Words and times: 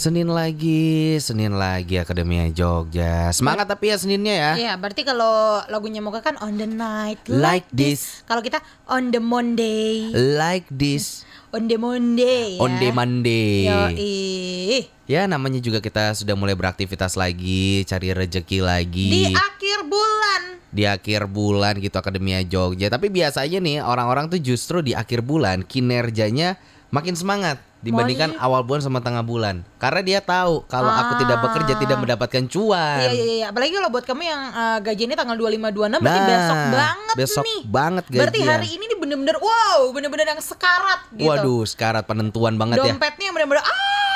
Senin 0.00 0.32
lagi, 0.32 1.20
Senin 1.20 1.60
lagi 1.60 2.00
Akademia 2.00 2.48
Jogja. 2.48 3.28
Semangat 3.36 3.68
tapi 3.68 3.92
ya 3.92 4.00
Seninnya 4.00 4.32
ya. 4.32 4.52
Iya, 4.56 4.72
berarti 4.80 5.04
kalau 5.04 5.60
lagunya 5.68 6.00
Moga 6.00 6.24
kan 6.24 6.40
on 6.40 6.56
the 6.56 6.64
night 6.64 7.20
Like 7.28 7.68
this. 7.68 8.24
Kalau 8.24 8.40
kita 8.40 8.64
on 8.88 9.12
the 9.12 9.20
Monday, 9.20 10.08
Like 10.40 10.64
this 10.72 11.20
on 11.54 11.68
the 11.68 11.76
Monday 11.76 12.56
ya. 12.56 12.64
on 12.64 12.80
the 12.80 12.88
Monday. 12.96 13.68
Yoi. 13.68 14.88
Ya 15.04 15.28
namanya 15.28 15.60
juga 15.60 15.84
kita 15.84 16.16
sudah 16.16 16.32
mulai 16.32 16.56
beraktivitas 16.56 17.20
lagi, 17.20 17.84
cari 17.84 18.16
rejeki 18.16 18.64
lagi. 18.64 19.08
Di 19.12 19.24
akhir 19.36 19.84
bulan. 19.84 20.42
di 20.70 20.86
akhir 20.88 21.28
bulan 21.28 21.76
gitu 21.76 22.00
Akademia 22.00 22.40
Jogja. 22.40 22.88
Tapi 22.88 23.12
biasanya 23.12 23.60
nih 23.60 23.84
orang-orang 23.84 24.32
tuh 24.32 24.40
justru 24.40 24.80
di 24.80 24.96
akhir 24.96 25.20
bulan 25.20 25.60
kinerjanya 25.60 26.56
makin 26.88 27.12
semangat 27.12 27.60
dibandingkan 27.80 28.30
Wah, 28.32 28.44
awal 28.44 28.60
bulan 28.62 28.82
sama 28.82 28.98
tengah 28.98 29.20
bulan. 29.20 29.64
Karena 29.76 30.00
dia 30.00 30.20
tahu 30.20 30.64
kalau 30.64 30.86
aku 30.86 31.12
tidak 31.18 31.36
Ah. 31.36 31.42
bekerja 31.42 31.74
tidak 31.74 31.96
mendapatkan 31.96 32.44
cuan. 32.46 33.00
Iya, 33.00 33.10
iya, 33.10 33.24
iya. 33.34 33.46
Apalagi 33.48 33.72
kalau 33.72 33.88
buat 33.88 34.04
kamu 34.04 34.22
yang 34.22 34.42
uh, 34.50 34.78
gajiannya 34.80 35.16
tanggal 35.16 35.36
25 35.38 35.72
26 35.96 35.96
berarti 35.98 36.20
Nah, 36.20 36.28
besok 36.28 36.58
banget 36.70 37.14
besok 37.16 37.44
nih. 37.44 37.60
banget 37.66 38.04
Berarti 38.06 38.38
gajian. 38.38 38.52
hari 38.54 38.68
ini 38.70 38.84
nih 38.84 38.98
bener-bener 38.98 39.36
wow, 39.38 39.78
bener-bener 39.90 40.26
yang 40.28 40.40
sekarat 40.40 41.00
gitu. 41.10 41.24
Waduh, 41.24 41.64
sekarat 41.64 42.04
penentuan 42.04 42.54
banget 42.54 42.76
ya. 42.78 42.84
Dompetnya 42.86 43.24
yang 43.24 43.34
bener-bener 43.34 43.62
ah 43.62 44.08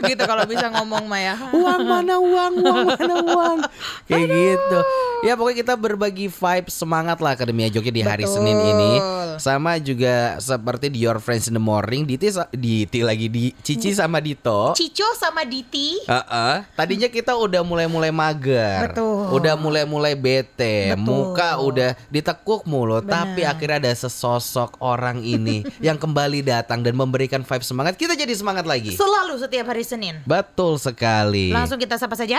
gitu 0.00 0.22
kalau 0.22 0.44
bisa 0.44 0.68
ngomong 0.70 1.04
mah 1.04 1.18
ya. 1.18 1.34
Uang 1.50 1.80
mana 1.82 2.14
uang, 2.16 2.52
uang 2.60 2.78
mana 2.86 3.14
uang. 3.18 3.58
Kayak 4.08 4.26
gitu. 4.28 4.78
Ya 5.18 5.34
pokoknya 5.34 5.66
kita 5.66 5.74
berbagi 5.74 6.30
vibe 6.30 6.70
semangat 6.70 7.18
lah 7.18 7.34
Akademia 7.34 7.66
Jogja 7.66 7.90
di 7.90 8.06
hari 8.06 8.22
Betul. 8.22 8.38
Senin 8.38 8.54
ini. 8.54 8.92
Sama 9.42 9.74
juga 9.82 10.38
seperti 10.38 10.94
di 10.94 11.02
Your 11.02 11.18
Friends 11.18 11.50
in 11.50 11.58
the 11.58 11.62
Morning, 11.62 12.06
Diti, 12.06 12.30
Diti 12.54 13.00
lagi 13.02 13.26
di 13.26 13.50
Cici 13.58 13.90
sama 13.90 14.22
Dito. 14.22 14.78
Cico 14.78 15.10
sama 15.18 15.42
Diti 15.42 15.98
Heeh. 16.06 16.54
Tadinya 16.70 17.10
kita 17.10 17.34
udah 17.34 17.66
mulai-mulai 17.66 18.14
mager. 18.14 18.94
Betul. 18.94 19.34
Udah 19.34 19.58
mulai-mulai 19.58 20.14
bete. 20.14 20.94
Betul. 20.94 21.02
Muka 21.02 21.58
udah 21.66 21.90
ditekuk 22.14 22.62
mulu. 22.70 23.02
Tapi 23.02 23.42
akhirnya 23.42 23.90
ada 23.90 23.92
sesosok 23.94 24.78
orang 24.78 25.18
ini 25.26 25.66
yang 25.86 25.98
kembali 25.98 26.46
datang 26.46 26.86
dan 26.86 26.94
memberikan 26.94 27.42
vibe 27.42 27.66
semangat. 27.66 27.98
Kita 27.98 28.14
jadi 28.14 28.30
semangat 28.38 28.70
lagi. 28.70 28.94
selalu 28.94 29.34
setiap 29.42 29.66
hari 29.66 29.82
Senin. 29.82 30.22
Betul 30.22 30.78
sekali. 30.78 31.50
Langsung 31.50 31.78
kita 31.82 31.98
sapa 31.98 32.14
saja. 32.14 32.38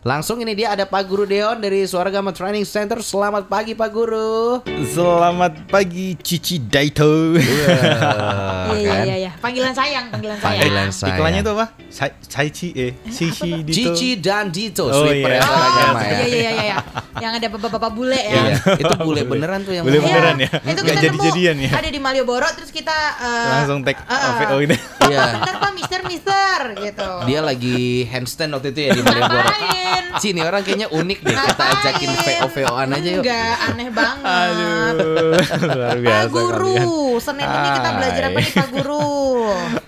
Langsung 0.00 0.40
ini 0.40 0.56
dia 0.56 0.72
ada 0.72 0.88
Pak 0.88 1.04
Guru 1.04 1.28
Deon 1.28 1.60
dari 1.60 1.84
Suara 1.84 2.08
Gama 2.08 2.32
Training 2.32 2.64
Center. 2.64 3.04
Selamat 3.04 3.52
pagi 3.52 3.76
Pak 3.76 3.92
Guru. 3.92 4.64
Selamat 4.88 5.68
pagi 5.68 6.16
Cici 6.16 6.56
Daito. 6.56 7.36
Wah, 7.36 8.72
Iya 8.72 8.88
kan? 8.88 9.04
iya 9.04 9.16
iya. 9.20 9.30
Panggilan 9.36 9.76
sayang, 9.76 10.08
panggilan 10.08 10.40
sayang. 10.40 10.56
Panggilan 10.56 10.88
sayang. 10.88 11.16
Iklannya 11.20 11.40
tuh 11.44 11.52
apa? 11.52 11.66
Sai 11.92 12.16
Cici 12.16 12.72
eh 12.72 12.96
Cici 13.12 13.60
Dito. 13.68 13.92
Cici 13.92 14.08
dan 14.16 14.48
Dito 14.48 14.88
Oh, 14.88 15.04
iya. 15.04 15.36
ya 15.36 15.44
Suara 15.44 15.60
Oh, 15.60 15.68
Gama 15.76 16.00
iya 16.00 16.08
ya. 16.08 16.24
iya 16.24 16.38
iya 16.40 16.50
iya. 16.64 16.76
Yang 17.20 17.32
ada 17.36 17.46
bapak-bapak 17.52 17.90
bule 17.92 18.16
ya. 18.16 18.32
Iya, 18.40 18.54
itu 18.80 18.94
bule 19.04 19.20
beneran 19.28 19.60
tuh 19.68 19.72
yang 19.76 19.84
Bule 19.84 20.00
beneran 20.00 20.36
ya? 20.40 20.48
Itu 20.64 20.80
kita 20.80 20.96
jadi-jadian 20.96 21.56
ya? 21.60 21.70
Ada 21.76 21.88
di 21.92 22.00
Malioboro 22.00 22.48
terus 22.56 22.72
kita 22.72 22.96
eh, 23.20 23.48
Langsung 23.52 23.84
tag 23.84 24.00
eh, 24.00 24.16
eh, 24.16 24.32
VO 24.48 24.56
ini. 24.64 24.76
Iya. 25.12 25.20
Bentar 25.36 25.54
Pak, 25.60 25.70
Mister 25.76 26.00
Mister 26.08 26.58
gitu. 26.88 27.10
Dia 27.28 27.44
lagi 27.44 28.08
handstand 28.08 28.56
waktu 28.56 28.72
itu 28.72 28.80
ya 28.80 28.90
di 28.96 29.02
Malioboro. 29.04 29.50
Ngapain? 29.90 30.04
Sini 30.16 30.40
orang 30.40 30.60
kayaknya 30.60 30.88
unik 30.88 31.18
deh 31.20 31.34
kita 31.34 31.64
ajakin 31.70 32.08
VO 32.12 32.46
VO-an 32.50 32.88
aja 32.90 33.08
yuk. 33.10 33.22
Enggak, 33.22 33.54
aneh 33.64 33.88
banget. 33.98 34.24
Aduh, 34.24 35.34
luar 35.70 35.96
biasa 35.96 36.20
Pak 36.20 36.26
Guru, 36.28 36.74
kalian. 36.74 37.20
Senin 37.20 37.46
ini 37.46 37.68
kita 37.70 37.90
belajar 37.92 38.22
apa 38.24 38.38
nih 38.38 38.52
Pak 38.52 38.68
Guru? 38.70 39.08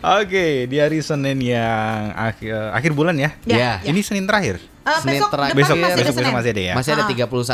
Oke, 0.02 0.46
di 0.66 0.76
hari 0.76 0.98
Senin 1.00 1.38
yang 1.38 2.00
akhir, 2.12 2.54
akhir 2.72 2.90
bulan 2.92 3.14
ya. 3.14 3.30
Ya. 3.44 3.78
Ini 3.80 4.00
Senin 4.00 4.24
terakhir. 4.24 4.58
Eh, 4.82 4.98
Senin 4.98 5.14
besok 5.16 5.30
terakhir. 5.30 5.54
Besok 5.54 5.76
masih 5.76 5.86
ada 5.86 6.02
besok, 6.02 6.14
besok 6.18 6.34
masih 6.34 6.50
ada 6.50 6.62
ya. 6.62 6.74
Masih 6.74 6.90
ada 6.92 7.02
Ah. 7.02 7.10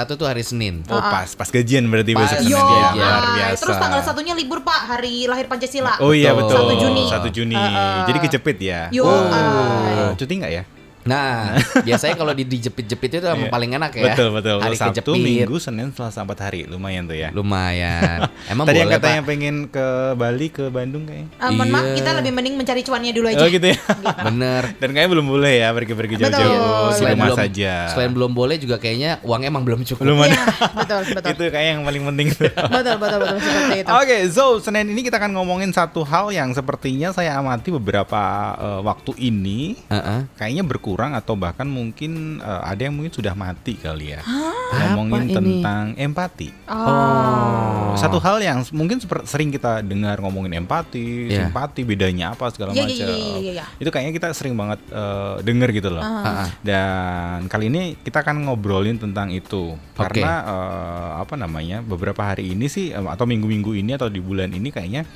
31 0.08 0.16
tuh 0.16 0.26
hari 0.26 0.40
Senin. 0.40 0.74
Oh, 0.88 0.96
pas 0.96 1.28
pas 1.28 1.44
gajian 1.46 1.84
berarti 1.84 2.12
Pas. 2.12 2.20
besok 2.24 2.38
Senin 2.40 2.56
ya. 2.56 2.64
Iya. 2.88 2.88
Luar 2.96 3.24
biasa. 3.30 3.60
terus 3.60 3.76
tanggal 3.76 4.00
satunya 4.02 4.32
libur 4.32 4.60
Pak, 4.62 4.80
hari 4.88 5.28
lahir 5.28 5.44
Pancasila. 5.44 6.00
Oh 6.00 6.10
iya 6.10 6.32
Betul. 6.32 6.72
betul. 6.72 6.72
1 6.72 6.82
Juni. 6.82 7.04
1 7.04 7.28
Juni. 7.28 7.54
Uh, 7.54 7.68
uh. 7.68 8.00
Jadi 8.06 8.18
kejepit 8.22 8.56
ya. 8.58 8.80
Yo, 8.88 9.04
Oh, 9.04 9.28
ay. 9.28 10.16
cuti 10.16 10.34
nggak 10.34 10.52
ya? 10.52 10.62
Nah, 11.08 11.56
biasanya 11.88 12.14
kalau 12.14 12.32
di 12.32 12.44
dijepit-jepit 12.44 13.10
itu 13.14 13.24
Iya. 13.24 13.48
paling 13.48 13.70
enak 13.72 13.92
ya. 13.92 14.12
Betul 14.12 14.28
betul. 14.30 14.60
Hari 14.60 14.76
Sabtu, 14.76 15.00
kejepit. 15.10 15.24
Minggu, 15.48 15.56
Senin, 15.56 15.88
Selasa 15.90 16.20
empat 16.20 16.38
hari, 16.42 16.64
lumayan 16.64 17.04
tuh 17.04 17.16
ya. 17.16 17.32
Lumayan. 17.32 18.28
Emang 18.52 18.64
Tadi 18.64 18.76
boleh 18.76 18.84
yang 18.84 18.92
katanya 18.94 19.20
Pak? 19.20 19.26
pengen 19.26 19.54
ke 19.66 19.86
Bali, 20.14 20.46
ke 20.48 20.64
Bandung 20.68 21.04
kayaknya. 21.04 21.28
Eh, 21.34 21.50
mohon 21.50 21.68
maaf, 21.68 21.84
Iya. 21.84 21.96
kita 21.96 22.10
lebih 22.14 22.32
mending 22.32 22.54
mencari 22.54 22.82
cuannya 22.82 23.10
dulu 23.10 23.26
aja. 23.26 23.40
Oh 23.40 23.48
gitu 23.48 23.66
ya. 23.66 23.78
Bener. 24.22 24.62
Dan 24.80 24.88
kayaknya 24.90 25.10
belum 25.10 25.26
boleh 25.26 25.52
ya 25.56 25.68
pergi-pergi 25.70 26.14
jauh-jauh. 26.18 26.60
Di 26.90 26.94
Selain 26.94 27.14
rumah 27.14 27.26
belum, 27.26 27.38
saja. 27.38 27.72
selain 27.88 28.12
belum 28.12 28.32
boleh 28.32 28.56
juga 28.56 28.76
kayaknya 28.76 29.22
uang 29.22 29.42
emang 29.42 29.62
belum 29.62 29.80
cukup. 29.84 30.02
belum 30.02 30.18
ada. 30.20 30.28
Iya, 30.28 30.44
betul, 30.74 31.00
betul. 31.14 31.30
Itu 31.32 31.44
kayak 31.48 31.68
yang 31.70 31.82
paling 31.82 32.02
penting. 32.04 32.28
betul, 32.34 32.94
betul, 32.98 33.18
betul 33.18 33.36
seperti 33.38 33.76
itu. 33.78 33.90
Oke, 33.90 34.16
so 34.28 34.44
Senin 34.58 34.86
ini 34.86 35.00
kita 35.00 35.16
akan 35.16 35.32
ngomongin 35.32 35.70
satu 35.70 36.02
hal 36.02 36.28
yang 36.28 36.50
sepertinya 36.50 37.08
saya 37.10 37.38
amati 37.38 37.70
beberapa 37.70 38.20
eh, 38.54 38.80
waktu 38.82 39.12
ini 39.18 39.78
Heeh. 39.86 40.20
kayaknya 40.34 40.62
berkurang 40.62 40.97
atau 40.98 41.38
bahkan 41.38 41.64
mungkin 41.64 42.42
eh, 42.42 42.62
ada 42.66 42.90
yang 42.90 42.94
mungkin 42.98 43.14
sudah 43.14 43.38
mati 43.38 43.78
kali 43.78 44.18
ya. 44.18 44.20
Apa 44.68 44.98
Ngomongin 44.98 45.32
tentang 45.32 45.84
empati. 45.96 46.50
Oh. 46.68 47.94
Satu 47.96 48.18
hal 48.20 48.42
yang 48.42 48.60
mungkin 48.74 49.00
sering 49.24 49.48
kita 49.48 49.80
dengar 49.80 50.20
ngomongin 50.20 50.60
empati, 50.60 51.30
Iya. 51.32 51.48
simpati, 51.48 51.82
bedanya 51.88 52.36
apa 52.36 52.52
segala 52.52 52.76
Iya, 52.76 52.84
macam. 52.84 52.94
iya, 52.94 53.06
iya, 53.08 53.36
iya, 53.40 53.52
iya. 53.62 53.64
Itu 53.80 53.88
kayaknya 53.88 54.12
kita 54.12 54.28
sering 54.36 54.54
banget 54.58 54.82
eh, 54.92 55.36
denger 55.40 55.68
gitu 55.72 55.88
loh. 55.94 56.02
Ah. 56.04 56.50
Dan 56.60 57.48
kali 57.48 57.70
ini 57.72 57.96
kita 58.02 58.20
akan 58.20 58.44
ngobrolin 58.44 59.00
tentang 59.00 59.30
itu 59.32 59.78
karena 59.96 60.32
eh, 60.44 61.10
apa 61.22 61.34
namanya 61.38 61.80
beberapa 61.80 62.20
hari 62.20 62.52
ini 62.52 62.66
sih 62.68 62.92
atau 62.92 63.24
minggu-minggu 63.24 63.72
ini 63.72 63.96
atau 63.96 64.12
di 64.12 64.20
bulan 64.20 64.50
ini 64.52 64.68
kayaknya 64.68 65.08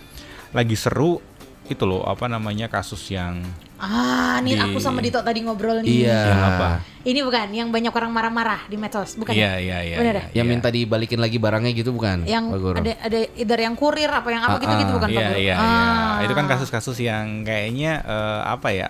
lagi 0.53 0.76
seru 0.76 1.16
itu 1.65 1.84
loh 1.84 2.03
apa 2.03 2.27
namanya 2.27 2.67
kasus 2.67 3.03
yang 3.09 3.39
Ah, 3.77 4.39
nih 4.39 4.55
Di- 4.55 4.62
aku 4.62 4.78
sama 4.78 5.03
Dito 5.03 5.19
tadi 5.19 5.43
ngobrol 5.43 5.83
nih. 5.83 6.06
Iya. 6.06 6.23
yang 6.31 6.43
apa? 6.55 6.69
Ini 7.03 7.19
bukan 7.19 7.50
yang 7.50 7.69
banyak 7.69 7.91
orang 7.91 8.15
marah-marah 8.15 8.71
di 8.71 8.78
medsos, 8.78 9.19
bukan? 9.19 9.34
Iya 9.34 9.59
ya? 9.59 9.59
iya 9.59 9.78
iya. 9.83 9.97
Bener 9.99 10.15
iya, 10.15 10.25
Yang 10.33 10.47
iya. 10.47 10.53
minta 10.55 10.69
dibalikin 10.71 11.19
lagi 11.19 11.34
barangnya 11.34 11.75
gitu 11.75 11.91
bukan? 11.91 12.23
Yang 12.23 12.45
ada 12.55 12.95
ada 13.03 13.21
either 13.34 13.59
yang 13.59 13.75
kurir 13.75 14.06
apa 14.06 14.28
yang 14.31 14.39
Ah, 14.41 14.55
apa 14.55 14.62
gitu-gitu 14.62 14.87
ah. 14.87 14.97
bukan 15.03 15.09
Iya 15.11 15.28
iya 15.34 15.55
Ah. 15.55 15.67
iya. 15.67 15.87
Itu 16.23 16.34
kan 16.39 16.47
kasus-kasus 16.47 16.95
yang 16.97 17.43
kayaknya 17.43 18.06
eh, 18.06 18.41
apa 18.47 18.71
ya? 18.71 18.87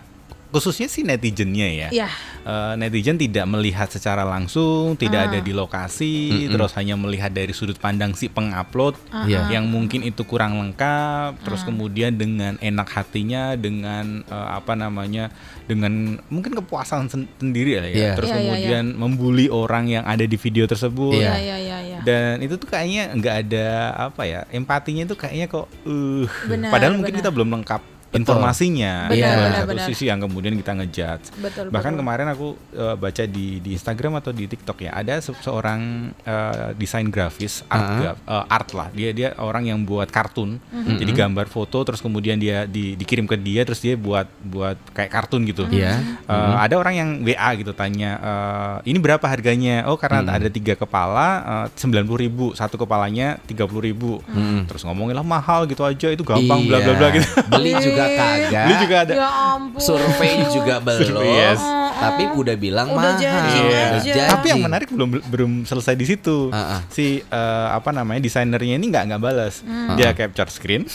Khususnya 0.53 0.85
sih 0.85 1.01
netizennya 1.01 1.65
ya. 1.67 1.89
Iya. 1.91 2.09
Eh, 2.43 2.73
netizen 2.77 3.17
tidak 3.17 3.49
melihat 3.49 3.89
secara 3.89 4.21
langsung, 4.23 4.95
tidak 4.95 5.21
Ah. 5.21 5.27
ada 5.27 5.39
di 5.39 5.51
lokasi, 5.51 6.15
Mm-mm. 6.29 6.53
terus 6.53 6.75
hanya 6.75 6.93
melihat 6.95 7.31
dari 7.31 7.51
sudut 7.51 7.77
pandang 7.77 8.13
si 8.13 8.29
pengupload 8.29 8.93
Ah, 9.09 9.25
Iya. 9.25 9.49
yang 9.51 9.65
mungkin 9.65 10.03
itu 10.03 10.23
kurang 10.23 10.59
lengkap, 10.59 11.41
terus 11.41 11.63
kemudian 11.63 12.13
dengan 12.13 12.59
enak 12.59 12.85
hatinya, 12.87 13.55
dengan 13.55 14.21
eh, 14.23 14.49
apa 14.53 14.75
namanya, 14.75 15.33
dengan 15.65 15.91
mungkin 16.29 16.53
kepuasan 16.55 17.09
sen- 17.09 17.33
sendiri 17.35 17.79
lah 17.79 17.89
ya, 17.89 17.97
Iya. 17.97 18.13
terus 18.13 18.29
Iya, 18.29 18.37
iya, 18.37 18.45
kemudian 18.45 18.85
membuli 18.93 19.47
orang 19.47 19.89
yang 19.89 20.05
ada 20.05 20.23
di 20.23 20.37
video 20.37 20.65
tersebut. 20.65 21.17
Iya. 21.17 21.33
Iya, 21.33 21.39
iya, 21.39 21.57
iya, 21.59 21.79
iya. 21.81 21.99
Dan 22.03 22.43
itu 22.43 22.55
tuh 22.57 22.67
kayaknya 22.67 23.15
nggak 23.15 23.37
ada 23.47 23.67
apa 24.05 24.23
ya 24.23 24.45
empatinya 24.51 25.07
itu 25.07 25.15
kayaknya 25.15 25.47
kok 25.47 25.65
uh 25.87 26.27
Benar, 26.45 26.69
padahal 26.69 26.93
mungkin 26.93 27.15
benar. 27.15 27.23
kita 27.23 27.31
belum 27.31 27.51
lengkap. 27.55 27.83
Informasinya 28.13 28.93
Benar, 29.07 29.17
Itu 29.19 29.25
benar, 29.35 29.53
satu 29.55 29.69
benar. 29.69 29.87
sisi 29.87 30.05
yang 30.07 30.21
kemudian 30.21 30.55
kita 30.55 30.73
ngejudge 30.75 31.27
Betul, 31.39 31.65
bahkan 31.69 31.93
betul. 31.93 32.01
kemarin 32.01 32.27
aku 32.29 32.47
uh, 32.75 32.95
baca 32.95 33.25
di 33.25 33.59
di 33.59 33.71
Instagram 33.73 34.13
atau 34.17 34.31
di 34.31 34.45
TikTok 34.45 34.79
ya 34.81 34.93
ada 34.95 35.19
se- 35.19 35.37
seorang 35.37 35.81
uh, 36.21 36.71
desain 36.75 37.07
grafis 37.07 37.65
art 37.67 37.81
Ah. 37.83 37.99
graf- 37.99 38.23
uh, 38.25 38.45
art 38.49 38.69
lah 38.71 38.89
dia 38.91 39.11
dia 39.11 39.35
orang 39.37 39.67
yang 39.67 39.83
buat 39.83 40.09
kartun 40.09 40.55
Mm-hmm. 40.63 40.99
jadi 40.99 41.13
gambar 41.19 41.47
foto 41.47 41.79
terus 41.83 42.01
kemudian 42.01 42.37
dia 42.37 42.65
di- 42.65 42.95
dikirim 42.95 43.25
ke 43.25 43.37
dia 43.37 43.63
terus 43.63 43.79
dia 43.79 43.95
buat 43.95 44.25
buat 44.43 44.77
kayak 44.91 45.11
kartun 45.11 45.45
gitu 45.45 45.65
Iya. 45.65 45.99
Uh, 46.27 46.59
Ada 46.59 46.75
orang 46.75 46.95
yang 46.95 47.09
WA 47.23 47.51
gitu 47.55 47.73
tanya, 47.73 48.19
uh, 48.19 48.77
ini 48.83 48.99
berapa 48.99 49.23
harganya? 49.23 49.87
Oh 49.87 49.97
karena 49.97 50.21
Hmm. 50.21 50.35
ada 50.35 50.49
tiga 50.49 50.75
kepala, 50.75 51.29
sembilan 51.73 52.05
puluh 52.05 52.21
ribu, 52.21 52.45
satu 52.53 52.77
kepalanya 52.77 53.41
tiga 53.43 53.65
puluh 53.65 53.83
ribu. 53.83 54.19
Hmm. 54.27 54.67
Terus 54.67 54.83
ngomongin 54.83 55.15
lah 55.15 55.25
mahal 55.25 55.65
gitu 55.65 55.83
aja, 55.83 56.09
itu 56.09 56.21
gampang 56.21 56.67
bla 56.67 56.79
bla 56.79 56.93
bla 56.93 57.09
Iya. 57.09 57.17
gitu. 57.17 57.29
Beli 57.49 57.73
juga 57.81 58.02
kagak. 58.09 58.65
Beli 58.65 58.75
juga 58.81 58.97
ada. 59.01 59.13
Ya 59.15 59.29
ampun. 59.53 59.81
Survei 59.81 60.35
juga 60.49 60.75
belum. 60.85 61.01
Survei, 61.03 61.31
yes. 61.33 61.61
Tapi 61.93 62.23
udah 62.29 62.57
bilang 62.57 62.89
Udah 62.89 63.15
mahal. 63.15 63.21
janji 63.21 63.59
Iya. 63.63 63.85
aja. 63.97 64.23
Tapi 64.33 64.47
yang 64.49 64.63
menarik 64.63 64.89
belum 64.89 65.09
belum 65.23 65.53
selesai 65.63 65.95
di 65.95 66.05
situ. 66.05 66.51
Ah, 66.51 66.77
ah. 66.77 66.81
Si 66.89 67.23
uh, 67.23 67.69
apa 67.71 67.91
namanya 67.91 68.19
desainernya 68.19 68.75
ini 68.75 68.87
nggak 68.89 69.05
nggak 69.09 69.23
balas. 69.23 69.63
Hmm. 69.63 69.95
Dia 69.95 70.11
capture 70.13 70.51
screen. 70.51 70.83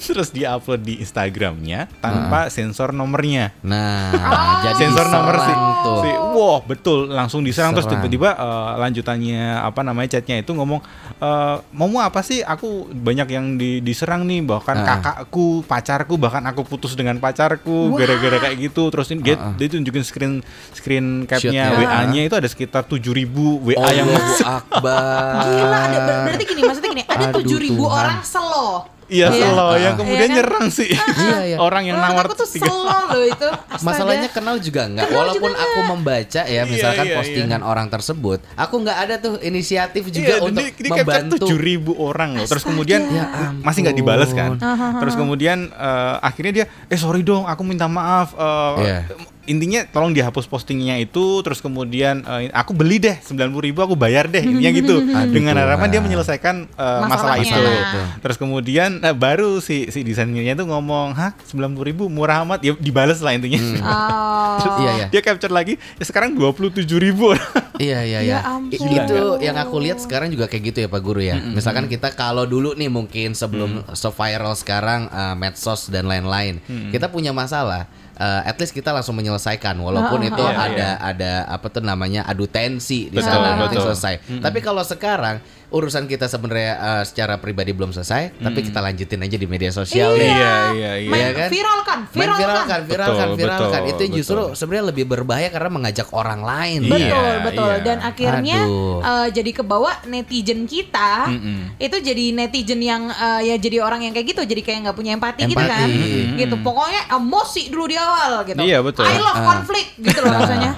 terus 0.06 0.28
dia 0.28 0.52
upload 0.52 0.80
di 0.80 0.98
Instagramnya 0.98 1.88
tanpa 1.98 2.48
sensor 2.48 2.90
nomornya. 2.90 3.52
Nah, 3.60 4.10
Oh. 4.10 4.56
jadi 4.64 4.76
sensor 4.80 5.06
nomor 5.06 5.34
sih, 5.38 5.50
diserang 5.50 5.76
tuh. 5.80 5.98
si, 5.98 6.10
wow 6.30 6.56
betul 6.62 6.98
langsung 7.06 7.40
diserang 7.40 7.70
terus 7.70 7.84
Serang. 7.84 8.00
tiba-tiba 8.00 8.30
eh, 8.32 8.70
lanjutannya 8.78 9.40
apa 9.58 9.80
namanya 9.80 10.08
chatnya 10.12 10.36
itu 10.38 10.50
ngomong 10.50 10.80
eh, 11.14 11.56
mau 11.70 11.88
apa 11.98 12.20
sih 12.20 12.40
aku 12.40 12.68
banyak 12.88 13.28
yang 13.28 13.46
di- 13.54 13.80
diserang 13.80 14.24
nih 14.24 14.40
bahkan 14.42 14.76
Ah. 14.76 14.96
kakakku 14.96 15.62
pacarku 15.62 16.14
bahkan 16.16 16.42
aku 16.42 16.64
putus 16.64 16.92
dengan 16.92 17.16
pacarku 17.16 17.92
gara-gara 17.92 18.40
kayak 18.40 18.56
gitu 18.62 18.88
terus 18.88 19.08
ini 19.08 19.20
dia, 19.22 19.34
ah. 19.34 19.52
dia 19.52 19.68
tunjukin 19.68 20.00
screen 20.00 20.32
screen 20.72 21.06
capnya. 21.24 21.72
WA-nya 21.72 22.22
itu 22.22 22.34
ada 22.34 22.46
sekitar 22.46 22.82
7000 22.82 23.26
WA 23.62 23.88
yang 23.90 24.06
Allahu 24.06 24.24
masuk 24.26 24.46
Akbar. 24.46 25.32
Gila 25.42 25.78
ada 25.78 25.98
ber- 25.98 26.22
berarti 26.26 26.44
gini 26.46 26.60
maksudnya 26.62 26.90
gini 26.90 27.04
ada 27.04 27.24
Aduh, 27.26 27.36
tujuh 27.36 27.58
ribu 27.58 27.84
orang 27.84 28.20
selo. 28.22 28.99
Iya 29.10 29.26
Iya. 29.28 29.48
slow 29.48 29.66
Ah. 29.66 29.76
yang 29.76 29.94
kemudian 29.94 30.16
Iya 30.20 30.30
kan? 30.30 30.36
nyerang 30.38 30.66
sih 30.70 30.90
Iya, 30.90 31.38
iya. 31.44 31.56
orang 31.66 31.82
yang 31.84 31.98
Menurut 31.98 32.14
nawar 32.14 32.26
aku 32.26 32.34
tuh 32.36 32.48
tiga 32.48 32.64
selo 32.64 32.86
loh 33.10 33.24
itu. 33.24 33.48
Astaga. 33.66 33.82
Masalahnya 33.84 34.28
kenal 34.30 34.56
juga 34.56 34.82
nggak. 34.86 35.02
Kenal 35.04 35.18
Walaupun 35.18 35.50
juga 35.50 35.64
aku 35.66 35.80
membaca 35.84 36.42
ya, 36.46 36.62
misalkan 36.64 37.04
iya, 37.04 37.16
postingan 37.16 37.60
orang 37.60 37.86
tersebut, 37.88 38.38
aku 38.54 38.74
nggak 38.78 38.98
ada 39.00 39.14
tuh 39.18 39.34
inisiatif 39.40 40.04
juga 40.08 40.32
Iya, 40.32 40.44
untuk 40.44 40.62
di, 40.62 40.70
di 40.78 40.88
membantu. 40.88 41.46
7000 41.48 41.58
orang 42.00 42.30
loh. 42.32 42.46
Terus 42.46 42.62
kemudian 42.62 43.00
Ya 43.04 43.26
masih 43.58 43.82
nggak 43.82 43.96
dibales 43.96 44.30
kan. 44.30 44.54
Terus 44.96 45.14
kemudian 45.14 45.58
eh, 45.68 46.14
akhirnya 46.20 46.52
dia 46.54 46.64
eh 46.86 46.96
sorry 46.96 47.20
dong, 47.20 47.44
aku 47.44 47.62
minta 47.62 47.84
maaf. 47.84 48.32
eh, 48.32 48.72
Iya. 48.80 48.98
Intinya 49.42 49.82
tolong 49.84 50.12
dihapus 50.12 50.44
postingnya 50.44 50.96
itu 50.96 51.40
terus 51.40 51.58
kemudian 51.58 52.20
eh, 52.22 52.48
aku 52.50 52.70
beli 52.70 52.96
deh 52.96 53.16
90.000 53.16 53.34
ribu 53.62 53.80
aku 53.80 53.94
bayar 53.94 54.24
deh 54.24 54.38
intinya 54.38 54.70
gitu 54.78 55.00
Aduh, 55.00 55.26
dengan 55.26 55.56
harapan 55.56 55.80
Tuhan. 55.82 55.92
dia 55.92 56.00
menyelesaikan 56.02 56.54
eh, 56.66 57.00
masalah 57.02 57.34
Masalahnya. 57.34 57.48
itu 57.48 57.60
Betul. 57.64 58.04
terus 58.20 58.36
kemudian 58.36 58.90
eh, 59.00 59.10
baru 59.10 59.58
si 59.58 59.88
si 59.88 60.00
desainernya 60.00 60.54
itu 60.54 60.64
ngomong 60.64 61.12
hah 61.12 61.32
90.000 61.44 61.56
ribu 61.82 62.06
murah 62.06 62.42
amat 62.42 62.60
ya 62.60 62.76
dibales 62.76 63.18
lah 63.18 63.32
intinya 63.32 63.58
Oh. 63.80 64.78
Iya, 64.78 64.90
iya. 64.94 65.06
dia 65.08 65.20
capture 65.20 65.50
lagi 65.50 65.76
ya 65.96 66.04
sekarang 66.04 66.34
27.000 66.34 66.84
ribu 67.00 67.32
Iya 67.80 68.04
iya 68.04 68.20
Ya 68.20 68.20
iya. 68.20 68.38
ampun. 68.44 68.76
I- 68.76 68.92
Itu 68.98 69.16
yang 69.40 69.56
aku 69.56 69.80
lihat 69.80 69.98
sekarang 69.98 70.28
juga 70.28 70.44
kayak 70.44 70.62
gitu 70.66 70.78
ya 70.80 70.88
Pak 70.88 71.00
Guru 71.00 71.24
ya. 71.24 71.40
Misalkan 71.40 71.88
kita 71.88 72.12
kalau 72.12 72.44
dulu 72.44 72.76
nih 72.76 72.86
mungkin 72.86 73.32
sebelum 73.32 73.80
se-viral 73.90 74.52
sekarang 74.52 75.08
eh, 75.08 75.34
medsos 75.34 75.88
dan 75.88 76.04
lain-lain, 76.04 76.60
kita 76.92 77.08
punya 77.08 77.32
masalah. 77.32 77.88
Eh, 78.20 78.40
at 78.44 78.56
least 78.60 78.76
kita 78.76 78.92
langsung 78.92 79.16
menyelesaikan 79.16 79.80
walaupun 79.80 80.20
itu 80.22 80.36
Iya, 80.36 80.52
ada 80.60 80.76
iya. 80.76 80.90
ada 81.00 81.32
apa 81.48 81.66
tuh 81.72 81.80
namanya 81.80 82.28
adu 82.28 82.44
tensi 82.44 83.08
di 83.08 83.16
Betul, 83.16 83.32
sana 83.32 83.56
nanti 83.56 83.80
betul. 83.80 83.90
selesai. 83.90 84.14
Tapi 84.44 84.58
kalau 84.60 84.84
sekarang 84.84 85.40
urusan 85.70 86.04
kita 86.04 86.26
sebenarnya 86.26 86.72
eh, 86.74 87.02
secara 87.04 87.38
pribadi 87.38 87.70
belum 87.70 87.90
selesai, 87.90 88.34
tapi 88.36 88.60
kita 88.60 88.78
lanjutin 88.78 89.18
aja 89.18 89.34
di 89.34 89.46
media 89.46 89.70
sosial 89.70 90.12
iya 90.12 90.26
iya 90.70 90.90
iya 90.98 91.08
Main 91.08 91.20
Iya 91.20 91.30
kan? 91.32 91.48
viral 91.48 91.78
kan, 91.80 92.00
Main 92.10 92.26
kan. 92.26 92.38
kan, 92.66 92.80
viral 92.82 93.06
kan, 93.08 93.28
Betul, 93.28 93.38
viral 93.38 93.58
kan. 93.64 93.70
betul, 93.80 93.88
Itu 93.88 94.02
justru 94.12 94.40
betul. 94.44 94.56
sebenarnya 94.56 94.84
lebih 94.88 95.04
berbahaya 95.06 95.48
karena 95.48 95.70
mengajak 95.70 96.08
orang 96.10 96.40
lain. 96.40 96.80
Iya, 96.82 96.90
Betul, 96.90 97.32
betul. 97.46 97.70
iya. 97.70 97.78
Dan 97.80 97.98
akhirnya 98.00 98.58
Aduh. 98.60 98.98
eh, 99.00 99.28
jadi 99.30 99.50
kebawa 99.52 99.90
netizen 100.04 100.60
kita 100.64 101.10
Mm-mm. 101.28 101.78
itu 101.78 101.96
jadi 101.96 102.24
netizen 102.32 102.80
yang 102.80 103.06
eh, 103.06 103.40
ya 103.44 103.54
jadi 103.56 103.78
orang 103.78 104.02
yang 104.02 104.12
kayak 104.12 104.26
gitu, 104.28 104.42
jadi 104.42 104.60
kayak 104.60 104.78
nggak 104.84 104.96
punya 104.96 105.14
empati, 105.14 105.46
gitu 105.46 105.54
Empati. 105.54 105.70
kan, 105.70 105.86
Mm-mm. 105.86 106.34
gitu. 106.36 106.54
Pokoknya 106.60 107.00
emosi 107.10 107.62
dulu 107.68 107.84
di 107.86 107.94
awal 107.94 108.42
gitu. 108.42 108.58
Iya, 108.58 108.78
betul. 108.80 109.06
I 109.06 109.16
love 109.16 109.38
Ah. 109.38 109.46
konflik 109.48 109.86
gitu 109.96 110.18
loh 110.18 110.34
rasanya. 110.34 110.72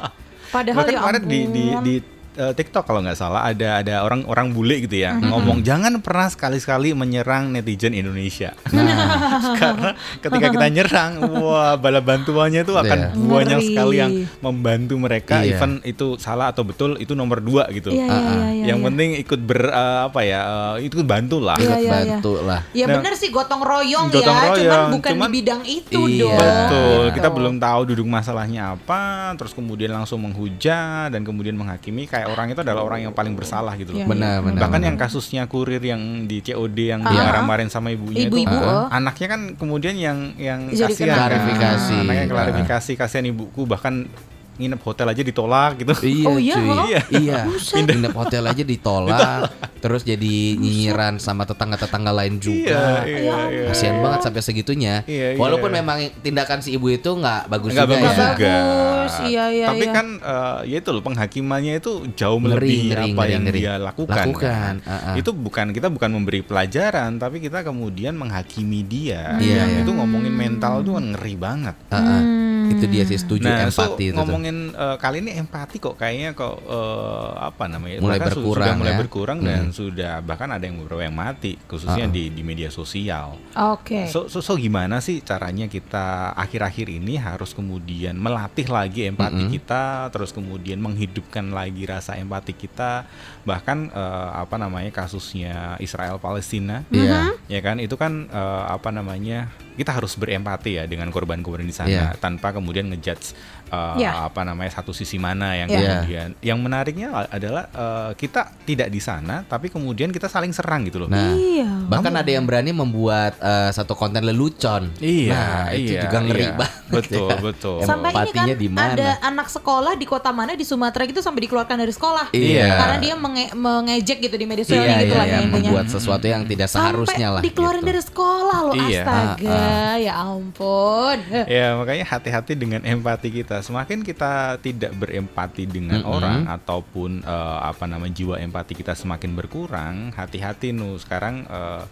Padahal 0.48 0.84
Bahkan 0.84 0.92
ya 0.92 1.00
kemarin 1.00 1.22
di 1.24 1.40
di 1.48 1.64
di 1.80 1.94
eh, 2.34 2.52
TikTok 2.52 2.84
kalau 2.84 3.00
nggak 3.00 3.14
salah 3.14 3.44
ada 3.44 3.78
ada 3.78 4.00
orang 4.00 4.24
orang 4.24 4.50
bule 4.50 4.80
gitu 4.80 4.96
ya 4.96 5.14
ngomong 5.14 5.60
jangan 5.62 5.98
pernah 5.98 6.26
sekali-sekali 6.26 6.92
menyerang 6.92 7.50
netizen 7.50 7.92
Indonesia 7.92 8.52
karena 9.60 9.90
ketika 10.18 10.46
kita 10.50 10.66
nyerang 10.68 11.12
wah 11.32 11.74
bala 11.74 12.00
bantuannya 12.00 12.62
itu 12.62 12.74
akan 12.74 12.98
Iya. 13.02 13.08
banyak 13.12 13.58
Ngeri. 13.58 13.68
sekali 13.68 13.94
yang 13.96 14.12
membantu 14.38 14.94
mereka 14.96 15.40
Iya. 15.40 15.56
even 15.56 15.82
itu 15.82 16.16
salah 16.16 16.48
atau 16.48 16.62
betul 16.62 16.96
itu 16.96 17.12
nomor 17.12 17.38
dua 17.38 17.66
gitu 17.70 17.90
Iya, 17.90 18.04
iya, 18.04 18.08
Ah, 18.08 18.14
ah. 18.14 18.22
iya, 18.22 18.48
iya, 18.52 18.64
yang 18.68 18.78
iya. 18.78 18.86
penting 18.86 19.08
ikut 19.18 19.40
ber 19.42 19.60
eh, 19.64 20.00
apa 20.06 20.20
ya 20.22 20.40
eh, 20.78 20.86
ikut 20.86 21.02
bantu 21.02 21.38
lah 21.38 21.56
Iya, 21.56 21.66
Ikut 21.66 21.76
iya, 21.76 21.82
iya. 21.82 21.92
bantu 21.92 22.32
lah. 22.40 22.60
Ya 22.72 22.84
Nah, 22.84 22.94
bener 22.98 23.14
sih 23.14 23.28
gotong 23.28 23.60
royong 23.60 24.06
gotong 24.08 24.20
ya, 24.22 24.26
cuman 24.26 24.50
royong, 24.52 24.88
bukan 24.92 25.10
cuman- 25.12 25.24
di 25.24 25.34
bidang 25.34 25.62
itu 25.64 26.00
Iya. 26.02 26.20
dong. 26.22 26.38
Betul, 26.38 27.02
Gitu. 27.02 27.14
kita 27.14 27.28
belum 27.28 27.54
tahu 27.58 27.80
duduk 27.86 28.06
masalahnya 28.06 28.62
apa, 28.72 29.02
terus 29.34 29.52
kemudian 29.52 29.90
langsung 29.90 30.20
menghujat 30.20 31.08
dan 31.08 31.22
kemudian 31.22 31.54
menghakimi 31.54 32.04
kayak 32.04 32.21
orang 32.24 32.46
itu 32.48 32.60
adalah 32.60 32.82
orang 32.82 33.00
yang 33.00 33.12
paling 33.12 33.32
bersalah 33.32 33.72
gitu 33.74 33.90
loh. 33.90 34.00
Iya, 34.00 34.06
Benar, 34.06 34.36
benar. 34.40 34.60
Bahkan 34.60 34.76
benar. 34.76 34.88
yang 34.88 34.96
kasusnya 34.96 35.42
kurir 35.44 35.78
yang 35.78 36.00
di 36.24 36.38
COD 36.40 36.78
yang 36.88 37.00
Ah. 37.00 37.10
dimarah-marahin 37.10 37.68
sama 37.68 37.88
ibunya 37.88 38.26
Ibu-ibu, 38.26 38.50
itu, 38.50 38.58
oh. 38.58 38.86
anaknya 38.88 39.26
kan 39.28 39.40
kemudian 39.54 39.94
yang 39.94 40.18
yang 40.36 40.68
kasihan 40.68 41.14
kan. 41.14 41.28
Klarifikasi. 41.28 41.94
anaknya 41.98 42.24
Ah. 42.24 42.32
klarifikasi 42.32 42.92
kasihan 42.94 43.26
ibuku 43.26 43.62
bahkan 43.64 44.06
nginep 44.52 44.80
hotel 44.80 45.06
aja 45.08 45.22
ditolak 45.22 45.80
gitu. 45.80 45.92
Iya, 46.02 46.26
Oh 46.28 46.36
iya, 46.36 46.54
cuy. 46.54 46.68
oh. 46.68 46.86
Iya. 46.86 47.00
iya. 47.14 47.38
Buset. 47.48 47.84
Nginep 47.84 48.12
hotel 48.12 48.42
aja 48.44 48.62
ditolak, 48.62 49.40
terus 49.80 50.02
jadi 50.02 50.34
nyinyiran 50.54 51.16
sama 51.16 51.42
tetangga-tetangga 51.42 52.12
lain 52.12 52.36
juga. 52.36 53.02
Iya, 53.02 53.18
iya, 53.18 53.36
iya. 53.48 53.64
Kasihan 53.68 53.98
banget 54.00 54.20
sampai 54.22 54.40
segitunya. 54.40 54.94
Iya, 55.04 55.34
iya. 55.34 55.40
Walaupun 55.40 55.70
memang 55.72 55.98
tindakan 56.20 56.60
si 56.60 56.76
ibu 56.76 56.88
itu 56.88 57.08
nggak 57.08 57.48
bagus 57.48 57.72
Nggak 57.72 57.86
juga 57.86 57.94
bagus 57.96 58.12
ya. 58.12 58.24
juga. 58.28 58.56
Bagus, 58.62 59.14
iya, 59.26 59.44
iya, 59.50 59.66
Tapi 59.72 59.84
iya. 59.84 59.92
kan 59.92 60.06
eh, 60.18 60.58
ya 60.68 60.76
itu 60.78 60.90
loh 60.92 61.02
penghakimannya 61.02 61.72
itu 61.76 61.92
jauh 62.14 62.38
Ngeri, 62.38 62.52
melebihi 62.52 62.82
ngeri, 62.86 63.02
apa 63.02 63.12
ngeri, 63.16 63.32
yang 63.32 63.42
ngeri. 63.42 63.60
dia 63.60 63.72
lakukan. 63.80 64.16
Lakukan, 64.20 64.74
kan. 64.78 64.86
ah, 64.86 64.94
ah. 65.10 65.14
Itu 65.16 65.30
bukan 65.32 65.66
kita 65.72 65.88
bukan 65.88 66.10
memberi 66.12 66.40
pelajaran, 66.42 67.10
tapi 67.16 67.40
kita 67.40 67.64
kemudian 67.64 68.14
menghakimi 68.14 68.84
dia. 68.84 69.36
Iya, 69.40 69.64
Yang 69.64 69.70
iya. 69.74 69.82
Itu 69.82 69.90
ngomongin 69.96 70.34
mental 70.34 70.84
tuh 70.84 71.00
kan 71.00 71.04
ngeri 71.16 71.34
banget. 71.34 71.76
Ah, 71.88 71.96
ah. 71.96 72.20
Hmm. 72.22 72.61
Itu 72.82 72.90
dia 72.90 73.04
sih 73.04 73.14
setuju 73.16 73.46
Nah, 73.46 73.68
so, 73.68 73.86
empati 73.86 74.04
itu 74.04 74.10
tuh. 74.10 74.18
ngomongin 74.18 74.56
eh, 74.70 74.96
kali 74.98 75.16
ini 75.20 75.30
empati 75.36 75.76
kok 75.78 75.94
kayaknya 75.94 76.34
kok 76.34 76.56
eh, 76.60 77.30
apa 77.40 77.64
namanya 77.66 77.96
Mulai 77.98 78.18
bahkan 78.18 78.28
berkurang 78.28 78.66
sudah 78.66 78.74
mulai 78.74 78.92
ya. 78.92 78.98
berkurang 78.98 79.38
dan 79.40 79.62
sudah 79.70 80.12
bahkan 80.20 80.50
ada 80.50 80.64
yang 80.64 80.76
beberapa 80.76 81.02
yang 81.02 81.14
mati 81.14 81.54
khususnya 81.62 81.90
Ah, 82.00 82.10
ah. 82.10 82.10
di 82.10 82.24
di 82.28 82.42
media 82.42 82.66
sosial. 82.68 83.38
Oke. 83.54 84.08
So, 84.08 84.26
so, 84.26 84.40
so 84.40 84.52
gimana 84.54 84.98
sih 84.98 85.20
caranya 85.20 85.66
kita 85.66 86.02
akhir-akhir 86.34 86.90
ini 86.90 87.14
harus 87.14 87.52
kemudian 87.52 88.16
melatih 88.16 88.66
lagi 88.66 89.06
empati 89.06 89.38
Mm-mm. 89.38 89.52
kita, 89.52 89.82
terus 90.08 90.30
kemudian 90.30 90.76
menghidupkan 90.76 91.46
lagi 91.48 91.84
rasa 91.84 92.16
empati 92.16 92.50
kita, 92.52 93.06
bahkan 93.42 93.90
eh, 93.90 94.30
apa 94.38 94.56
namanya 94.56 94.90
kasusnya 94.90 95.76
Israel 95.78 96.18
Palestina, 96.18 96.86
Iya. 96.88 97.34
ya 97.50 97.60
kan 97.60 97.82
itu 97.82 97.94
kan 97.94 98.30
eh, 98.30 98.64
apa 98.70 98.94
namanya 98.94 99.50
kita 99.72 99.88
harus 99.88 100.20
berempati 100.20 100.76
ya 100.76 100.84
dengan 100.84 101.08
korban-korban 101.08 101.64
di 101.64 101.72
sana 101.72 101.88
Iya. 101.88 102.06
tanpa 102.20 102.52
kemudian 102.52 102.92
ngejudge 102.92 103.32
eh, 103.72 103.94
Iya. 104.04 104.28
apa 104.28 104.44
namanya 104.44 104.78
satu 104.78 104.92
sisi 104.92 105.16
mana 105.16 105.56
yang 105.56 105.68
Iya. 105.72 105.80
kemudian 105.80 106.28
yang 106.44 106.58
menariknya 106.60 107.08
adalah 107.32 107.66
eh, 107.72 108.10
kita 108.14 108.52
tidak 108.62 108.92
di 108.92 109.00
sana 109.00 109.42
tapi 109.48 109.72
kemudian 109.72 110.12
kita 110.12 110.28
saling 110.28 110.52
serang 110.52 110.84
gitu 110.86 111.02
loh. 111.02 111.08
Nah, 111.08 111.32
Iya. 111.34 111.88
bahkan 111.88 112.12
ada 112.12 112.28
yang 112.30 112.44
berani 112.44 112.70
membuat 112.70 113.34
eh, 113.40 113.70
satu 113.72 113.96
konten 113.96 114.22
lelucon. 114.22 114.92
Iya, 115.00 115.34
nah, 115.34 115.66
itu 115.74 115.98
iya, 115.98 116.02
juga 116.06 116.18
ngeri 116.20 116.46
iya. 116.46 116.54
banget. 116.54 116.80
Betul, 116.92 117.28
ya. 117.32 117.36
betul. 117.40 117.78
Sampai 117.88 118.10
ini 118.12 118.16
kan 118.16 118.22
Empatinya 118.28 118.54
di 118.54 118.68
mana? 118.68 118.92
ada 118.92 119.08
anak 119.24 119.48
sekolah 119.48 119.96
di 119.96 120.04
kota 120.04 120.28
mana 120.28 120.52
di 120.52 120.64
Sumatera 120.68 121.08
gitu 121.08 121.24
sampai 121.24 121.48
dikeluarkan 121.48 121.76
dari 121.80 121.92
sekolah. 121.96 122.26
Iya. 122.36 122.68
Karena 122.76 122.96
dia 123.00 123.14
menge- 123.32 123.54
mengejek 123.54 124.18
gitu 124.20 124.34
di 124.34 124.44
media 124.44 124.62
sosial 124.62 124.84
Iya, 124.84 124.96
gitu 125.00 125.08
iya, 125.08 125.18
lah 125.18 125.26
iya, 125.26 125.38
ya 125.38 125.48
membuat 125.48 125.86
sesuatu 125.88 126.24
yang 126.24 126.44
tidak 126.44 126.68
seharusnya 126.68 127.16
Sampai 127.26 127.34
lah. 127.34 127.42
dikeluarin 127.42 127.80
gitu. 127.80 127.88
dari 127.88 128.02
sekolah 128.02 128.58
loh 128.62 128.74
Iya. 128.76 129.02
astaga 129.02 129.64
ya 129.98 130.12
ampun 130.14 131.18
Ya 131.50 131.66
makanya 131.74 132.04
hati-hati 132.06 132.52
dengan 132.54 132.80
empati 132.82 133.28
kita. 133.32 133.60
Semakin 133.60 134.02
kita 134.02 134.32
tidak 134.58 134.92
berempati 134.94 135.64
dengan 135.64 136.00
Mm-mm. 136.00 136.12
orang 136.12 136.38
ataupun 136.46 137.10
eh, 137.20 137.58
apa 137.62 137.84
namanya 137.84 138.12
jiwa 138.12 138.36
empati 138.36 138.74
kita 138.74 138.92
semakin 138.92 139.32
berkurang, 139.32 139.94
hati-hati 140.12 140.70
nu. 140.70 140.94
Sekarang 140.94 141.44
eh, 141.44 141.82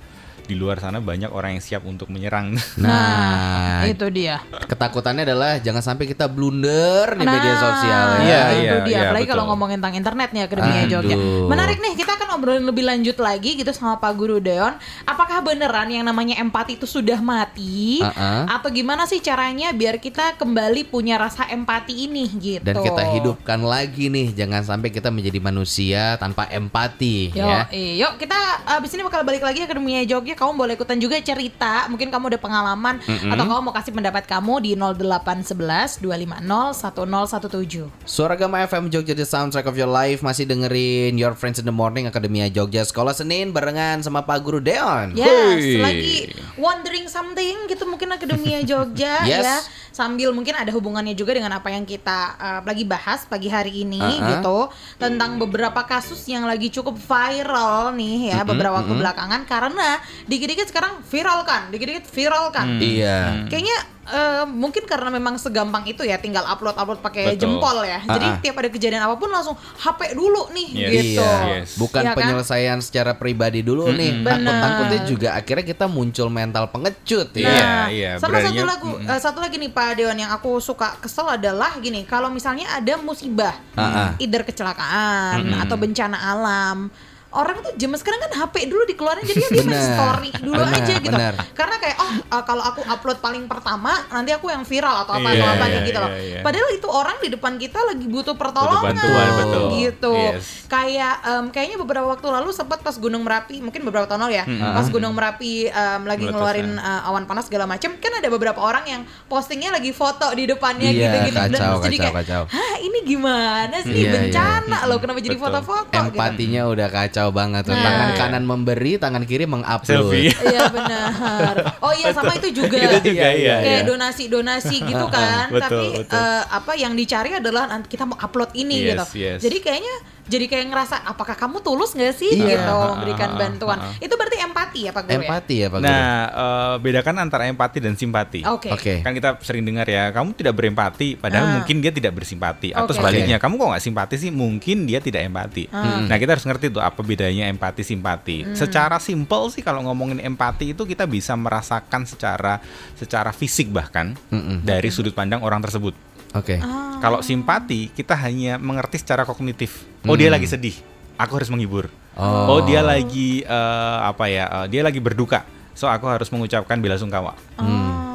di 0.50 0.58
luar 0.58 0.82
sana 0.82 0.98
banyak 0.98 1.30
orang 1.30 1.54
yang 1.54 1.62
siap 1.62 1.86
untuk 1.86 2.10
menyerang. 2.10 2.58
Nah, 2.82 3.86
itu 3.86 4.10
dia 4.10 4.42
ketakutannya 4.66 5.22
adalah 5.22 5.62
jangan 5.62 5.82
sampai 5.82 6.10
kita 6.10 6.26
blunder 6.26 7.14
di 7.14 7.26
Nah, 7.26 7.34
media 7.36 7.54
sosial 7.58 8.06
ya. 8.18 8.24
Iya, 8.24 8.40
itu 8.50 8.58
iya, 8.58 8.74
dia. 8.82 8.90
iya, 8.90 9.00
Apalagi 9.10 9.28
kalau 9.28 9.44
ngomongin 9.52 9.78
tentang 9.78 9.96
internet 9.98 10.28
nih 10.32 10.42
Akademia 10.48 10.82
Aduh. 10.82 10.90
Jogja. 10.90 11.16
Menarik 11.46 11.78
nih, 11.78 11.92
kita 11.94 12.12
akan 12.16 12.28
obrolin 12.40 12.64
lebih 12.64 12.84
lanjut 12.86 13.16
lagi 13.20 13.50
gitu 13.60 13.70
sama 13.70 14.00
Pak 14.00 14.12
Guru 14.16 14.40
Deon. 14.40 14.74
Apakah 15.04 15.44
beneran 15.44 15.92
yang 15.92 16.02
namanya 16.02 16.40
empati 16.40 16.80
itu 16.80 16.88
sudah 16.88 17.20
mati? 17.20 18.00
Uh-uh. 18.00 18.48
Atau 18.48 18.72
gimana 18.72 19.04
sih 19.04 19.20
caranya 19.20 19.70
biar 19.76 20.00
kita 20.00 20.40
kembali 20.40 20.88
punya 20.88 21.20
rasa 21.20 21.44
empati 21.50 22.08
ini 22.08 22.24
gitu? 22.40 22.64
Dan 22.64 22.80
kita 22.80 23.02
hidupkan 23.20 23.60
lagi 23.60 24.08
nih, 24.08 24.32
jangan 24.32 24.64
sampai 24.64 24.88
kita 24.88 25.12
menjadi 25.12 25.38
manusia 25.38 26.16
tanpa 26.16 26.48
empati 26.48 27.30
Yo, 27.36 27.44
ya. 27.44 27.66
yuk 27.70 28.16
kita 28.16 28.38
abis 28.80 28.96
ini 28.96 29.04
bakal 29.04 29.22
balik 29.22 29.44
lagi 29.44 29.62
ke 29.62 29.66
Akademia 29.68 30.02
Jogja. 30.08 30.34
Kamu 30.40 30.56
boleh 30.56 30.72
ikutan 30.72 30.96
juga 30.96 31.20
cerita. 31.20 31.84
Mungkin 31.86 32.08
kamu 32.08 32.32
ada 32.32 32.40
pengalaman 32.40 32.96
atau 33.04 33.44
kamu 33.44 33.60
mau 33.60 33.70
kasih 33.70 33.92
pendapat 33.92 34.24
kamu 34.24 34.64
di 34.64 34.72
0811 34.72 36.00
250 36.00 36.72
1017. 36.72 38.08
Suara 38.08 38.34
Gama 38.34 38.64
FM 38.64 38.88
Jogja 38.88 39.12
The 39.12 39.22
Soundtrack 39.22 39.66
of 39.66 39.76
Your 39.76 39.86
Life 39.86 40.20
masih 40.20 40.48
dengerin 40.48 41.14
Your 41.14 41.36
Friends 41.36 41.60
in 41.60 41.66
the 41.66 41.74
Morning 41.74 42.06
Akademia 42.06 42.48
Jogja 42.48 42.82
Sekolah 42.82 43.12
Senin 43.12 43.52
barengan 43.52 44.00
sama 44.00 44.24
Pak 44.24 44.40
Guru 44.40 44.58
Deon. 44.58 45.12
Yes, 45.12 45.60
Hoi. 45.60 45.76
lagi 45.78 46.16
wondering 46.56 47.04
something 47.04 47.68
gitu 47.68 47.84
mungkin 47.84 48.08
Akademia 48.08 48.64
Jogja 48.64 49.20
Yes. 49.28 49.44
ya. 49.44 49.56
Sambil 50.00 50.32
mungkin 50.32 50.56
ada 50.56 50.72
hubungannya 50.72 51.12
juga 51.12 51.36
dengan 51.36 51.52
apa 51.52 51.68
yang 51.68 51.84
kita 51.84 52.40
uh, 52.40 52.60
lagi 52.64 52.88
bahas 52.88 53.28
pagi 53.28 53.52
hari 53.52 53.84
ini 53.84 54.00
Uh-uh. 54.00 54.28
gitu 54.32 54.58
tentang 54.96 55.36
beberapa 55.36 55.84
kasus 55.84 56.24
yang 56.24 56.48
lagi 56.48 56.72
cukup 56.72 56.96
viral 56.96 57.92
nih 57.92 58.32
ya 58.32 58.40
beberapa 58.40 58.80
waktu 58.80 58.96
belakangan 58.96 59.44
karena 59.44 60.00
dikit-dikit 60.24 60.72
sekarang 60.72 61.04
viral 61.04 61.44
kan, 61.44 61.68
dikit-dikit 61.68 62.08
viral 62.08 62.48
kan. 62.48 62.80
Iya. 62.80 63.44
Kayaknya 63.52 63.99
eh, 64.10 64.44
mungkin 64.44 64.84
karena 64.84 65.08
memang 65.08 65.34
segampang 65.34 65.82
itu 65.84 66.02
ya 66.02 66.16
tinggal 66.16 66.42
upload 66.44 66.74
upload 66.74 66.98
pakai 66.98 67.34
Betul. 67.34 67.40
jempol 67.56 67.80
ya. 67.80 68.02
Jadi 68.02 68.26
Ah-ah. 68.26 68.38
tiap 68.38 68.56
ada 68.56 68.68
kejadian 68.68 69.00
apa 69.00 69.14
pun 69.14 69.26
langsung 69.26 69.54
HP 69.54 70.12
dulu 70.12 70.50
nih 70.50 70.68
Yes. 70.70 70.90
gitu. 70.92 71.22
Iya, 71.22 71.38
Yes. 71.56 71.68
bukan 71.76 72.02
Iya 72.02 72.10
kan? 72.10 72.18
penyelesaian 72.18 72.78
secara 72.80 73.12
pribadi 73.14 73.60
dulu 73.60 73.88
nih. 73.88 74.20
Benar. 74.20 74.36
Takut-takutnya 74.36 75.00
juga 75.04 75.28
akhirnya 75.32 75.64
kita 75.64 75.86
muncul 75.86 76.28
mental 76.28 76.64
pengecut 76.68 77.28
ya. 77.32 77.46
Iya, 77.46 77.62
Nah, 77.62 77.86
iya, 77.88 78.10
sama 78.16 78.38
satu 78.38 78.62
lagu, 78.62 78.88
eh, 78.98 79.20
satu 79.20 79.38
lagi 79.38 79.56
nih 79.56 79.70
Pak 79.70 79.88
Dewan 79.94 80.16
yang 80.16 80.30
aku 80.30 80.58
suka 80.58 80.98
kesel 80.98 81.30
adalah 81.30 81.78
gini, 81.78 82.02
kalau 82.02 82.28
misalnya 82.28 82.66
ada 82.70 82.98
musibah, 82.98 83.54
Ah, 83.72 83.82
ah. 83.82 84.10
either 84.16 84.42
kecelakaan 84.42 85.44
atau 85.56 85.76
bencana 85.76 86.18
alam, 86.18 86.90
orang 87.32 87.56
tuh 87.60 87.72
zaman 87.74 87.94
sekarang 87.94 88.20
kan 88.20 88.32
HP 88.34 88.54
dulu 88.66 88.82
dikeluarin 88.84 89.22
jadi 89.22 89.38
dia 89.44 89.62
Benar, 89.62 89.82
story 89.86 90.30
dulu 90.36 90.58
benar, 90.58 90.76
aja 90.76 90.94
gitu. 90.96 91.08
benar. 91.08 91.34
Karena 91.52 91.76
kayak 91.76 91.96
oh 91.98 92.12
eh, 92.16 92.42
kalau 92.42 92.62
aku 92.64 92.80
upload 92.82 93.18
paling 93.18 93.44
pertama 93.44 93.92
nanti 94.08 94.30
aku 94.30 94.46
yang 94.46 94.62
viral 94.62 94.96
atau 95.00 95.14
apa 95.14 95.28
Iya, 95.28 95.36
atau 95.36 95.46
apa 95.48 95.64
kayak 95.64 95.82
gitu 95.84 95.98
loh. 95.98 96.10
iya, 96.10 96.20
iya. 96.20 96.40
Padahal 96.40 96.68
itu 96.70 96.88
orang 96.88 97.16
di 97.16 97.28
depan 97.28 97.52
kita 97.54 97.78
lagi 97.80 98.06
butuh 98.06 98.34
pertolongan 98.34 98.82
bantuan, 98.92 99.30
betul. 99.36 99.64
gitu. 99.76 100.14
Yes. 100.16 100.66
Kayak 100.66 101.14
em, 101.22 101.44
kayaknya 101.48 101.76
beberapa 101.76 102.06
waktu 102.08 102.26
lalu 102.26 102.50
sempat 102.50 102.80
pas 102.80 102.94
Gunung 102.94 103.22
Merapi, 103.22 103.60
mungkin 103.60 103.82
beberapa 103.82 104.06
tahun 104.06 104.26
lalu 104.26 104.34
ya, 104.34 104.44
pas 104.48 104.86
Gunung 104.86 105.12
Merapi 105.12 105.66
em, 105.66 106.00
lagi 106.02 106.22
Meletus, 106.22 106.34
ngeluarin 106.34 106.68
ya. 106.72 106.82
uh, 106.82 107.08
awan 107.08 107.24
panas 107.24 107.46
segala 107.46 107.64
macam 107.64 107.94
kan 107.96 108.12
ada 108.12 108.26
beberapa 108.26 108.58
orang 108.58 108.84
yang 108.84 109.00
postingnya 109.26 109.70
lagi 109.70 109.92
foto 109.92 110.26
di 110.32 110.44
depannya 110.44 110.88
Iya, 110.88 111.06
gitu-gitu 111.06 111.38
dan 111.38 111.50
kacau, 111.52 111.74
jadi 111.80 111.96
kacau, 111.96 112.02
kayak 112.02 112.16
kacau. 112.20 112.42
hah 112.48 112.74
ini 112.80 112.98
gimana 113.04 113.76
sih 113.80 113.92
Iya, 113.92 114.00
iya. 114.00 114.12
bencana 114.16 114.78
loh 114.84 114.98
kenapa 114.98 115.18
jadi 115.18 115.36
foto-foto 115.36 115.90
gitu 115.92 116.10
Empatinya 116.10 116.62
udah 116.66 116.88
kacau 116.88 117.19
banget. 117.28 117.68
tuh. 117.68 117.76
Nah. 117.76 117.84
Tangan 117.84 118.10
kanan 118.16 118.44
memberi, 118.48 118.96
tangan 118.96 119.22
kiri 119.28 119.44
mengupload. 119.44 120.32
Iya 120.50 120.66
benar 120.72 121.54
oh 121.80 121.92
iya 121.94 122.10
sama 122.14 122.32
itu 122.36 122.48
juga 122.54 122.76
Itu 122.78 122.98
juga, 123.12 123.28
iya, 123.32 123.56
kayak 123.60 123.82
iya. 123.82 123.88
donasi-donasi 123.88 124.76
gitu 124.88 125.06
kan 125.14 125.46
Betul, 125.52 125.62
tapi 125.62 125.86
betul. 126.04 126.18
eh, 126.18 126.42
apa 126.48 126.72
yang 126.76 126.92
dicari 126.94 127.30
adalah 127.36 127.64
kita 127.86 128.04
mau 128.06 128.18
upload 128.18 128.50
ini 128.56 128.76
Yes, 128.80 128.86
gitu 128.88 129.04
yes. 129.18 129.38
jadi 129.42 129.56
kayaknya 129.60 129.94
jadi 130.26 130.44
kayak 130.46 130.66
ngerasa 130.68 130.96
apakah 131.04 131.34
kamu 131.34 131.60
tulus 131.60 131.92
nggak 131.92 132.12
sih 132.12 132.32
Iya. 132.32 132.58
gitu 132.58 132.76
memberikan 132.90 133.30
bantuan 133.34 133.78
itu 133.96 134.12
berarti 134.12 134.36
empati 134.40 134.80
ya 134.82 134.90
pak 134.90 135.04
Guru 135.04 135.12
ya 135.14 135.28
Empati 135.30 135.54
ya 135.56 135.68
Pak 135.68 135.78
Guru. 135.78 135.86
Nah, 135.86 136.10
eh, 136.26 136.74
bedakan 136.80 137.14
antara 137.18 137.44
empati 137.46 137.78
dan 137.78 137.94
simpati. 137.94 138.40
oke 138.42 138.68
Oke. 138.70 138.94
Kan 139.00 139.12
kita 139.12 139.38
sering 139.40 139.62
dengar 139.62 139.84
ya, 139.84 140.10
kamu 140.10 140.32
tidak 140.32 140.54
berempati, 140.54 141.14
padahal 141.14 141.46
Ah. 141.46 141.52
mungkin 141.56 141.78
dia 141.78 141.90
tidak 141.90 142.12
bersimpati. 142.12 142.72
Atau 142.72 142.90
Oke. 142.90 142.98
sebaliknya, 142.98 143.36
kamu 143.36 143.54
kok 143.54 143.68
nggak 143.70 143.84
simpati 143.84 144.14
sih, 144.16 144.30
mungkin 144.30 144.84
dia 144.84 144.98
tidak 144.98 145.22
empati. 145.22 145.68
Ah. 145.70 146.02
Nah, 146.02 146.16
kita 146.16 146.34
harus 146.34 146.44
ngerti 146.44 146.70
tuh 146.70 146.80
apa 146.80 147.00
bedanya 147.00 147.46
empati 147.46 147.82
simpati. 147.82 148.42
Hmm. 148.42 148.56
Secara 148.56 148.96
simpel 148.98 149.46
sih 149.50 149.60
kalau 149.60 149.82
ngomongin 149.82 150.18
empati 150.18 150.72
itu 150.72 150.82
kita 150.82 151.04
bisa 151.04 151.34
merasakan 151.34 152.02
secara 152.04 152.58
secara 152.94 153.30
fisik 153.30 153.70
bahkan 153.70 154.16
Mm-mm. 154.28 154.62
dari 154.62 154.88
sudut 154.88 155.12
pandang 155.12 155.40
orang 155.40 155.60
tersebut. 155.60 155.92
Oke. 156.32 156.58
Ah. 156.58 156.98
Kalau 156.98 157.20
simpati 157.20 157.88
kita 157.88 158.14
hanya 158.14 158.54
mengerti 158.56 159.00
secara 159.00 159.24
kognitif. 159.24 159.82
Oh, 160.04 160.14
dia 160.14 160.28
Hmm. 160.28 160.36
lagi 160.36 160.46
sedih. 160.46 160.76
Aku 161.16 161.36
harus 161.36 161.48
menghibur. 161.48 161.88
Oh. 162.14 162.48
Oh, 162.48 162.60
dia 162.60 162.80
lagi 162.80 163.42
eh, 163.42 163.98
apa 164.00 164.26
ya? 164.26 164.44
eh, 164.62 164.66
dia 164.68 164.82
lagi 164.82 164.98
berduka. 164.98 165.42
So 165.72 165.88
aku 165.88 166.04
harus 166.06 166.28
mengucapkan 166.28 166.76
bela 166.76 166.94
sungkawa. 166.94 167.32
Oh. 167.56 167.64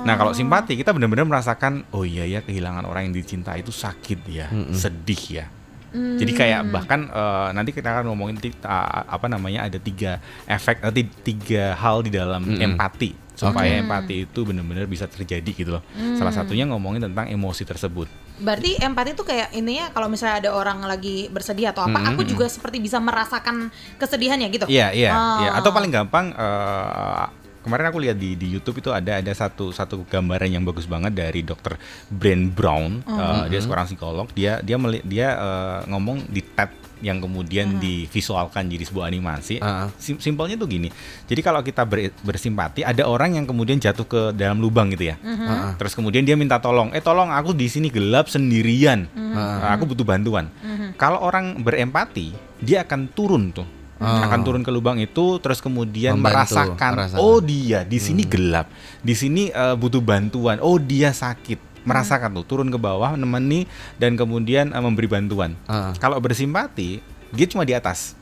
Nah, 0.06 0.16
kalau 0.16 0.38
simpati 0.38 0.78
kita 0.78 0.94
benar-benar 0.94 1.26
merasakan 1.26 1.82
oh 1.90 2.06
iya 2.06 2.30
ya 2.30 2.40
kehilangan 2.40 2.86
orang 2.86 3.10
yang 3.10 3.16
dicinta 3.16 3.58
itu 3.58 3.74
sakit 3.74 4.20
ya, 4.30 4.48
Mm-mm. 4.54 4.78
sedih 4.78 5.42
ya. 5.42 5.46
Hmm. 5.90 6.20
Jadi 6.20 6.32
kayak 6.36 6.62
bahkan 6.70 7.10
eh, 7.10 7.48
nanti 7.52 7.74
kita 7.74 7.90
akan 7.90 8.14
ngomongin 8.14 8.38
ah, 8.62 9.08
apa 9.08 9.26
namanya 9.26 9.66
ada 9.66 9.82
tiga 9.82 10.22
efek 10.46 10.84
eh, 10.84 10.94
ti- 10.94 11.16
tiga 11.26 11.74
hal 11.74 12.06
di 12.06 12.14
dalam 12.14 12.46
Mm-mm. 12.46 12.62
empati 12.62 13.25
supaya 13.36 13.68
Oke. 13.70 13.84
empati 13.84 14.16
itu 14.24 14.40
benar-benar 14.42 14.84
bisa 14.86 15.06
terjadi 15.06 15.46
gitu 15.46 15.72
loh. 15.72 15.84
Salah 16.16 16.32
satunya 16.32 16.64
ngomongin 16.64 17.04
tentang 17.04 17.28
emosi 17.28 17.62
tersebut. 17.62 18.08
Berarti 18.36 18.76
empati 18.78 19.12
itu 19.12 19.22
kayak 19.22 19.52
intinya 19.52 19.92
kalau 19.92 20.08
misalnya 20.08 20.40
ada 20.42 20.50
orang 20.52 20.80
lagi 20.82 21.28
bersedih 21.28 21.70
atau 21.70 21.84
apa, 21.84 21.96
Mm-mm. 21.98 22.12
aku 22.12 22.24
juga 22.24 22.48
seperti 22.48 22.80
bisa 22.80 22.98
merasakan 22.98 23.70
kesedihannya 23.96 24.48
gitu. 24.50 24.66
Iya 24.66 24.92
iya 24.92 25.12
Ah. 25.12 25.40
iya. 25.42 25.50
Atau 25.56 25.70
paling 25.70 25.88
gampang 25.90 26.32
eh, 26.32 27.26
kemarin 27.62 27.90
aku 27.90 28.00
lihat 28.00 28.16
di 28.16 28.34
di 28.34 28.48
YouTube 28.50 28.78
itu 28.78 28.90
ada 28.90 29.18
ada 29.18 29.32
satu 29.32 29.70
satu 29.70 30.06
gambaran 30.06 30.48
yang 30.50 30.64
bagus 30.64 30.86
banget 30.86 31.12
dari 31.12 31.42
dokter 31.42 31.76
Brand 32.08 32.52
Brown. 32.52 33.02
Eh, 33.02 33.44
dia 33.50 33.60
seorang 33.60 33.84
psikolog. 33.86 34.28
Dia 34.32 34.60
dia 34.60 34.76
meli- 34.76 35.04
dia 35.04 35.28
eh, 35.34 35.80
ngomong 35.88 36.28
di 36.28 36.40
TED 36.42 36.72
yang 37.06 37.22
kemudian 37.22 37.78
divisualkan 37.78 38.66
jadi 38.66 38.82
sebuah 38.82 39.06
animasi. 39.06 39.62
Ah. 39.62 39.94
Sim- 39.96 40.18
simpelnya 40.18 40.58
tuh 40.58 40.66
gini. 40.66 40.90
Jadi 41.24 41.40
kalau 41.40 41.62
kita 41.62 41.86
ber- 41.86 42.10
bersimpati, 42.20 42.82
ada 42.82 43.06
orang 43.06 43.38
yang 43.38 43.46
kemudian 43.46 43.78
jatuh 43.78 44.04
ke 44.04 44.22
dalam 44.34 44.58
lubang 44.58 44.90
gitu 44.90 45.14
ya. 45.14 45.22
Ah, 45.22 45.30
ah. 45.30 45.72
Terus 45.78 45.94
kemudian 45.94 46.26
dia 46.26 46.34
minta 46.34 46.58
tolong, 46.58 46.90
eh 46.92 47.00
tolong 47.00 47.30
aku 47.30 47.54
di 47.54 47.70
sini 47.70 47.94
gelap 47.94 48.26
sendirian. 48.26 49.06
Uh, 49.14 49.70
aku 49.70 49.86
butuh 49.86 50.02
bantuan. 50.04 50.50
Kalau 50.96 51.22
orang 51.22 51.62
berempati, 51.62 52.34
dia 52.58 52.82
akan 52.82 53.12
turun 53.12 53.52
tuh, 53.52 53.68
Oh. 53.96 54.04
akan 54.04 54.44
turun 54.44 54.60
ke 54.60 54.72
lubang 54.72 55.00
itu, 55.00 55.40
terus 55.40 55.64
kemudian 55.64 56.20
Membantu, 56.20 56.52
merasakan, 56.52 56.92
merasakan. 57.00 57.20
oh 57.22 57.40
dia 57.40 57.88
di 57.88 57.96
sini 57.96 58.28
gelap, 58.28 58.68
di 59.00 59.16
sini 59.16 59.48
uh, 59.50 59.72
butuh 59.72 60.04
bantuan, 60.04 60.60
oh 60.60 60.76
dia 60.76 61.12
sakit, 61.12 61.75
merasakan 61.86 62.36
tuh 62.42 62.46
turun 62.46 62.68
ke 62.74 62.76
bawah, 62.76 63.14
nemeni 63.16 63.70
dan 64.02 64.18
kemudian 64.18 64.74
uh, 64.74 64.82
memberi 64.84 65.08
bantuan. 65.08 65.54
Ah. 65.70 65.94
Kalau 66.02 66.18
bersimpati, 66.20 67.00
dia 67.32 67.46
cuma 67.46 67.64
di 67.64 67.72
atas, 67.78 68.18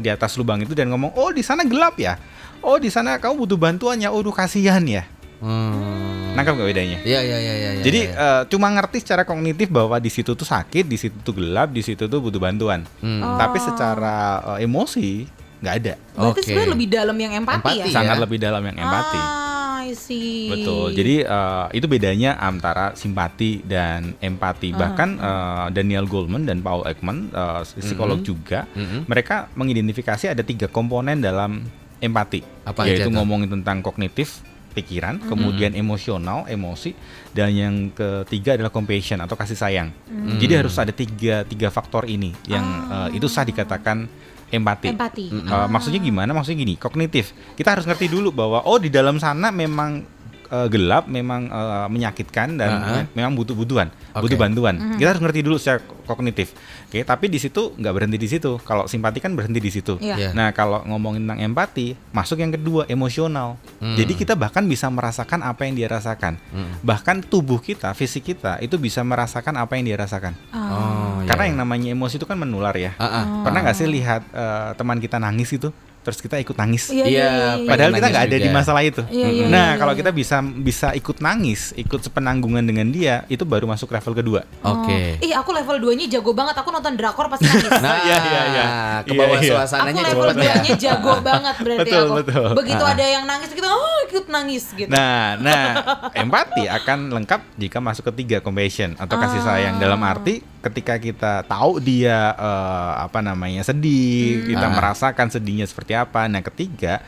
di 0.00 0.08
atas 0.08 0.34
lubang 0.40 0.64
itu 0.64 0.72
dan 0.72 0.88
ngomong, 0.90 1.12
oh 1.14 1.30
di 1.30 1.44
sana 1.44 1.62
gelap 1.62 2.00
ya, 2.00 2.16
oh 2.64 2.80
di 2.80 2.88
sana 2.88 3.20
kamu 3.20 3.44
butuh 3.44 3.58
bantuannya, 3.60 4.08
oh 4.08 4.24
duh, 4.24 4.34
kasihan 4.34 4.82
ya. 4.82 5.04
Hmm. 5.42 6.38
Nangkap 6.38 6.54
gak 6.54 6.68
bedanya? 6.70 6.98
Iya 7.02 7.20
iya 7.20 7.38
iya 7.42 7.54
iya. 7.58 7.70
iya, 7.76 7.82
Jadi 7.82 8.00
iya. 8.08 8.14
eh, 8.14 8.42
cuma 8.46 8.70
ngerti 8.70 9.02
secara 9.02 9.26
kognitif 9.26 9.68
bahwa 9.68 9.98
di 9.98 10.06
situ 10.06 10.32
tuh 10.38 10.46
sakit, 10.46 10.86
di 10.86 10.94
situ 10.94 11.18
tuh 11.20 11.34
gelap, 11.34 11.74
di 11.74 11.82
situ 11.82 12.06
tuh 12.06 12.18
butuh 12.22 12.38
bantuan. 12.38 12.86
Hmm. 13.02 13.20
Oh. 13.20 13.36
Tapi 13.36 13.58
secara 13.58 14.40
eh, 14.56 14.64
emosi 14.64 15.26
nggak 15.62 15.74
ada. 15.82 15.94
Berarti 16.14 16.40
Oke. 16.40 16.46
sebenarnya 16.46 16.70
lebih 16.74 16.88
dalam 16.88 17.16
yang 17.18 17.32
empati, 17.42 17.58
Empati, 17.58 17.78
ya. 17.78 17.84
Iya. 17.84 17.94
Sangat 17.94 18.16
lebih 18.22 18.38
dalam 18.38 18.62
yang 18.62 18.76
empati. 18.80 19.18
Ah, 19.18 19.61
I 19.82 19.92
see. 19.92 20.46
Betul. 20.46 20.94
Jadi 20.94 21.14
eh, 21.20 21.66
itu 21.74 21.86
bedanya 21.86 22.38
antara 22.38 22.94
simpati 22.94 23.62
dan 23.62 24.14
empati. 24.18 24.70
Bahkan 24.70 25.08
eh, 25.16 25.66
Daniel 25.70 26.06
Goleman 26.06 26.46
dan 26.46 26.60
Paul 26.60 26.86
Ekman, 26.86 27.28
eh, 27.28 27.62
psikolog 27.76 28.22
Mhm. 28.22 28.26
juga, 28.26 28.70
Mhm. 28.70 28.98
mereka 29.06 29.50
mengidentifikasi 29.52 30.30
ada 30.30 30.42
tiga 30.42 30.66
komponen 30.66 31.18
dalam 31.18 31.66
empati, 31.98 32.42
Apa 32.62 32.82
aja 32.82 32.94
yaitu 32.94 33.10
tuh? 33.10 33.14
ngomongin 33.14 33.50
tentang 33.50 33.78
kognitif, 33.78 34.42
pikiran, 34.72 35.20
kemudian 35.22 35.76
emosional, 35.76 36.48
emosi, 36.48 36.96
dan 37.30 37.52
yang 37.52 37.74
ketiga 37.92 38.56
adalah 38.56 38.72
compassion 38.72 39.20
atau 39.20 39.36
kasih 39.36 39.54
sayang. 39.54 39.92
Jadi 40.40 40.52
harus 40.56 40.72
ada 40.74 40.90
tiga 40.90 41.44
tiga 41.44 41.68
faktor 41.68 42.08
ini 42.08 42.32
yang 42.46 42.64
eh, 42.88 43.18
itu 43.20 43.28
sah 43.28 43.44
dikatakan 43.44 44.08
empati. 44.52 44.86
Empati. 44.92 45.26
Eh, 45.32 45.68
maksudnya 45.72 45.98
gimana? 45.98 46.30
Maksudnya 46.36 46.62
gini, 46.62 46.74
kognitif. 46.76 47.32
Kita 47.56 47.72
harus 47.72 47.88
ngerti 47.88 48.12
dulu 48.12 48.30
bahwa 48.30 48.62
oh 48.68 48.76
di 48.76 48.92
dalam 48.92 49.16
sana 49.16 49.48
memang 49.48 50.04
eh, 50.52 50.68
gelap, 50.68 51.08
memang 51.08 51.48
eh, 51.48 51.86
menyakitkan 51.88 52.60
dan 52.60 52.70
ah. 52.70 52.88
me- 53.00 53.08
memang 53.16 53.32
butuh 53.32 53.56
butuhan, 53.56 53.88
Oke. 54.12 54.28
butuh 54.28 54.36
bantuan. 54.36 54.76
Kita 55.00 55.16
harus 55.16 55.22
ngerti 55.24 55.40
dulu 55.40 55.56
secara 55.56 55.80
kognitif. 56.04 56.52
Oke, 56.92 57.08
tapi 57.08 57.32
di 57.32 57.40
situ 57.40 57.72
nggak 57.72 57.92
berhenti 57.96 58.20
di 58.20 58.28
situ. 58.28 58.60
Kalau 58.60 58.84
simpati 58.84 59.16
kan 59.16 59.32
berhenti 59.32 59.64
di 59.64 59.72
situ. 59.72 59.96
Iya. 59.96 60.14
Iya. 60.20 60.30
Nah, 60.36 60.52
kalau 60.52 60.84
ngomongin 60.84 61.24
tentang 61.24 61.40
empati, 61.40 61.96
masuk 62.12 62.44
yang 62.44 62.52
kedua, 62.52 62.84
emosional. 62.84 63.56
Hmm. 63.80 63.96
Jadi 63.96 64.12
kita 64.12 64.36
bahkan 64.36 64.60
bisa 64.68 64.92
merasakan 64.92 65.40
apa 65.40 65.64
yang 65.64 65.72
dia 65.72 65.88
rasakan. 65.88 66.36
Hmm. 66.52 66.76
Bahkan 66.84 67.24
tubuh 67.32 67.64
kita, 67.64 67.96
fisik 67.96 68.28
kita 68.36 68.60
itu 68.60 68.76
bisa 68.76 69.00
merasakan 69.00 69.56
apa 69.56 69.72
yang 69.80 69.88
dia 69.88 69.96
rasakan. 69.96 70.36
Ah. 70.52 70.60
Oh, 70.60 71.16
iya. 71.24 71.32
Karena 71.32 71.44
yang 71.48 71.58
namanya 71.64 71.88
emosi 71.96 72.20
itu 72.20 72.28
kan 72.28 72.36
menular 72.36 72.76
ya. 72.76 72.92
Ah, 73.00 73.24
ah. 73.24 73.24
Pernah 73.40 73.64
nggak 73.64 73.76
sih 73.80 73.88
lihat 73.88 74.22
eh, 74.36 74.70
teman 74.76 75.00
kita 75.00 75.16
nangis 75.16 75.48
itu, 75.48 75.72
terus 76.02 76.18
kita 76.18 76.36
ikut 76.36 76.52
nangis? 76.52 76.86
Iya, 76.88 77.02
iya, 77.02 77.06
Iya, 77.06 77.26
iya, 77.26 77.50
iya. 77.56 77.68
Padahal 77.68 77.90
kita 77.92 78.08
nggak 78.08 78.24
ada 78.24 78.36
juga. 78.36 78.42
di 78.42 78.50
masalah 78.50 78.82
itu. 78.82 79.02
Iya, 79.06 79.28
iya, 79.28 79.44
nah, 79.46 79.68
iya, 79.68 79.78
kalau 79.78 79.94
kita 79.94 80.10
bisa 80.10 80.36
bisa 80.42 80.88
ikut 80.92 81.18
nangis, 81.18 81.70
ikut 81.74 82.00
sepenanggungan 82.00 82.60
dengan 82.60 82.86
dia, 82.86 83.22
itu 83.26 83.42
baru 83.42 83.64
masuk 83.64 83.88
level 83.88 84.12
kedua. 84.12 84.40
Oke. 84.60 85.16
Ih, 85.18 85.32
aku 85.32 85.50
level 85.50 85.78
2-nya 85.80 86.06
jago 86.08 86.30
banget. 86.30 86.54
Aku 86.54 86.68
nonton 86.68 86.92
drakor 86.92 87.26
pasti 87.28 87.46
nangis. 87.46 87.70
Nah, 87.80 87.96
Iya, 88.02 88.16
iya, 88.20 88.42
iya. 88.48 88.64
ke 89.00 89.12
bawah 89.12 89.34
Iya, 89.34 89.42
iya. 89.42 89.52
suasananya 89.54 90.02
aku 90.02 90.10
level 90.12 90.28
cepet 90.28 90.42
ya. 90.42 90.54
2-nya 90.54 90.72
jago 90.76 91.12
banget 91.28 91.54
berarti 91.56 91.80
Betul, 91.86 92.02
aku. 92.02 92.14
betul. 92.18 92.48
Begitu 92.58 92.82
Ah. 92.82 92.92
ada 92.92 93.04
yang 93.06 93.24
nangis 93.24 93.50
kita 93.50 93.68
oh 93.68 93.98
ikut 94.04 94.26
nangis 94.26 94.64
gitu. 94.72 94.88
Nah, 94.88 95.38
nah, 95.38 95.64
empati 96.22 96.66
akan 96.66 96.98
lengkap 97.12 97.40
jika 97.56 97.78
masuk 97.78 98.02
ke 98.04 98.22
tiga 98.22 98.36
compassion 98.38 98.92
atau 98.96 99.16
kasih 99.16 99.38
Ah. 99.38 99.46
sayang 99.48 99.76
dalam 99.78 100.02
arti 100.02 100.42
ketika 100.62 100.94
kita 100.96 101.42
tahu 101.44 101.82
dia 101.82 102.32
uh, 102.38 103.02
apa 103.02 103.18
namanya 103.18 103.66
sedih, 103.66 104.46
kita 104.46 104.66
Ah. 104.70 104.72
merasakan 104.72 105.26
sedihnya 105.28 105.66
seperti 105.66 105.98
apa. 105.98 106.30
Nah, 106.30 106.40
ketiga 106.40 107.02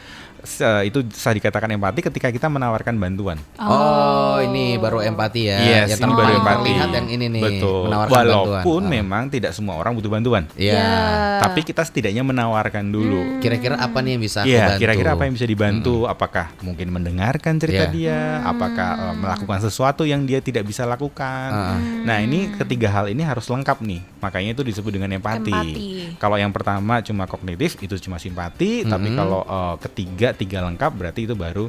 itu 0.85 0.99
bisa 1.03 1.31
dikatakan 1.31 1.69
empati 1.71 2.01
ketika 2.03 2.29
kita 2.29 2.47
menawarkan 2.47 2.95
bantuan. 2.95 3.41
Oh, 3.57 4.39
ini 4.39 4.77
baru 4.77 5.01
empati 5.01 5.41
ya. 5.45 5.59
Yes, 5.59 5.97
yang 5.97 6.05
ini 6.05 6.13
ter- 6.13 6.19
baru 6.19 6.33
empati. 6.37 6.61
terlihat 6.65 6.91
yang 6.93 7.09
ini 7.09 7.27
nih, 7.29 7.43
Betul. 7.43 7.81
menawarkan 7.89 8.13
Walaupun 8.15 8.61
bantuan. 8.85 8.93
Memang 8.93 9.23
tidak 9.29 9.53
semua 9.53 9.75
orang 9.75 9.93
butuh 9.95 10.11
bantuan. 10.11 10.45
Iya. 10.55 10.77
Ya. 10.77 10.93
Tapi 11.41 11.61
kita 11.63 11.83
setidaknya 11.83 12.23
menawarkan 12.23 12.85
dulu. 12.87 13.41
Kira-kira 13.41 13.77
apa 13.77 13.99
nih 13.99 14.11
yang 14.15 14.23
bisa 14.23 14.39
aku 14.43 14.51
Iya, 14.51 14.65
bantu? 14.69 14.81
kira-kira 14.81 15.09
apa 15.13 15.23
yang 15.25 15.35
bisa 15.35 15.47
dibantu? 15.47 15.97
Apakah 16.05 16.47
mungkin 16.61 16.89
mendengarkan 16.91 17.55
cerita 17.57 17.89
Iya. 17.89 17.95
dia? 17.95 18.19
Apakah 18.45 18.89
eh, 18.95 19.15
melakukan 19.17 19.59
sesuatu 19.61 20.05
yang 20.05 20.23
dia 20.25 20.39
tidak 20.39 20.65
bisa 20.65 20.85
lakukan? 20.85 21.49
Ah. 21.49 21.79
Nah, 21.81 22.21
ini 22.21 22.53
ketiga 22.55 22.93
hal 22.93 23.09
ini 23.09 23.25
harus 23.25 23.47
lengkap 23.47 23.81
nih. 23.81 24.05
Makanya 24.21 24.53
itu 24.53 24.63
disebut 24.63 24.93
dengan 24.93 25.09
empati. 25.11 25.49
Empati. 25.49 25.85
Kalau 26.17 26.37
yang 26.37 26.51
pertama 26.51 27.01
cuma 27.01 27.25
kognitif 27.25 27.77
itu 27.79 27.97
cuma 27.99 28.19
simpati, 28.19 28.85
tapi 28.85 29.09
Mm-mm. 29.09 29.19
kalau 29.19 29.41
eh, 29.43 29.75
ketiga 29.81 30.34
tiga 30.35 30.59
lengkap 30.61 30.93
berarti 30.93 31.21
itu 31.23 31.35
baru 31.35 31.67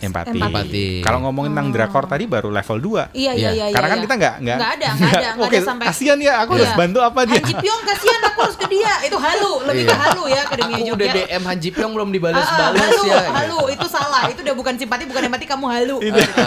empati. 0.00 0.40
Empati. 0.40 0.86
Kalau 1.04 1.20
ngomongin 1.20 1.52
tentang 1.52 1.68
drakor 1.70 2.08
tadi 2.08 2.24
baru 2.24 2.48
level 2.48 2.78
2. 2.80 3.12
Iya 3.12 3.32
iya 3.36 3.50
Iya. 3.52 3.64
iya. 3.68 3.74
Karena 3.76 3.84
kan 3.86 3.98
iya. 3.98 4.04
kita 4.04 4.14
nggak 4.16 4.34
nggak 4.40 4.56
Nggak 4.56 4.72
ada, 4.72 4.88
nggak 4.96 5.12
ada, 5.12 5.28
nggak 5.30 5.44
Oke, 5.44 5.56
ada 5.56 5.66
sampai- 5.68 5.88
kasihan 5.92 6.18
ya 6.18 6.34
aku 6.40 6.50
harus 6.56 6.66
Iya. 6.66 6.78
bantu 6.80 6.98
apa 7.00 7.20
dia? 7.22 7.36
Han 7.36 7.44
Ji 7.44 7.54
Pyong 7.54 7.82
kasihan 7.84 8.20
aku 8.24 8.38
harus 8.40 8.56
ke 8.56 8.66
dia. 8.66 8.92
Itu 9.04 9.16
halu, 9.20 9.52
lebih 9.62 9.82
ke 9.84 9.92
Iya. 9.92 10.00
halu 10.00 10.22
ya 10.24 10.40
akademi 10.42 10.72
Aku 10.72 10.80
Jogja. 10.82 10.96
udah 10.96 11.08
DM 11.12 11.42
Han 11.44 11.58
Ji 11.60 11.70
Pyong 11.70 11.92
belum 11.92 12.00
Ah, 12.00 12.08
ah, 12.08 12.16
dibales-bales 12.16 12.80
halu, 12.80 13.02
ya. 13.04 13.20
halu, 13.30 13.60
itu 13.68 13.86
salah. 14.10 14.28
Itu 14.28 14.40
udah 14.42 14.56
bukan 14.56 14.74
simpati, 14.74 15.06
bukan 15.06 15.22
empati, 15.24 15.46
kamu 15.46 15.66
halu. 15.66 15.96
Itu. 16.00 16.18
Gitu. 16.18 16.42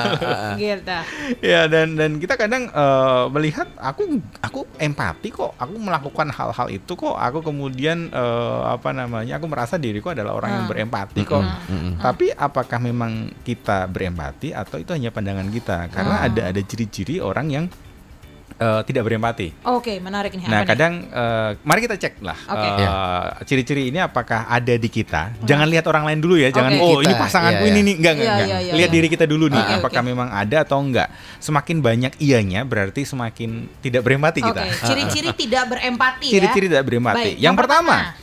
Gitu. 0.63 0.97
ya 1.39 1.65
dan 1.65 1.95
dan 1.95 2.17
kita 2.17 2.35
kadang 2.35 2.67
eh, 2.67 3.23
melihat 3.29 3.67
aku 3.75 4.03
aku 4.39 4.67
empati 4.75 5.29
kok 5.29 5.55
aku 5.55 5.75
melakukan 5.77 6.27
hal-hal 6.29 6.67
itu 6.67 6.93
kok 6.93 7.15
aku 7.15 7.39
kemudian 7.41 8.09
eh, 8.09 8.61
apa 8.65 8.91
namanya 8.91 9.37
aku 9.37 9.47
merasa 9.47 9.75
diriku 9.75 10.11
adalah 10.11 10.35
orang 10.35 10.51
yang 10.51 10.61
Ah. 10.63 10.69
berempati 10.69 11.21
kok 11.23 11.41
Mm-mm. 11.41 11.99
tapi 11.99 12.29
apakah 12.29 12.79
memang 12.79 13.11
kita 13.41 13.85
berempati 13.85 14.51
atau 14.51 14.77
itu 14.77 14.91
hanya 14.91 15.09
pandangan 15.09 15.47
kita 15.47 15.87
karena 15.89 16.15
Ah. 16.17 16.27
ada 16.27 16.41
ada 16.49 16.61
ciri-ciri 16.61 17.17
orang 17.17 17.47
yang 17.47 17.65
eh, 18.57 18.81
tidak 18.85 19.03
berempati 19.05 19.53
Oke, 19.65 19.97
menarik 19.99 20.33
nih. 20.35 20.45
Nah, 20.45 20.61
apa 20.61 20.63
nih? 20.63 20.69
kadang 20.73 20.93
eh, 21.07 21.49
mari 21.63 21.79
kita 21.83 21.95
cek 21.97 22.13
lah 22.21 22.37
Oke. 22.49 22.67
eh, 22.67 23.25
ciri-ciri 23.45 23.89
ini 23.89 23.99
apakah 23.99 24.45
ada 24.47 24.73
di 24.75 24.89
kita. 24.89 25.35
Jangan 25.43 25.67
lihat 25.69 25.85
orang 25.89 26.03
lain 26.09 26.19
dulu 26.19 26.35
ya, 26.37 26.49
jangan 26.49 26.73
Oke. 26.77 26.83
oh 26.83 26.99
ini 27.01 27.13
Kita, 27.13 27.21
pasanganku 27.23 27.63
iya, 27.63 27.71
ini 27.71 27.79
iya. 27.79 27.87
nih, 27.87 27.95
enggak 27.95 28.13
enggak. 28.13 28.25
Iya, 28.25 28.33
enggak. 28.33 28.47
iya, 28.47 28.59
iya, 28.59 28.73
lihat 28.73 28.89
iya. 28.89 28.95
diri 28.95 29.07
kita 29.09 29.25
dulu 29.25 29.45
nih, 29.49 29.63
Oke, 29.63 29.73
apakah 29.81 30.01
oke. 30.01 30.09
memang 30.09 30.29
ada 30.31 30.57
atau 30.63 30.77
enggak. 30.81 31.07
Semakin 31.37 31.77
banyak 31.83 32.13
iyanya 32.21 32.61
berarti 32.63 33.01
semakin 33.03 33.49
tidak 33.81 34.01
berempati 34.05 34.39
Oke, 34.41 34.49
kita. 34.51 34.61
ciri-ciri 34.85 35.29
tidak 35.47 35.63
berempati 35.69 36.27
ya. 36.29 36.33
Ciri-ciri 36.39 36.65
tidak 36.71 36.85
berempati. 36.85 37.35
Baik, 37.35 37.35
yang 37.41 37.55
pertama, 37.55 38.15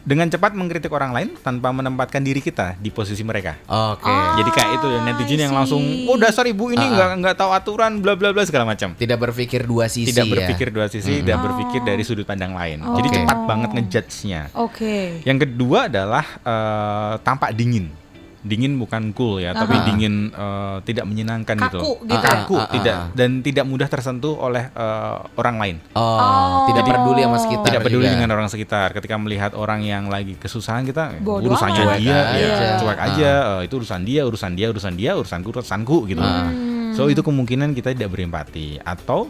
dengan 0.00 0.26
cepat 0.26 0.56
mengkritik 0.56 0.88
orang 0.90 1.12
lain 1.12 1.28
tanpa 1.38 1.68
menempatkan 1.70 2.24
diri 2.24 2.40
kita 2.40 2.76
di 2.80 2.88
posisi 2.88 3.20
mereka. 3.20 3.60
Oke. 3.68 4.08
Oh. 4.08 4.32
Jadi 4.40 4.50
kayak 4.50 4.70
itu 4.80 4.86
ya, 4.88 5.00
netizen 5.04 5.40
yang 5.44 5.54
langsung, 5.54 5.82
oh 6.08 6.16
dasar 6.16 6.48
ibu 6.48 6.72
ini 6.72 6.80
Ah, 6.80 6.88
ah. 6.88 6.94
nggak 6.96 7.10
nggak 7.20 7.36
tahu 7.36 7.50
aturan, 7.52 7.92
bla 8.00 8.16
bla 8.16 8.32
bla 8.32 8.42
segala 8.48 8.64
macam. 8.64 8.96
Tidak 8.96 9.18
berpikir 9.20 9.68
dua 9.68 9.86
sisi 9.92 10.08
Tidak 10.10 10.24
ya. 10.24 10.32
berpikir 10.32 10.68
dua 10.72 10.86
sisi, 10.88 11.20
tidak 11.20 11.38
berpikir 11.44 11.80
dari 11.84 12.02
sudut 12.02 12.24
pandang 12.24 12.56
lain. 12.56 12.80
Jadi 12.80 13.08
Oke. 13.12 13.16
cepat 13.20 13.38
banget 13.44 13.70
ngejudge-nya. 13.76 14.40
Oke. 14.56 15.20
Yang 15.28 15.38
kedua 15.44 15.92
adalah 15.92 16.24
eh, 16.40 17.14
tampak 17.20 17.52
dingin. 17.52 17.99
Dingin 18.40 18.72
bukan 18.74 19.12
cool 19.12 19.36
ya, 19.38 19.52
tapi 19.52 19.74
Aha. 19.74 19.84
dingin 19.84 20.14
eh, 20.28 20.76
tidak 20.82 21.04
menyenangkan 21.04 21.60
Kaku 21.60 21.68
gitu. 21.68 21.80
gitu. 22.08 22.24
Kaku, 22.24 22.56
Ah, 22.56 22.62
ah, 22.62 22.68
tidak 22.70 22.96
ah. 22.96 23.06
dan 23.12 23.30
tidak 23.40 23.64
mudah 23.64 23.84
tersentuh 23.84 24.32
oleh 24.34 24.64
eh, 24.66 25.16
orang 25.34 25.56
lain. 25.56 25.76
Oh, 25.92 26.00
Oh. 26.00 26.64
tidak 26.66 26.88
peduli 26.88 27.20
sama 27.20 27.36
sekitar. 27.38 27.66
tidak 27.66 27.80
peduli 27.82 28.04
juga. 28.04 28.14
dengan 28.16 28.30
orang 28.32 28.48
sekitar. 28.48 28.88
Ketika 28.92 29.14
melihat 29.14 29.52
orang 29.52 29.80
yang 29.82 30.06
lagi 30.06 30.34
kesusahan 30.34 30.82
kita, 30.82 31.20
Bodoh 31.20 31.52
urusannya 31.52 31.84
amat. 31.84 31.98
dia, 31.98 32.16
Cuek 32.16 32.32
ya, 32.32 32.48
aja. 32.48 32.68
cuek 32.78 32.98
Ah. 32.98 33.06
aja. 33.06 33.30
eh, 33.52 33.60
itu 33.62 33.74
urusan 33.76 34.00
dia, 34.02 34.20
urusan 34.24 34.52
dia, 34.54 34.66
urusan 34.68 34.94
dia, 34.94 35.10
urusanku, 35.14 35.48
urusanku 35.50 35.96
gitu. 36.06 36.20
Ah. 36.20 36.48
So 36.90 37.06
itu 37.06 37.20
kemungkinan 37.20 37.70
kita 37.72 37.92
tidak 37.92 38.08
berempati. 38.08 38.80
Atau 38.80 39.28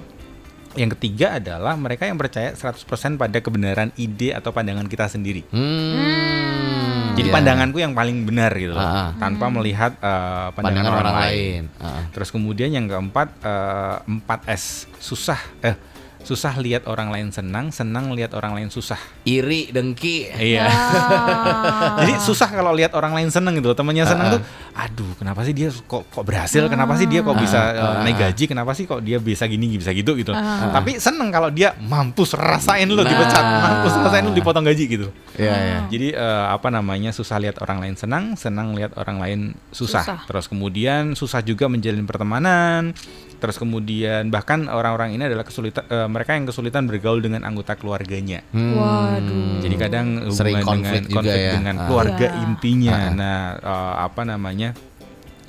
yang 0.72 0.86
ketiga 0.88 1.34
adalah 1.34 1.74
mereka 1.74 2.06
yang 2.06 2.14
percaya 2.14 2.54
100% 2.54 2.86
pada 3.16 3.36
kebenaran 3.36 3.90
ide 3.96 4.30
atau 4.30 4.50
pandangan 4.50 4.86
kita 4.86 5.06
sendiri. 5.08 5.42
Hmm. 5.50 6.69
Jadi 7.10 7.28
Iya. 7.28 7.34
pandanganku 7.34 7.78
yang 7.78 7.92
paling 7.92 8.24
benar 8.24 8.52
gitu 8.54 8.72
loh, 8.72 8.80
ah. 8.80 9.12
tanpa 9.16 9.46
melihat 9.48 9.92
eh, 9.94 10.48
pandangan, 10.50 10.84
pandangan 10.88 10.92
orang, 10.94 11.16
lain. 11.28 11.62
Ah. 11.76 12.02
Terus 12.10 12.28
kemudian 12.30 12.70
yang 12.70 12.86
keempat 12.86 13.28
eh, 13.40 13.96
4S 14.06 14.62
susah 14.96 15.40
eh 15.60 15.76
susah 16.20 16.52
lihat 16.60 16.84
orang 16.84 17.08
lain 17.08 17.32
senang, 17.32 17.72
senang 17.72 18.12
lihat 18.12 18.36
orang 18.36 18.52
lain 18.52 18.68
susah. 18.68 19.00
Iri, 19.24 19.72
dengki. 19.72 20.28
Iya. 20.28 20.68
Ah. 20.68 21.96
Jadi 22.04 22.20
susah 22.20 22.44
kalau 22.46 22.76
lihat 22.76 22.92
orang 22.92 23.16
lain 23.16 23.32
seneng 23.32 23.56
gitu, 23.56 23.72
loh. 23.72 23.76
temannya 23.76 24.04
seneng 24.04 24.26
Ah, 24.28 24.32
tuh, 24.36 24.40
aduh 24.76 25.12
kenapa 25.16 25.40
sih 25.42 25.56
dia 25.56 25.72
kok 25.72 26.04
kok 26.06 26.20
berhasil, 26.20 26.60
kenapa 26.68 26.92
sih 26.94 27.08
dia 27.08 27.24
kok 27.24 27.32
bisa 27.34 27.60
eh, 27.72 27.80
ah, 27.80 28.04
naik 28.04 28.20
gaji, 28.20 28.44
kenapa 28.46 28.76
sih 28.76 28.84
kok 28.84 29.00
dia 29.00 29.16
bisa 29.16 29.48
gini 29.48 29.72
bisa 29.72 29.96
gitu 29.96 30.12
gitu. 30.12 30.36
Ah. 30.36 30.68
Tapi 30.68 31.00
seneng 31.00 31.32
kalau 31.32 31.48
dia 31.48 31.72
mampus 31.80 32.36
rasain 32.36 32.84
lu 32.84 33.00
Nah. 33.00 33.08
dipecat, 33.08 33.44
mampus 33.44 33.94
rasain 33.96 34.22
lu 34.22 34.32
dipotong 34.32 34.64
gaji 34.68 34.84
gitu. 34.86 35.08
Iya, 35.40 35.54
iya. 35.56 35.78
Jadi 35.88 36.08
eh, 36.12 36.46
apa 36.48 36.68
namanya 36.68 37.10
susah 37.10 37.36
lihat 37.36 37.56
orang 37.58 37.80
lain 37.80 37.94
senang, 37.94 38.24
senang 38.34 38.72
lihat 38.72 38.92
orang 38.94 39.16
lain 39.16 39.40
susah. 39.70 40.02
Susah. 40.02 40.18
Terus 40.24 40.46
kemudian 40.46 41.12
susah 41.12 41.40
juga 41.40 41.66
menjalin 41.66 42.04
pertemanan. 42.04 42.92
Terus 43.40 43.56
kemudian 43.56 44.28
bahkan 44.28 44.68
orang-orang 44.68 45.16
ini 45.16 45.24
adalah 45.24 45.42
kesulitan 45.42 45.88
eh, 45.88 46.04
mereka 46.06 46.36
yang 46.36 46.44
kesulitan 46.44 46.84
bergaul 46.84 47.18
dengan 47.18 47.40
anggota 47.42 47.72
keluarganya. 47.72 48.44
Hmm. 48.52 48.76
Waduh. 48.76 49.64
Jadi 49.64 49.74
kadang 49.76 50.06
hubungan 50.20 50.36
Sering 50.36 50.60
konflik 50.60 51.02
dengan 51.02 51.08
juga 51.08 51.16
konflik 51.16 51.40
ya. 51.40 51.52
dengan 51.56 51.74
Ah. 51.74 51.84
keluarga 51.88 52.26
Iya. 52.28 52.40
intinya. 52.44 52.92
Ah. 52.92 53.08
Nah, 53.16 53.38
eh, 53.56 53.94
apa 54.04 54.22
namanya? 54.22 54.70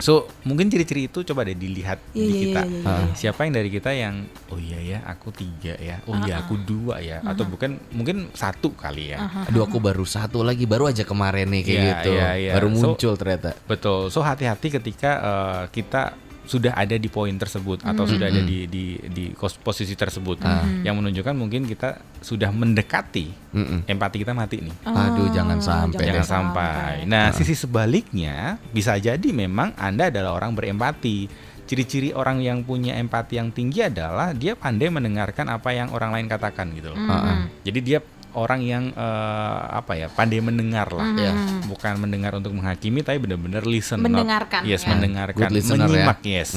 So, 0.01 0.13
mungkin 0.43 0.67
ciri-ciri 0.67 1.05
itu 1.05 1.21
coba 1.23 1.41
deh 1.41 1.53
dilihat 1.53 2.01
Iya, 2.11 2.17
di 2.17 2.25
iya, 2.27 2.41
kita. 2.43 2.61
iya, 2.61 2.73
iya, 2.75 2.83
Ah. 2.83 2.99
iya. 2.99 3.13
Siapa 3.13 3.39
yang 3.45 3.53
dari 3.53 3.69
kita 3.69 3.91
yang 3.91 4.15
oh 4.49 4.57
iya 4.57 4.79
ya, 4.81 4.99
aku 5.05 5.29
tiga 5.29 5.77
ya. 5.77 6.01
Oh 6.03 6.17
iya, 6.19 6.35
Ah, 6.35 6.43
aku 6.43 6.57
dua 6.57 6.95
ya. 6.97 7.21
Atau 7.21 7.45
bukan 7.45 7.77
mungkin 7.91 8.27
satu 8.31 8.73
kali 8.73 9.13
ya. 9.13 9.21
Aha. 9.21 9.47
Aduh 9.47 9.61
aku 9.61 9.77
baru 9.77 10.01
satu 10.03 10.41
lagi 10.41 10.65
baru 10.65 10.85
aja 10.85 11.01
kemarin 11.01 11.47
nih 11.47 11.61
kayak 11.61 11.77
Iya, 11.77 11.91
gitu. 11.95 12.09
iya, 12.11 12.29
iya. 12.35 12.51
Baru 12.53 12.67
So- 12.67 12.75
muncul 12.83 13.13
ternyata. 13.15 13.53
Betul. 13.63 14.09
So 14.09 14.19
hati-hati 14.19 14.67
ketika 14.73 15.11
eh, 15.13 15.63
kita 15.71 16.17
sudah 16.51 16.75
ada 16.75 16.93
di 16.93 17.07
poin 17.07 17.31
tersebut 17.31 17.79
atau 17.81 18.03
sudah 18.03 18.27
ada 18.27 18.43
di 18.43 18.67
di 18.67 18.83
di 18.99 19.31
kos- 19.31 19.55
posisi 19.55 19.95
tersebut 19.95 20.43
yang 20.83 20.99
menunjukkan 20.99 21.31
mungkin 21.31 21.63
kita 21.63 21.95
sudah 22.19 22.51
mendekati 22.51 23.31
Mm-mm. 23.55 23.87
empati 23.87 24.17
kita 24.19 24.35
mati 24.35 24.59
nih. 24.59 24.75
Aduh, 24.83 25.31
jangan 25.31 25.63
sampai 25.63 26.03
Jangan 26.03 26.19
deh. 26.19 26.27
sampai. 26.27 26.93
Nah, 27.05 27.31
sisi 27.31 27.55
sebaliknya 27.55 28.35
bisa 28.69 28.95
jadi 28.95 29.23
memang 29.23 29.71
Anda 29.75 30.11
adalah 30.11 30.35
orang 30.35 30.51
berempati. 30.51 31.31
Ciri-ciri 31.61 32.11
orang 32.11 32.43
yang 32.43 32.61
punya 32.61 32.99
empati 32.99 33.39
yang 33.39 33.47
tinggi 33.49 33.79
adalah 33.81 34.35
dia 34.35 34.59
pandai 34.59 34.91
mendengarkan 34.91 35.47
apa 35.47 35.71
yang 35.71 35.87
orang 35.89 36.11
lain 36.11 36.27
katakan 36.27 36.67
gitu 36.75 36.91
loh. 36.91 36.99
Ah, 37.01 37.15
ah. 37.15 37.39
Jadi 37.63 37.79
dia 37.79 38.03
orang 38.33 38.61
yang 38.61 38.83
eh, 38.89 39.59
apa 39.69 39.93
ya 39.93 40.07
pandai 40.07 40.39
mendengar 40.39 40.87
lah, 40.89 41.11
Iya. 41.11 41.31
bukan 41.65 41.97
mendengar 41.97 42.31
untuk 42.33 42.51
menghakimi, 42.51 43.01
tapi 43.01 43.17
benar-benar 43.17 43.63
listen, 43.63 43.99
not- 43.99 44.07
Mendengarkan, 44.07 44.61
yes, 44.63 44.81
ya. 44.81 44.91
mendengarkan, 44.91 45.39
Good 45.41 45.53
listener 45.53 45.77
ya. 45.77 46.07
menyimak, 46.07 46.19
yes. 46.21 46.49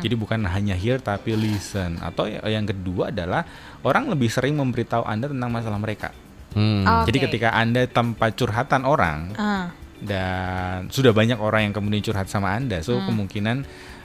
Jadi 0.00 0.14
bukan 0.14 0.42
hanya 0.44 0.74
hear 0.74 0.98
tapi 0.98 1.32
listen. 1.32 1.98
Atau 1.98 2.26
ya- 2.26 2.42
yang 2.44 2.64
kedua 2.64 3.08
adalah 3.08 3.46
orang 3.80 4.08
lebih 4.08 4.26
sering 4.26 4.54
memberitahu 4.54 5.02
anda 5.02 5.26
tentang 5.26 5.50
masalah 5.50 5.78
mereka. 5.78 6.10
Hmm. 6.52 6.82
Oke. 6.84 7.10
Jadi 7.10 7.18
ketika 7.24 7.48
anda 7.50 7.82
tempat 7.84 8.34
curhatan 8.34 8.82
orang 8.82 9.34
Ah. 9.34 9.70
dan 10.00 10.86
sudah 10.88 11.10
banyak 11.10 11.36
orang 11.36 11.66
yang 11.66 11.74
kemudian 11.74 11.98
curhat 12.00 12.26
sama 12.26 12.52
anda, 12.52 12.78
so 12.78 12.94
Hmm. 12.94 13.08
kemungkinan 13.08 13.64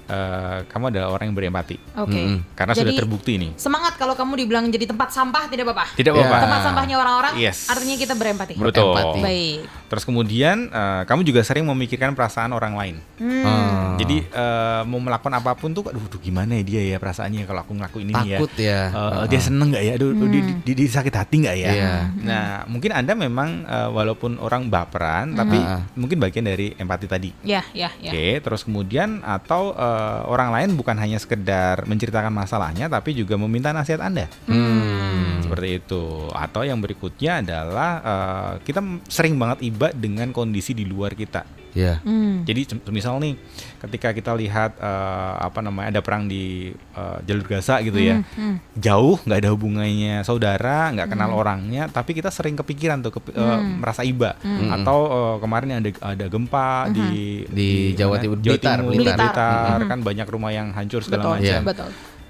eh, 0.09 0.57
kamu 0.65 0.89
adalah 0.89 1.07
orang 1.09 1.29
yang 1.29 1.37
berempati 1.37 1.77
Oke. 1.95 2.17
Mm-mm. 2.17 2.37
karena 2.53 2.73
sudah 2.73 2.89
Jadi, 2.89 2.99
terbukti 2.99 3.31
nih. 3.37 3.51
Semangat 3.55 3.93
kalau 3.95 4.13
kamu 4.13 4.33
dibilang 4.35 4.65
jadi 4.67 4.85
tempat 4.85 5.09
sampah 5.09 5.45
tidak 5.47 5.69
apa-apa. 5.69 5.93
Tidak 5.93 6.09
Ya. 6.09 6.17
apa-apa. 6.17 6.37
Tempat 6.41 6.59
sampahnya 6.63 6.95
orang-orang 6.97 7.33
Yes. 7.37 7.69
artinya 7.69 7.95
kita 7.95 8.13
berempati. 8.13 8.53
Betul. 8.55 8.91
Berempati. 8.91 9.19
Baik. 9.21 9.59
Terus 9.85 10.03
kemudian 10.03 10.57
eh, 10.67 11.01
kamu 11.03 11.21
juga 11.23 11.41
sering 11.41 11.63
memikirkan 11.63 12.11
perasaan 12.11 12.49
orang 12.49 12.73
lain. 12.73 12.95
Hmm. 13.17 13.45
Ah. 13.45 13.93
Jadi 13.95 14.17
eh, 14.23 14.81
mau 14.83 14.97
melakukan 14.97 15.33
apa 15.33 15.53
pun 15.53 15.69
tuh, 15.69 15.85
aduh, 15.85 16.01
aduh, 16.01 16.19
gimana 16.19 16.55
ya 16.55 16.63
dia 16.63 16.81
ya 16.87 16.97
perasaannya 16.97 17.43
kalau 17.43 17.61
aku 17.61 17.73
ngelakuin 17.73 18.07
ini 18.07 18.15
Takut 18.15 18.51
ya. 18.55 18.65
ya. 18.65 18.81
Eh, 18.89 19.17
Ah, 19.19 19.25
dia 19.25 19.39
seneng 19.39 19.69
nggak 19.69 19.83
ya? 19.83 19.91
Aduh, 19.95 20.09
dia, 20.25 20.41
dia, 20.63 20.73
dia 20.75 20.87
sakit 20.89 21.13
hati 21.13 21.35
nggak 21.39 21.57
ya? 21.57 21.69
Iya. 21.69 21.91
Nah, 22.19 22.45
mungkin 22.65 22.91
anda 22.91 23.13
memang 23.13 23.63
eh, 23.63 23.89
walaupun 23.89 24.39
orang 24.39 24.67
baperan, 24.67 25.33
tapi 25.33 25.57
Ah, 25.59 25.77
ah. 25.77 25.81
mungkin 25.93 26.17
bagian 26.17 26.45
dari 26.45 26.71
empati 26.73 27.05
tadi. 27.05 27.29
Ya, 27.43 27.61
ya, 27.71 27.91
ya. 27.99 28.09
Oke, 28.09 28.39
terus 28.39 28.61
kemudian 28.63 29.19
atau 29.21 29.75
eh, 29.99 30.21
orang 30.31 30.55
lain 30.55 30.69
bukan 30.79 30.95
hanya 30.95 31.19
sekedar 31.19 31.83
menceritakan 31.83 32.31
masalahnya, 32.31 32.87
tapi 32.87 33.11
juga 33.11 33.35
meminta 33.35 33.75
nasihat 33.75 33.99
anda. 33.99 34.31
Hmm. 34.47 35.43
seperti 35.43 35.81
itu. 35.83 36.29
Atau 36.31 36.63
yang 36.63 36.77
berikutnya 36.77 37.41
adalah 37.41 37.91
uh, 38.05 38.53
kita 38.61 38.85
sering 39.09 39.33
banget 39.35 39.65
iba 39.65 39.89
dengan 39.89 40.29
kondisi 40.29 40.77
di 40.77 40.85
luar 40.85 41.17
kita. 41.17 41.41
Ya. 41.71 42.01
Hmm. 42.01 42.41
Jadi 42.43 42.65
misal 42.87 43.17
nih, 43.17 43.37
ketika 43.79 44.09
kita 44.09 44.31
lihat 44.33 44.77
uh, 44.77 45.37
apa 45.37 45.59
namanya 45.59 45.93
ada 45.93 46.01
perang 46.01 46.25
di 46.25 46.69
uh, 46.93 47.21
jalur 47.21 47.45
Gaza 47.45 47.77
gitu 47.79 47.97
ya, 47.97 48.21
Hmm. 48.33 48.57
jauh 48.73 49.21
nggak 49.21 49.39
ada 49.39 49.49
hubungannya 49.49 50.21
saudara, 50.21 50.89
nggak 50.91 51.09
kenal 51.09 51.31
orangnya, 51.31 51.85
tapi 51.85 52.13
kita 52.13 52.29
sering 52.29 52.55
kepikiran 52.55 52.99
tuh 52.99 53.13
kepi- 53.13 53.33
uh, 53.33 53.59
merasa 53.61 54.01
iba. 54.01 54.33
Atau 54.71 54.97
uh, 55.05 55.35
kemarin 55.37 55.77
ada 55.77 55.89
ada 56.03 56.25
gempa 56.25 56.89
di 56.89 57.43
Di 57.45 57.69
Jawa 57.93 58.15
mana? 58.15 58.23
Timur, 58.23 58.37
Jawa 58.39 58.53
Blitar, 58.53 58.77
Timur, 58.77 58.93
Blitar. 58.93 59.17
Blitar, 59.19 59.79
kan 59.85 59.99
banyak 59.99 60.27
rumah 60.27 60.51
yang 60.51 60.67
hancur 60.71 61.01
segala 61.01 61.37
macam 61.37 61.61
betul. 61.63 61.89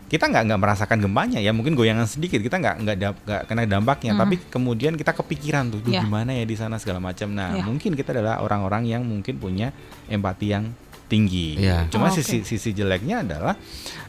Kita 0.10 0.26
nggak 0.26 0.43
nggak 0.50 0.60
merasakan 0.60 0.98
gempanya 1.00 1.38
ya 1.38 1.54
mungkin 1.54 1.78
goyangan 1.78 2.04
sedikit 2.04 2.41
kita 2.41 2.58
nggak 2.58 2.76
nggak 2.82 2.95
nggak 3.24 3.41
kena 3.45 3.63
dampaknya 3.63 4.17
tapi 4.17 4.41
kemudian 4.50 4.98
kita 4.98 5.13
kepikiran 5.13 5.69
tuh 5.69 5.80
"Duh, 5.80 5.93
Iya. 5.93 6.02
gimana 6.02 6.34
ya 6.34 6.43
di 6.43 6.58
sana 6.58 6.82
segala 6.82 6.98
macam 6.98 7.30
nah 7.30 7.54
Iya. 7.54 7.63
mungkin 7.63 7.93
kita 7.93 8.12
adalah 8.12 8.41
orang-orang 8.41 8.89
yang 8.89 9.06
mungkin 9.06 9.38
punya 9.38 9.69
empati 10.10 10.45
yang 10.50 10.74
tinggi 11.10 11.58
Iya. 11.58 11.89
cuma 11.89 12.08
Oh, 12.08 12.10
oke. 12.10 12.22
sisi 12.22 12.45
sisi 12.45 12.69
jeleknya 12.72 13.22
adalah 13.22 13.58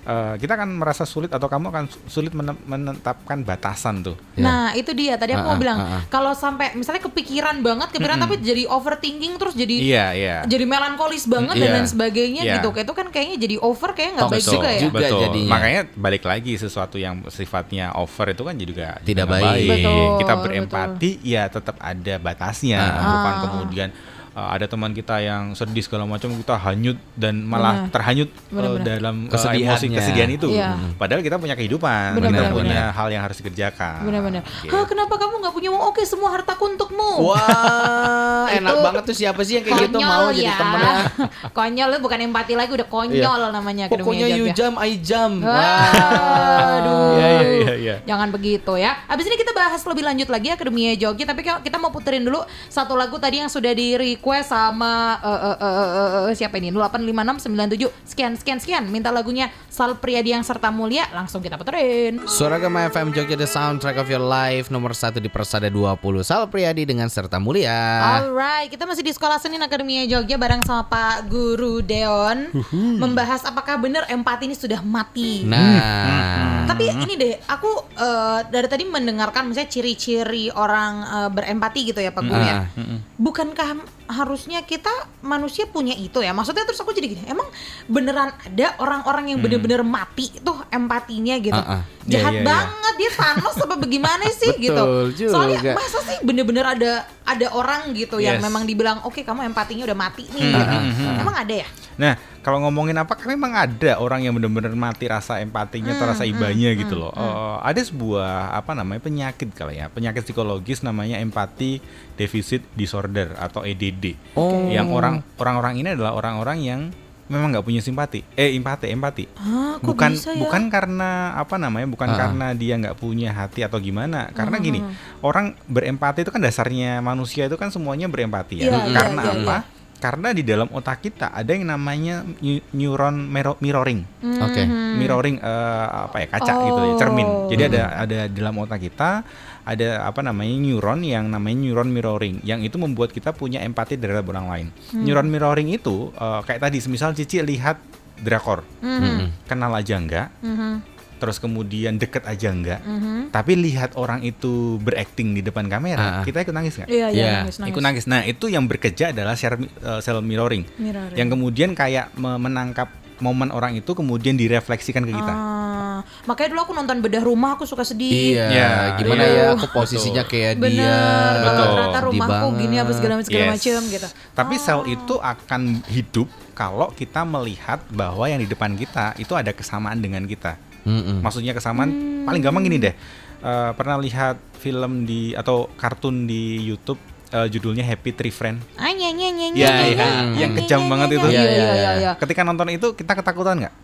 eh, 0.03 0.35
kita 0.37 0.53
akan 0.55 0.77
merasa 0.77 1.03
sulit 1.03 1.29
atau 1.29 1.45
kamu 1.45 1.67
akan 1.69 1.85
sulit 2.07 2.33
menetapkan 2.65 3.41
batasan 3.41 4.01
tuh 4.03 4.17
Ya. 4.33 4.43
Nah 4.43 4.65
itu 4.73 4.93
dia 4.93 5.17
tadi 5.17 5.33
aku 5.33 5.41
Ah, 5.41 5.47
mau 5.47 5.53
ah, 5.53 5.59
bilang 5.59 5.79
ah, 5.79 5.89
ah. 5.91 6.03
kalau 6.07 6.33
sampai 6.33 6.73
misalnya 6.73 7.01
kepikiran 7.03 7.61
banget 7.61 7.89
kepikiran 7.91 8.17
tapi 8.19 8.37
jadi 8.39 8.65
overthinking 8.67 9.37
terus 9.37 9.53
jadi 9.53 9.77
iya 9.77 10.07
iya 10.11 10.37
jadi 10.43 10.65
melankolis 10.65 11.25
banget 11.25 11.53
Mm, 11.53 11.59
dan 11.59 11.67
iya. 11.67 11.75
lain 11.75 11.89
sebagainya 11.89 12.43
Iya. 12.43 12.55
gitu 12.57 12.69
kayak 12.71 12.87
itu 12.87 12.95
kan 12.95 13.07
kayaknya 13.09 13.37
jadi 13.39 13.57
over 13.59 13.91
kayak 13.91 14.11
nggak 14.15 14.31
baik 14.31 14.45
juga 14.47 14.69
ya 14.69 14.81
juga. 14.81 14.99
betul. 14.99 15.21
jadinya. 15.23 15.51
Makanya 15.51 15.81
balik 15.95 16.23
lagi 16.23 16.53
sesuatu 16.55 16.97
yang 16.97 17.15
sifatnya 17.27 17.93
over 17.95 18.27
itu 18.29 18.43
kan 18.43 18.55
juga 18.57 18.89
Tidak 19.01 19.25
nggak 19.25 19.41
baik. 19.43 19.69
Betul, 19.71 20.05
Kita 20.19 20.35
berempati 20.37 21.11
ya 21.23 21.43
tetap 21.47 21.77
ada 21.79 22.15
batasnya. 22.19 22.79
Ah. 22.79 23.05
Bukan 23.07 23.35
kemudian 23.47 23.89
uh, 24.33 24.49
ada 24.51 24.67
teman 24.67 24.91
kita 24.91 25.19
yang 25.19 25.53
sedih 25.53 25.83
segala 25.83 26.05
macam 26.05 26.31
kita 26.33 26.55
hanyut 26.57 26.97
dan 27.15 27.43
malah 27.43 27.87
Benar. 27.87 27.93
terhanyut 27.93 28.29
uh, 28.31 28.55
Benar-benar. 28.55 28.85
dalam 28.87 29.17
uh, 29.27 29.53
emosi 29.53 29.87
kesedihan 29.91 30.31
itu. 30.31 30.49
Iya. 30.51 30.71
Padahal 30.95 31.21
kita 31.21 31.37
punya 31.37 31.55
kehidupan, 31.55 32.15
kita 32.15 32.23
Benar-benar. 32.23 32.53
punya 32.53 32.81
hal 32.91 33.09
yang 33.09 33.23
harus 33.23 33.37
dikerjakan. 33.39 34.07
benar-benar 34.07 34.43
Gitu. 34.61 34.73
Hah, 34.73 34.85
kenapa 34.85 35.15
kamu 35.17 35.35
nggak 35.41 35.55
punya 35.55 35.69
uang 35.71 35.85
oke 35.89 36.03
semua 36.05 36.33
hartaku 36.33 36.65
untukmu 36.69 37.23
Wah, 37.25 38.45
enak 38.57 38.73
Itu 38.73 38.85
banget 38.85 39.03
tuh 39.09 39.17
siapa 39.17 39.41
sih 39.41 39.61
yang 39.61 39.65
kayak 39.65 39.89
gitu 39.89 39.99
mau 40.01 40.29
jadi 40.33 40.53
ya. 40.53 40.57
temennya? 40.57 40.95
konyol 41.57 41.89
itu 41.93 42.01
bukan 42.01 42.19
empati 42.29 42.55
lagi 42.57 42.73
udah 42.77 42.89
konyol 42.89 43.41
namanya 43.51 43.89
Akademi 43.89 44.05
Pokoknya 44.05 44.27
you 44.31 44.47
Jogja. 44.49 44.57
jam, 44.57 44.73
I 44.77 44.93
jam. 45.01 45.31
Waduh. 45.41 47.11
Iya 47.17 47.29
iya 47.31 47.49
iya 47.51 47.75
iya. 47.77 47.95
Jangan 48.07 48.29
begitu 48.33 48.73
ya. 48.77 48.97
Abis 49.07 49.25
ini 49.29 49.37
kita 49.37 49.53
bahas 49.53 49.81
lebih 49.83 50.05
lanjut 50.05 50.29
lagi 50.29 50.49
Akademi 50.53 50.93
Jogja, 50.97 51.25
tapi 51.27 51.41
kalau 51.43 51.61
kita 51.61 51.77
mau 51.77 51.91
puterin 51.91 52.23
dulu 52.25 52.41
satu 52.69 52.95
lagu 52.95 53.17
tadi 53.17 53.41
yang 53.41 53.51
sudah 53.51 53.73
di 53.73 53.97
request 54.21 54.53
sama 54.53 55.17
eh, 55.17 55.33
eh, 55.33 55.57
eh, 55.57 55.89
eh, 55.97 56.11
eh, 56.29 56.35
siapa 56.37 56.61
ini? 56.61 56.69
085697 56.77 57.89
sekian 58.05 58.33
sekian 58.37 58.59
sekian. 58.61 58.85
Minta 58.93 59.09
lagunya 59.09 59.49
Sal 59.73 59.97
Priadi 59.97 60.37
yang 60.37 60.45
serta 60.45 60.69
mulia, 60.69 61.09
langsung 61.17 61.41
kita 61.41 61.57
puterin. 61.57 62.21
Suara 62.29 62.61
Gema 62.61 62.85
FM 62.93 63.17
Jogja 63.17 63.33
The 63.33 63.49
Soundtrack 63.49 63.97
of 63.97 64.13
Your 64.13 64.21
Life 64.21 64.69
nomor 64.69 64.93
1 64.93 65.17
di 65.17 65.33
Persada 65.33 65.73
20 65.73 65.97
Sal 66.21 66.53
Priadi 66.53 66.85
dengan 66.85 67.09
serta 67.09 67.41
mulia. 67.41 67.73
Alright, 68.21 68.69
kita 68.69 68.85
masih 68.85 69.01
di 69.01 69.17
Sekolah 69.17 69.41
Seni 69.41 69.57
Akademi 69.57 70.05
Jogja 70.05 70.37
bareng 70.37 70.61
sama 70.69 70.85
Pak 70.85 71.33
Guru 71.33 71.81
Deon 71.81 72.53
membahas 73.01 73.49
apakah 73.49 73.81
benar 73.81 74.05
empati 74.13 74.53
ini 74.53 74.57
sudah 74.59 74.85
mati. 74.85 75.49
Nah, 75.49 76.69
Tapi 76.69 76.93
ini 76.93 77.17
deh, 77.17 77.35
aku 77.49 77.89
eh, 77.97 78.41
dari 78.53 78.69
tadi 78.69 78.85
mendengarkan 78.85 79.49
misalnya 79.49 79.73
ciri-ciri 79.73 80.53
orang 80.53 80.93
eh, 81.09 81.31
berempati 81.33 81.81
gitu 81.89 82.05
ya 82.05 82.13
Pak 82.13 82.23
Guru 82.29 82.43
ya. 82.45 82.69
Bukankah 83.17 84.00
harusnya 84.11 84.61
kita 84.61 84.91
manusia 85.21 85.65
punya 85.65 85.95
itu 85.95 86.19
ya? 86.19 86.35
Maksudnya 86.35 86.67
terus 86.67 86.77
aku 86.77 86.91
jadi 86.91 87.07
gini, 87.07 87.23
emang 87.25 87.47
beneran 87.87 88.35
ada 88.35 88.75
orang-orang 88.77 89.31
yang 89.31 89.39
bener-bener 89.39 89.81
mati 89.81 90.35
tuh 90.37 90.59
empatinya 90.69 91.39
gitu. 91.39 91.55
Ah, 91.57 91.81
ah. 91.81 91.83
Jahat 92.05 92.33
iya, 92.35 92.43
iya. 92.43 92.49
banget 92.49 92.95
dia 92.99 93.11
Thanos 93.15 93.57
apa 93.57 93.77
bagaimana 93.79 94.25
sih 94.29 94.51
gitu. 94.67 94.83
Betul 95.15 95.31
Soalnya 95.31 95.59
juga. 95.63 95.73
masa 95.79 95.99
sih 96.03 96.19
bener-bener 96.21 96.67
ada 96.67 96.93
ada 97.23 97.47
orang 97.55 97.95
gitu 97.95 98.19
yang 98.19 98.37
Yes. 98.37 98.43
memang 98.43 98.67
dibilang 98.67 98.99
oke 99.03 99.23
kamu 99.23 99.47
empatinya 99.47 99.87
udah 99.87 99.99
mati 99.99 100.27
nih. 100.27 100.43
Hmm, 100.43 100.91
gitu. 100.91 101.07
Emang 101.23 101.37
ada 101.39 101.55
ya? 101.55 101.69
Nah, 101.95 102.17
kalau 102.41 102.65
ngomongin 102.65 102.97
apa 102.97 103.13
kan 103.13 103.29
memang 103.29 103.53
ada 103.53 104.01
orang 104.01 104.25
yang 104.25 104.33
benar-benar 104.33 104.73
mati 104.73 105.05
rasa 105.05 105.39
empatinya 105.39 105.93
atau 105.93 106.09
Hmm, 106.09 106.13
rasa 106.17 106.25
ibanya 106.25 106.73
gitu 106.73 106.97
loh. 106.97 107.13
Eh, 107.13 107.57
ada 107.61 107.77
sebuah 107.77 108.57
apa 108.57 108.73
namanya 108.73 109.05
penyakit 109.05 109.53
kali 109.53 109.77
ya, 109.77 109.93
penyakit 109.93 110.25
psikologis 110.25 110.81
namanya 110.81 111.21
empathy 111.21 111.85
deficit 112.17 112.65
disorder 112.73 113.37
atau 113.37 113.61
EDD. 113.63 114.00
Oh. 114.35 114.67
Yang 114.67 114.89
orang 114.91 115.15
orang-orang 115.37 115.75
ini 115.77 115.89
adalah 115.93 116.13
orang-orang 116.13 116.59
yang 116.61 116.81
memang 117.27 117.55
nggak 117.55 117.63
punya 117.63 117.79
simpati, 117.79 118.27
eh 118.35 118.59
empati, 118.59 118.91
empati. 118.91 119.25
Hah, 119.39 119.79
bukan 119.79 120.19
bisa 120.19 120.35
ya? 120.35 120.43
bukan 120.43 120.67
karena 120.67 121.39
apa 121.39 121.55
namanya, 121.57 121.87
bukan 121.87 122.11
Ah. 122.11 122.19
karena 122.19 122.47
dia 122.53 122.75
nggak 122.75 122.99
punya 122.99 123.31
hati 123.31 123.63
atau 123.63 123.79
gimana. 123.79 124.35
Karena 124.35 124.59
gini, 124.59 124.83
orang 125.21 125.55
berempati 125.65 126.23
itu 126.23 126.31
kan 126.31 126.43
dasarnya 126.43 126.99
manusia 126.99 127.47
itu 127.47 127.55
kan 127.55 127.71
semuanya 127.71 128.11
berempati 128.11 128.59
ya. 128.59 128.65
Iya, 128.67 128.79
iya, 128.83 128.95
karena 128.99 129.23
iya, 129.23 129.33
apa? 129.37 129.57
Karena 130.01 130.33
di 130.33 130.43
dalam 130.43 130.67
otak 130.73 131.05
kita 131.05 131.29
ada 131.29 131.53
yang 131.53 131.69
namanya 131.69 132.25
neu- 132.41 132.65
neuron 132.73 133.31
mirroring. 133.61 134.01
Oke. 134.41 134.65
Mirroring 134.97 135.39
eh, 135.39 135.87
apa 136.09 136.17
ya 136.19 136.27
kaca 136.27 136.51
Oh. 136.51 136.65
gitu 136.67 136.81
ya, 136.83 136.95
cermin. 136.99 137.29
Jadi 137.47 137.63
ada 137.69 137.83
ada 138.01 138.19
di 138.27 138.35
dalam 138.35 138.57
otak 138.59 138.81
kita 138.81 139.23
ada 139.71 140.03
apa 140.03 140.19
namanya 140.21 140.51
neuron 140.53 141.01
yang 141.01 141.31
namanya 141.31 141.63
neuron 141.63 141.89
mirroring 141.89 142.43
yang 142.43 142.59
itu 142.59 142.75
membuat 142.75 143.11
kita 143.11 143.31
punya 143.31 143.63
empati 143.63 143.95
terhadap 143.95 144.27
orang 144.27 144.47
lain. 144.49 144.67
Neuron 144.93 145.31
mirroring 145.31 145.71
itu 145.71 146.11
eh, 146.13 146.41
kayak 146.43 146.59
tadi 146.61 146.83
misal 146.87 147.15
Cici 147.15 147.39
lihat 147.39 147.79
drakor, 148.19 148.67
Mhm, 148.77 149.47
kenal 149.47 149.71
aja 149.73 149.95
enggak, 149.95 150.29
mhm, 150.41 150.83
terus 151.17 151.39
kemudian 151.39 151.97
deket 151.97 152.27
aja 152.27 152.51
enggak, 152.51 152.81
mhm. 152.81 153.31
tapi 153.31 153.53
lihat 153.55 153.95
orang 153.95 154.21
itu 154.21 154.77
berakting 154.79 155.33
di 155.33 155.41
depan 155.41 155.65
kamera, 155.67 156.21
Ah. 156.21 156.23
kita 156.23 156.43
ikut 156.43 156.53
nangis 156.53 156.77
nggak? 156.77 156.89
Iya, 156.91 157.07
iya, 157.09 157.17
Iya. 157.17 157.33
nangis, 157.39 157.57
nangis. 157.57 157.71
Ikut 157.71 157.83
nangis. 157.83 158.05
Nah 158.05 158.21
itu 158.23 158.47
yang 158.47 158.67
bekerja 158.67 159.13
adalah 159.13 159.33
share, 159.35 159.57
uh, 159.79 160.01
cell 160.01 160.21
mirroring, 160.21 160.69
Mirroring. 160.77 161.15
yang 161.15 161.29
kemudian 161.29 161.71
kayak 161.73 162.13
me- 162.15 162.37
menangkap 162.37 162.93
momen 163.21 163.49
orang 163.49 163.73
itu 163.73 163.93
kemudian 163.93 164.35
direfleksikan 164.35 165.05
ke 165.05 165.13
kita. 165.13 165.33
Ah, 165.33 166.01
makanya 166.25 166.53
dulu 166.53 166.61
aku 166.65 166.73
nonton 166.73 166.99
bedah 166.99 167.21
rumah 167.21 167.55
aku 167.55 167.65
suka 167.65 167.85
sedih. 167.85 168.37
Iya, 168.37 168.47
Ya, 168.49 168.71
gimana 168.97 169.23
iya. 169.23 169.43
ya 169.47 169.57
aku 169.57 169.69
posisinya 169.71 170.25
kayak 170.25 170.57
dia. 170.57 170.65
Bener, 170.65 171.33
kalau 171.39 171.45
Betul. 171.47 171.69
ternyata 171.71 171.99
rumahku 172.03 172.47
gini 172.57 172.77
apa 172.77 172.93
segala 172.93 173.13
macam 173.17 173.27
segala 173.29 173.45
Yes. 173.45 173.53
macam 173.55 173.81
gitu. 173.87 174.07
Tapi 174.33 174.55
sel 174.57 174.81
itu 174.87 175.15
akan 175.17 175.61
hidup 175.87 176.29
kalau 176.53 176.89
kita 176.93 177.21
melihat 177.23 177.81
bahwa 177.89 178.25
yang 178.25 178.41
di 178.41 178.49
depan 178.49 178.73
kita 178.75 179.17
itu 179.17 179.33
ada 179.33 179.53
kesamaan 179.53 180.01
dengan 180.01 180.25
kita. 180.25 180.57
Mm-mm. 180.81 181.21
Maksudnya 181.21 181.53
kesamaan 181.53 181.93
paling 182.25 182.41
gampang 182.41 182.65
gini 182.65 182.81
deh. 182.81 182.95
Eh, 183.41 183.71
pernah 183.73 183.97
lihat 183.97 184.37
film 184.61 185.05
di 185.05 185.33
atau 185.33 185.69
kartun 185.73 186.25
di 186.25 186.61
YouTube 186.61 187.01
eh, 187.31 187.47
judulnya 187.49 187.85
Happy 187.87 188.11
Tree 188.13 188.35
Friend. 188.35 188.59
Ah, 188.75 188.91
nye, 188.91 189.11
nye, 189.15 189.29
nye, 189.31 189.47
nye, 189.55 189.59
Iya, 189.59 189.71
nye, 189.71 189.87
iya. 189.95 190.09
nye, 190.27 190.39
Yang 190.39 190.51
nye, 190.51 190.59
kejam 190.63 190.81
nye, 190.83 190.91
banget 190.91 191.09
nye, 191.09 191.17
itu. 191.17 191.27
Iya, 191.27 191.33
Iya, 191.33 191.43
iya, 191.43 191.55
iya, 191.55 191.73
iya. 191.75 191.91
iya. 191.99 192.13
Ketika 192.19 192.43
nonton 192.43 192.69
itu 192.75 192.87
kita 192.95 193.13
ketakutan 193.15 193.57
nggak? 193.63 193.75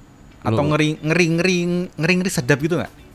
Atau 0.47 0.63
ngeri 0.63 0.99
ngeri 1.03 1.27
ngeri 1.39 1.57
ngeri 1.99 2.15
ngeri 2.23 2.31
sedap 2.31 2.59
gitu 2.63 2.79
nggak? 2.79 3.06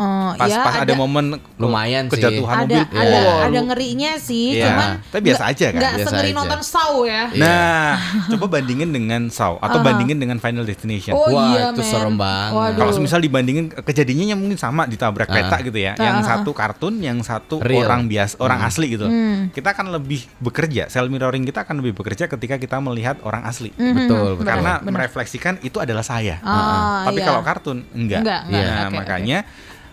Oh, 0.00 0.32
Pas 0.32 0.48
ya, 0.48 0.64
pas 0.64 0.80
ada, 0.80 0.96
momen 0.96 1.36
Lumayan 1.54 2.08
sih. 2.08 2.16
kejatuhan 2.16 2.64
ada 2.64 2.72
mobil. 2.80 2.96
ada 2.96 3.16
wah, 3.20 3.38
ada 3.44 3.60
ngerinya 3.60 4.16
sih, 4.16 4.56
Iya, 4.56 4.64
cuman 4.66 4.88
tapi 5.04 5.22
biasa 5.22 5.36
nggak- 5.38 5.52
aja 5.52 5.66
kan? 5.66 5.76
Nggak 5.76 5.92
Biasa 5.92 6.06
sengeri 6.08 6.24
aja. 6.24 6.38
nonton 6.40 6.60
Saw 6.62 6.94
ya. 7.02 7.22
Iya. 7.30 7.42
Nah, 7.42 7.90
coba 8.30 8.46
bandingin 8.50 8.88
dengan 8.88 9.22
Saw 9.28 9.54
atau 9.58 9.76
Aha. 9.76 9.84
bandingin 9.84 10.16
dengan 10.16 10.38
Final 10.38 10.64
Destination. 10.64 11.12
Oh 11.12 11.28
Wah, 11.28 11.52
iya, 11.52 11.62
itu 11.68 11.82
men. 11.82 11.90
serem 11.90 12.16
banget. 12.16 12.72
Kalau 12.74 12.92
misal 12.98 13.20
dibandingin 13.20 13.64
kejadiannya 13.68 14.34
mungkin 14.34 14.56
sama 14.56 14.82
ditabrak 14.84 15.26
Ah. 15.26 15.32
kereta 15.36 15.56
gitu 15.60 15.78
ya. 15.78 15.92
Yang 15.94 16.16
Ah. 16.16 16.26
satu 16.26 16.50
kartun, 16.50 16.94
yang 16.98 17.20
satu 17.20 17.60
Real. 17.60 17.84
orang 17.84 18.08
biasa, 18.08 18.34
orang 18.38 18.64
asli 18.64 18.86
gitu. 18.90 19.04
Hmm. 19.04 19.52
Kita 19.52 19.68
akan 19.70 19.92
lebih 19.92 20.24
bekerja, 20.38 20.88
sel 20.88 21.06
mirroring 21.06 21.44
kita 21.44 21.60
akan 21.62 21.84
lebih 21.84 21.92
bekerja 21.94 22.24
ketika 22.26 22.56
kita 22.56 22.80
melihat 22.80 23.20
orang 23.20 23.44
asli. 23.44 23.68
Mhm, 23.70 24.08
Betul, 24.08 24.28
betul. 24.34 24.48
Karena 24.48 24.72
merefleksikan 24.80 25.60
itu 25.60 25.76
adalah 25.76 26.00
saya. 26.00 26.40
Ah, 26.40 27.04
Tapi 27.04 27.20
iya. 27.20 27.26
kalau 27.26 27.42
kartun 27.42 27.84
enggak. 27.92 28.24
Enggak, 28.24 28.40
enggak. 28.46 28.64
Nah, 28.64 28.88
makanya 28.90 29.38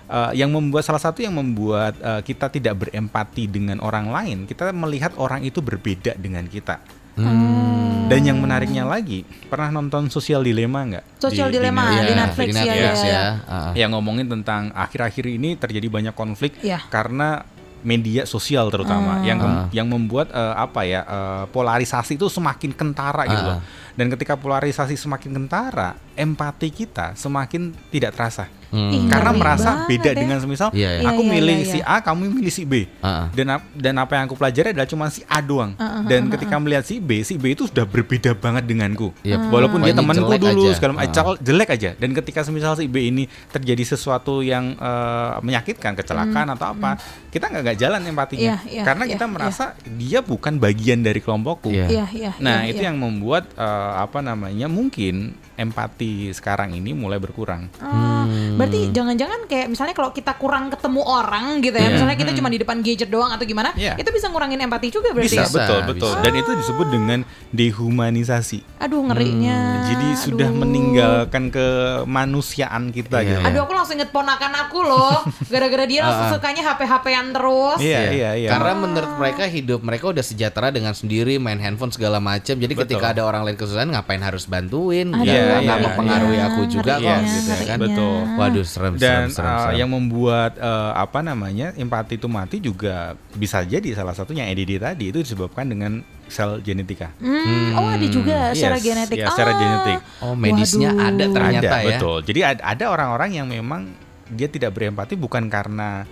eh, 0.07 0.31
yang 0.35 0.49
membuat 0.49 0.83
salah 0.83 0.99
satu 0.99 1.19
yang 1.19 1.31
membuat 1.31 1.95
eh, 1.97 2.21
kita 2.21 2.47
tidak 2.47 2.79
berempati 2.79 3.45
dengan 3.45 3.77
orang 3.79 4.07
lain, 4.07 4.37
kita 4.43 4.71
melihat 4.71 5.13
orang 5.15 5.41
itu 5.41 5.59
berbeda 5.59 6.15
dengan 6.15 6.45
kita. 6.45 6.79
Hmm. 7.17 8.05
Dan 8.07 8.23
yang 8.23 8.37
menariknya 8.37 8.85
lagi, 8.85 9.25
pernah 9.49 9.73
nonton 9.73 10.05
Social 10.07 10.39
Dilemma 10.39 10.85
nggak? 10.85 11.05
Social 11.17 11.49
Di- 11.49 11.57
di 11.57 11.59
Dilemma 11.59 11.83
Netflix? 11.89 12.05
di 12.05 12.13
Netflix, 12.13 12.49
ya, 12.53 12.63
ya, 12.69 12.91
ya. 13.03 13.23
Ah. 13.43 13.71
yang 13.73 13.89
ngomongin 13.91 14.29
tentang 14.29 14.69
akhir-akhir 14.71 15.25
ini 15.27 15.57
terjadi 15.57 15.87
banyak 15.87 16.13
konflik 16.13 16.55
Iya. 16.61 16.85
karena 16.87 17.41
media 17.81 18.25
sosial 18.25 18.69
terutama 18.69 19.21
yang 19.21 19.37
Ah. 19.39 19.65
yang 19.71 19.89
membuat 19.89 20.29
eh, 20.29 20.55
apa 20.55 20.81
ya 20.81 21.01
eh, 21.03 21.43
polarisasi 21.49 22.15
itu 22.15 22.29
semakin 22.29 22.71
kentara 22.71 23.25
gitu 23.25 23.43
Ah. 23.43 23.49
loh. 23.49 23.59
Dan 23.97 24.13
ketika 24.13 24.37
polarisasi 24.37 24.93
semakin 24.93 25.33
kentara, 25.33 25.97
empati 26.13 26.69
kita 26.69 27.17
semakin 27.17 27.73
tidak 27.89 28.13
terasa. 28.13 28.45
Hmm. 28.67 28.91
Ih, 28.91 29.07
Karena 29.07 29.31
merasa 29.31 29.69
banget 29.73 29.87
beda 29.87 30.09
ya. 30.09 30.17
dengan 30.17 30.37
semisal 30.37 30.69
Iya, 30.69 30.99
iya. 30.99 31.07
aku 31.07 31.21
Iya, 31.21 31.23
iya, 31.23 31.33
milih 31.33 31.57
iya, 31.57 31.67
si 31.67 31.79
iya. 31.79 31.87
A, 31.87 32.03
kamu 32.03 32.21
milih 32.29 32.51
si 32.51 32.63
B. 32.63 32.73
Ah. 32.99 33.31
Dan 33.31 33.47
dan 33.73 33.95
apa 33.95 34.11
yang 34.13 34.27
aku 34.27 34.35
pelajari 34.35 34.75
adalah 34.75 34.85
cuma 34.85 35.07
si 35.07 35.23
A 35.23 35.39
doang. 35.39 35.71
Ah, 35.77 36.03
dan 36.03 36.27
ketika 36.27 36.55
melihat 36.57 36.83
si 36.83 36.99
B, 36.99 37.23
si 37.23 37.35
B 37.35 37.51
itu 37.51 37.63
sudah 37.63 37.83
berbeda 37.83 38.33
banget 38.33 38.63
denganku. 38.63 39.15
Iya. 39.21 39.39
Walaupun 39.47 39.79
dia 39.81 39.91
Pokoknya 39.91 40.19
temanku 40.19 40.51
dulu 40.51 40.63
aja. 40.65 40.75
segala 40.75 40.93
macam 40.95 41.23
cal- 41.25 41.39
jelek 41.39 41.69
aja. 41.71 41.89
Dan 41.95 42.11
ketika 42.11 42.43
semisal 42.43 42.75
si 42.75 42.85
B 42.85 43.07
ini 43.07 43.23
terjadi 43.47 43.83
sesuatu 43.87 44.41
yang 44.41 44.73
eh, 44.73 45.33
menyakitkan, 45.39 45.95
kecelakaan 45.95 46.51
atau 46.51 46.75
apa, 46.75 46.99
kita 47.29 47.47
nggak 47.47 47.61
nggak 47.63 47.77
jalan 47.77 48.01
empatinya. 48.03 48.43
Hmm. 48.57 48.67
Iya, 48.67 48.73
iya, 48.73 48.83
Karena 48.83 49.03
iya, 49.03 49.11
kita 49.15 49.25
iya. 49.25 49.31
merasa 49.31 49.65
dia 49.87 50.19
bukan 50.19 50.53
bagian 50.57 50.99
dari 50.99 51.19
kelompokku. 51.19 51.71
Iya. 51.71 51.87
Iya, 51.87 52.05
iya. 52.11 52.31
Nah, 52.37 52.67
iya, 52.67 52.75
itu 52.75 52.83
iya. 52.83 52.91
yang 52.91 52.99
membuat 52.99 53.47
eh, 53.55 53.93
apa 53.95 54.19
namanya? 54.19 54.67
Mungkin 54.67 55.46
empati 55.57 56.29
sekarang 56.31 56.71
ini 56.71 56.93
mulai 56.93 57.17
berkurang. 57.17 57.67
Ah, 57.77 58.23
Hmm. 58.23 58.55
Berarti 58.55 58.91
jangan-jangan 58.91 59.45
kayak 59.45 59.67
misalnya 59.67 59.93
kalau 59.93 60.11
kita 60.11 60.35
kurang 60.35 60.67
ketemu 60.67 61.01
orang 61.01 61.59
gitu 61.59 61.73
ya, 61.73 61.83
Iya. 61.83 61.93
misalnya 61.93 62.15
kita 62.15 62.31
cuma 62.33 62.47
di 62.47 62.57
depan 62.57 62.77
gadget 62.79 63.07
doang 63.07 63.29
atau 63.29 63.43
gimana, 63.43 63.71
Iya. 63.73 63.95
itu 63.95 64.09
bisa 64.09 64.27
ngurangin 64.27 64.59
empati 64.59 64.87
juga 64.89 65.09
berarti 65.11 65.31
Bisa, 65.31 65.41
ya? 65.41 65.45
Bisa, 65.45 65.55
betul, 65.57 65.79
betul. 65.87 66.11
bisa. 66.11 66.21
Dan 66.21 66.33
itu 66.35 66.51
disebut 66.55 66.87
dengan 66.87 67.19
dehumanisasi. 67.51 68.59
Aduh 68.79 69.01
ngerinya. 69.03 69.57
Hmm, 69.57 69.85
Jadi 69.87 70.07
sudah 70.19 70.49
Aduh. 70.49 70.59
meninggalkan 70.59 71.43
kemanusiaan 71.47 72.89
kita 72.89 73.19
Iya. 73.19 73.39
gitu. 73.39 73.47
Aduh 73.47 73.61
aku 73.63 73.73
langsung 73.73 73.95
inget 73.95 74.11
ponakan 74.11 74.53
aku 74.57 74.79
loh, 74.81 75.23
gara-gara 75.51 75.85
dia 75.85 76.03
langsung 76.03 76.35
sukanya 76.35 76.61
HP-HPan 76.65 77.25
terus. 77.31 77.79
Iya, 77.79 78.01
iya, 78.11 78.29
iya. 78.35 78.49
Karena 78.49 78.73
menurut 78.75 79.11
mereka 79.15 79.43
hidup 79.45 79.79
mereka 79.81 80.05
udah 80.09 80.21
sejahtera 80.21 80.69
dengan 80.69 80.91
sendiri 80.91 81.37
main 81.37 81.57
handphone 81.57 81.89
segala 81.89 82.19
macam. 82.19 82.53
Jadi 82.53 82.67
Betul. 82.69 82.83
ketika 82.89 83.05
ada 83.11 83.23
orang 83.23 83.43
lain 83.43 83.55
kesusahan 83.55 83.89
ngapain 83.89 84.19
harus 84.19 84.45
bantuin? 84.45 85.09
Aduh, 85.09 85.23
Ya, 85.23 85.33
iya, 85.33 85.46
nggak 85.57 85.63
iya, 85.73 85.85
mempengaruhi 85.85 86.35
iya. 86.35 86.47
aku 86.47 86.61
juga 86.65 86.93
Iya, 86.93 87.15
kok 87.15 87.25
gitu 87.25 87.49
ya 87.49 87.65
kan. 87.65 87.77
Betul. 87.79 88.17
Waduh 88.33 88.65
serem 88.65 88.93
Dan 88.93 89.01
serem 89.01 89.27
serem. 89.31 89.47
uh, 89.47 89.59
serem. 89.63 89.75
yang 89.77 89.89
membuat 89.89 90.51
uh, 90.57 90.91
apa 90.93 91.19
namanya 91.21 91.67
empati 91.73 92.13
itu 92.15 92.27
mati 92.27 92.57
juga 92.59 92.95
bisa 93.31 93.61
jadi 93.61 93.87
salah 93.93 94.11
satunya 94.11 94.45
EDD 94.45 94.77
tadi 94.77 95.05
itu 95.07 95.19
disebabkan 95.19 95.65
dengan 95.65 95.91
sel 96.25 96.59
genetika. 96.59 97.15
Hmm, 97.17 97.71
oh 97.73 97.87
ada 97.87 98.03
juga 98.05 98.51
secara 98.51 98.75
Yes, 98.75 98.83
genetik. 98.83 99.17
iya, 99.17 99.27
secara 99.29 99.51
Ah. 99.51 99.57
genetik. 99.57 99.99
Oh, 100.19 100.33
medisnya 100.33 100.91
Waduh. 100.91 101.07
ada 101.07 101.25
ternyata 101.29 101.67
ada, 101.69 101.79
ya. 101.79 101.87
betul. 101.89 102.17
Jadi 102.21 102.39
ad- 102.41 102.63
ada 102.65 102.85
orang-orang 102.87 103.29
yang 103.33 103.47
memang 103.47 103.87
dia 104.27 104.45
tidak 104.45 104.71
berempati 104.71 105.15
bukan 105.15 105.47
karena 105.47 106.03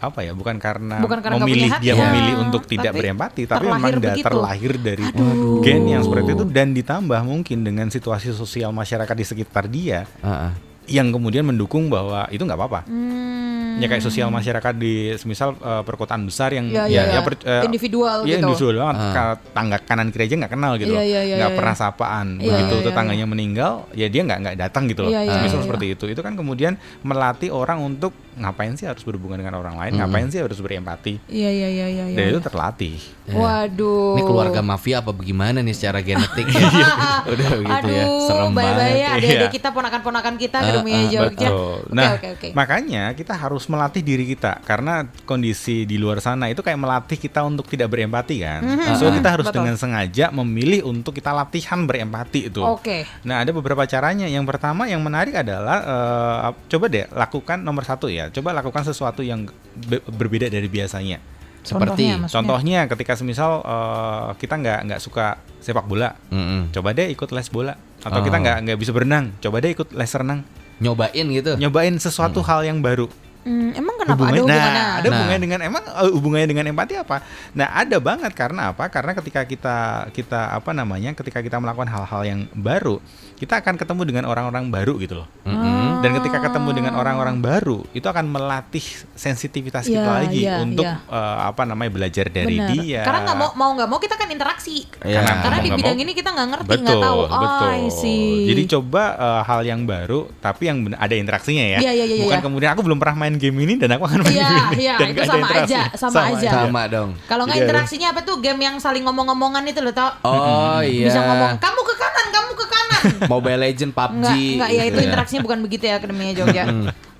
apa 0.00 0.20
ya, 0.20 0.32
bukan 0.32 0.56
karena, 0.56 0.96
Bukan 0.98 1.20
karena 1.20 1.36
nggak 1.36 1.46
memilih 1.46 1.70
dia 1.78 1.92
ya. 1.92 2.00
memilih 2.02 2.34
untuk 2.42 2.64
tidak 2.64 2.90
Tapi 2.90 2.98
berempati, 2.98 3.42
tapi 3.44 3.66
memang 3.66 3.92
begitu. 3.94 4.24
terlahir 4.24 4.72
dari 4.74 5.04
Aduh. 5.06 5.60
gen 5.60 5.84
yang 5.86 6.00
seperti 6.00 6.32
itu 6.32 6.44
dan 6.46 6.72
ditambah 6.72 7.20
mungkin 7.22 7.58
dengan 7.60 7.86
situasi 7.86 8.32
sosial 8.32 8.72
masyarakat 8.72 9.12
di 9.12 9.26
sekitar 9.26 9.64
dia 9.66 10.08
Ah, 10.18 10.48
ah. 10.48 10.52
yang 10.86 11.08
kemudian 11.08 11.44
mendukung 11.44 11.86
bahwa 11.86 12.24
itu 12.28 12.40
nggak 12.40 12.56
apa-apa. 12.56 12.80
Hmm. 12.84 13.78
Ya 13.78 13.86
kayak 13.86 14.02
sosial 14.02 14.28
masyarakat 14.28 14.74
di 14.74 14.92
semisal 15.14 15.54
eh, 15.54 15.82
perkotaan 15.82 16.20
besar 16.22 16.50
yang 16.50 16.68
Ya, 16.68 16.84
ya, 16.84 17.06
ya, 17.06 17.12
ya. 17.14 17.20
per- 17.22 17.40
eh, 17.40 17.62
Individual 17.62 18.18
ya, 18.22 18.36
gitu. 18.36 18.42
individual 18.42 18.74
banget. 18.78 18.96
Ka- 19.10 19.38
Tangga 19.54 19.76
kanan 19.78 20.08
kiri 20.10 20.26
aja 20.26 20.34
nggak 20.36 20.52
kenal 20.52 20.72
gitu, 20.76 20.90
Iya, 20.90 20.96
loh. 20.96 21.04
iya, 21.06 21.20
iya, 21.22 21.34
nggak 21.38 21.48
iya, 21.48 21.56
pernah 21.56 21.72
iya. 21.72 21.80
sapaan. 21.80 22.26
Iya, 22.34 22.44
Begitu 22.50 22.66
iya, 22.66 22.76
iya, 22.76 22.86
tetangganya 22.90 23.26
meninggal, 23.26 23.72
ya 23.94 24.06
dia 24.06 24.22
nggak 24.22 24.38
nggak 24.42 24.56
datang 24.58 24.82
gitu 24.84 25.00
loh. 25.02 25.10
Iya, 25.10 25.20
iya, 25.22 25.32
Semisal 25.32 25.56
iya, 25.56 25.64
seperti 25.64 25.86
itu. 25.90 26.04
Itu 26.08 26.20
kan 26.20 26.34
kemudian 26.34 26.72
melatih 27.00 27.50
orang 27.50 27.78
untuk 27.80 28.12
ngapain 28.40 28.72
sih 28.72 28.84
harus 28.84 29.00
berhubungan 29.00 29.36
dengan 29.36 29.54
orang 29.54 29.76
lain, 29.76 29.92
Hmm. 29.92 30.00
ngapain 30.02 30.26
sih 30.26 30.40
harus 30.40 30.56
berempati. 30.56 31.20
Iya 31.26 31.50
iya 31.50 31.68
iya 31.68 31.86
iya. 31.86 32.04
Dan 32.10 32.24
iya. 32.24 32.32
itu 32.32 32.40
terlatih. 32.40 32.96
Ya. 33.24 33.34
Waduh. 33.36 34.16
Ini 34.16 34.22
keluarga 34.24 34.60
mafia 34.60 34.98
apa 34.98 35.12
bagaimana 35.12 35.60
nih 35.60 35.70
secara 35.70 36.00
genetik 36.00 36.46
ya? 36.46 36.60
Udah 37.32 37.48
begitu 37.54 37.88
ya. 37.90 38.04
Aduh, 38.04 38.24
Serem 38.24 38.50
bye-bye 38.50 38.64
banget. 38.64 38.96
ya 38.96 39.08
adik-adik 39.12 39.38
Iya. 39.42 39.48
kita, 39.52 39.68
ponakan-ponakan 39.70 40.34
kita 40.34 40.58
ke 40.58 40.70
dunia 40.74 40.96
ah, 40.96 41.04
Jogja. 41.06 41.28
Betul. 41.46 41.76
Oke, 41.80 41.92
Nah, 41.92 42.10
oke, 42.16 42.28
oke. 42.34 42.48
makanya 42.52 43.02
kita 43.12 43.34
harus 43.34 43.64
melatih 43.66 44.00
diri 44.00 44.24
kita 44.26 44.62
karena 44.62 44.94
kondisi 45.24 45.84
di 45.84 45.94
luar 45.94 46.18
sana 46.18 46.48
itu 46.48 46.58
kayak 46.58 46.78
melatih 46.78 47.18
kita 47.18 47.42
untuk 47.42 47.66
tidak 47.66 47.86
berempati 47.88 48.40
kan. 48.40 48.60
Mhm, 48.62 48.96
So 48.96 49.10
kita 49.10 49.28
harus 49.30 49.46
betul. 49.46 49.60
dengan 49.60 49.76
sengaja 49.76 50.32
memilih 50.32 50.82
untuk 50.84 51.12
kita 51.12 51.30
latihan 51.30 51.84
berempati 51.84 52.48
itu. 52.48 52.62
Oke. 52.62 53.04
Nah, 53.22 53.42
ada 53.42 53.50
beberapa 53.50 53.84
caranya. 53.84 54.24
Yang 54.24 54.48
pertama 54.48 54.86
yang 54.86 54.98
menarik 54.98 55.34
adalah 55.34 55.78
eh, 55.82 56.38
coba 56.66 56.86
deh 56.86 57.04
lakukan 57.10 57.58
nomor 57.60 57.82
satu 57.82 58.08
ya. 58.08 58.29
Coba 58.30 58.50
lakukan 58.52 58.82
sesuatu 58.82 59.20
yang 59.20 59.46
be- 59.76 60.02
berbeda 60.06 60.46
dari 60.46 60.66
biasanya. 60.66 61.18
Seperti 61.60 62.08
Contohnya, 62.08 62.14
maksudnya. 62.16 62.32
Contohnya 62.32 62.78
ketika 62.88 63.12
semisal 63.14 63.60
eh, 63.60 64.28
kita 64.36 64.54
nggak 64.56 64.78
nggak 64.86 65.00
suka 65.00 65.26
sepak 65.58 65.84
bola, 65.84 66.16
Mm-mm. 66.28 66.72
coba 66.72 66.90
deh 66.90 67.06
ikut 67.06 67.28
les 67.30 67.48
bola. 67.48 67.76
Atau 68.00 68.20
Oh. 68.20 68.24
kita 68.24 68.40
nggak 68.40 68.56
nggak 68.64 68.78
bisa 68.80 68.90
berenang, 68.90 69.36
coba 69.38 69.60
deh 69.60 69.70
ikut 69.70 69.92
les 69.92 70.08
renang. 70.10 70.40
nyobain 70.80 71.12
gitu. 71.28 71.60
Nyobain 71.60 71.92
sesuatu 71.94 72.40
hal 72.40 72.64
yang 72.64 72.80
baru. 72.80 73.04
Hmm, 73.40 73.72
emang 73.72 73.96
kenapa 73.96 74.16
ada 74.20 74.36
Hubungannya- 74.36 74.40
hubungannya? 74.48 74.72
Nah, 74.72 74.88
ada 74.96 75.00
Nah. 75.04 75.12
hubungannya 75.12 75.42
dengan 75.42 75.60
emang 75.60 75.82
eh, 75.84 76.10
hubungannya 76.10 76.48
dengan 76.48 76.64
empati 76.68 76.94
apa? 76.96 77.16
Nah, 77.52 77.68
ada 77.70 77.96
banget 77.96 78.32
karena 78.32 78.72
apa? 78.72 78.84
Karena 78.88 79.12
ketika 79.12 79.44
kita 79.44 79.76
kita 80.08 80.40
apa 80.50 80.72
namanya? 80.72 81.12
Ketika 81.12 81.40
kita 81.40 81.56
melakukan 81.56 81.84
hal-hal 81.86 82.22
yang 82.24 82.40
baru, 82.52 82.96
kita 83.40 83.56
akan 83.56 83.74
ketemu 83.74 84.02
dengan 84.04 84.24
orang-orang 84.26 84.68
baru 84.68 84.94
gitu 84.96 85.16
loh. 85.16 85.26
Mm-mm. 85.42 85.98
Dan 86.00 86.12
ketika 86.14 86.38
ketemu 86.42 86.70
dengan 86.74 86.92
orang-orang 86.94 87.40
baru, 87.40 87.84
itu 87.90 88.04
akan 88.04 88.24
melatih 88.26 88.84
sensitivitas 89.14 89.84
kita 89.84 89.96
Iya, 89.98 90.12
lagi 90.14 90.40
iya, 90.42 90.56
untuk 90.58 90.84
iya. 90.84 91.00
eh, 91.02 91.38
apa 91.46 91.64
namanya? 91.64 91.88
belajar 91.90 92.28
dari 92.28 92.56
Bener. 92.56 92.68
dia. 92.74 93.00
Karena 93.00 93.20
nggak 93.22 93.36
mau 93.36 93.50
mau 93.54 93.70
nggak 93.72 93.84
mau 93.86 93.98
kita 93.98 94.14
kan 94.14 94.28
interaksi. 94.28 94.84
Iya. 94.98 95.20
Karena 95.20 95.32
Karena 95.38 95.56
mau 95.56 95.64
di 95.64 95.70
bidang 95.72 95.88
mau- 95.90 96.02
ini 96.02 96.12
kita 96.12 96.28
nggak 96.30 96.48
ngerti, 96.50 96.68
betul, 96.70 96.84
nggak 96.84 97.00
tahu. 97.02 97.20
Oh, 97.22 97.40
betul. 97.40 97.68
I 97.70 97.88
see. 97.90 98.28
Jadi 98.46 98.62
coba 98.70 99.02
eh, 99.14 99.40
hal 99.42 99.60
yang 99.62 99.80
baru, 99.82 100.20
tapi 100.38 100.62
yang 100.66 100.78
bener- 100.82 100.98
ada 100.98 101.14
interaksinya 101.14 101.64
ya. 101.66 101.78
Iya, 101.80 101.92
iya, 101.94 102.04
iya, 102.06 102.22
Bukan 102.22 102.36
iya. 102.36 102.44
kemudian 102.44 102.70
aku 102.70 102.82
belum 102.82 102.98
pernah 102.98 103.16
main 103.18 103.34
game 103.34 103.56
ini 103.58 103.74
dan 103.74 103.90
aku 103.90 104.04
akan 104.06 104.20
main 104.22 104.34
Iya, 104.34 104.44
game 104.46 104.68
ini 104.70 104.82
iya, 104.82 104.94
dan 104.94 105.06
itu 105.06 105.14
nggak 105.14 105.24
ada 105.24 105.30
sama 105.30 105.40
interaksi. 105.42 105.72
aja, 105.72 105.80
sama 105.94 106.20
aja. 106.28 106.48
Sama 106.54 106.82
dong. 106.86 107.10
Kalau 107.24 107.42
nggak 107.44 107.56
ada- 107.56 107.64
interaksinya 107.66 108.08
apa 108.10 108.20
tuh 108.22 108.36
game 108.38 108.60
yang 108.60 108.76
saling 108.76 109.02
ngomong-ngomongan 109.02 109.64
itu 109.64 109.80
loh 109.80 109.92
tau? 109.92 110.10
Oh 110.22 110.80
iya. 110.80 111.08
Bisa 111.08 111.20
ngomong 111.20 111.56
kamu 111.56 111.80
ke 111.82 111.94
kanan, 111.96 112.26
kamu 112.30 112.50
ke 112.52 112.66
kanan. 112.66 113.00
Mobile 113.30 113.60
Legend, 113.62 113.92
PUBG. 113.94 114.18
Enggak, 114.18 114.34
enggak 114.34 114.70
ya 114.74 114.82
itu 114.82 114.90
gitu 114.90 115.06
interaksinya 115.06 115.42
bukan 115.46 115.58
begitu 115.62 115.84
ya 115.86 115.94
akademinya 116.02 116.34
Jogja. 116.34 116.64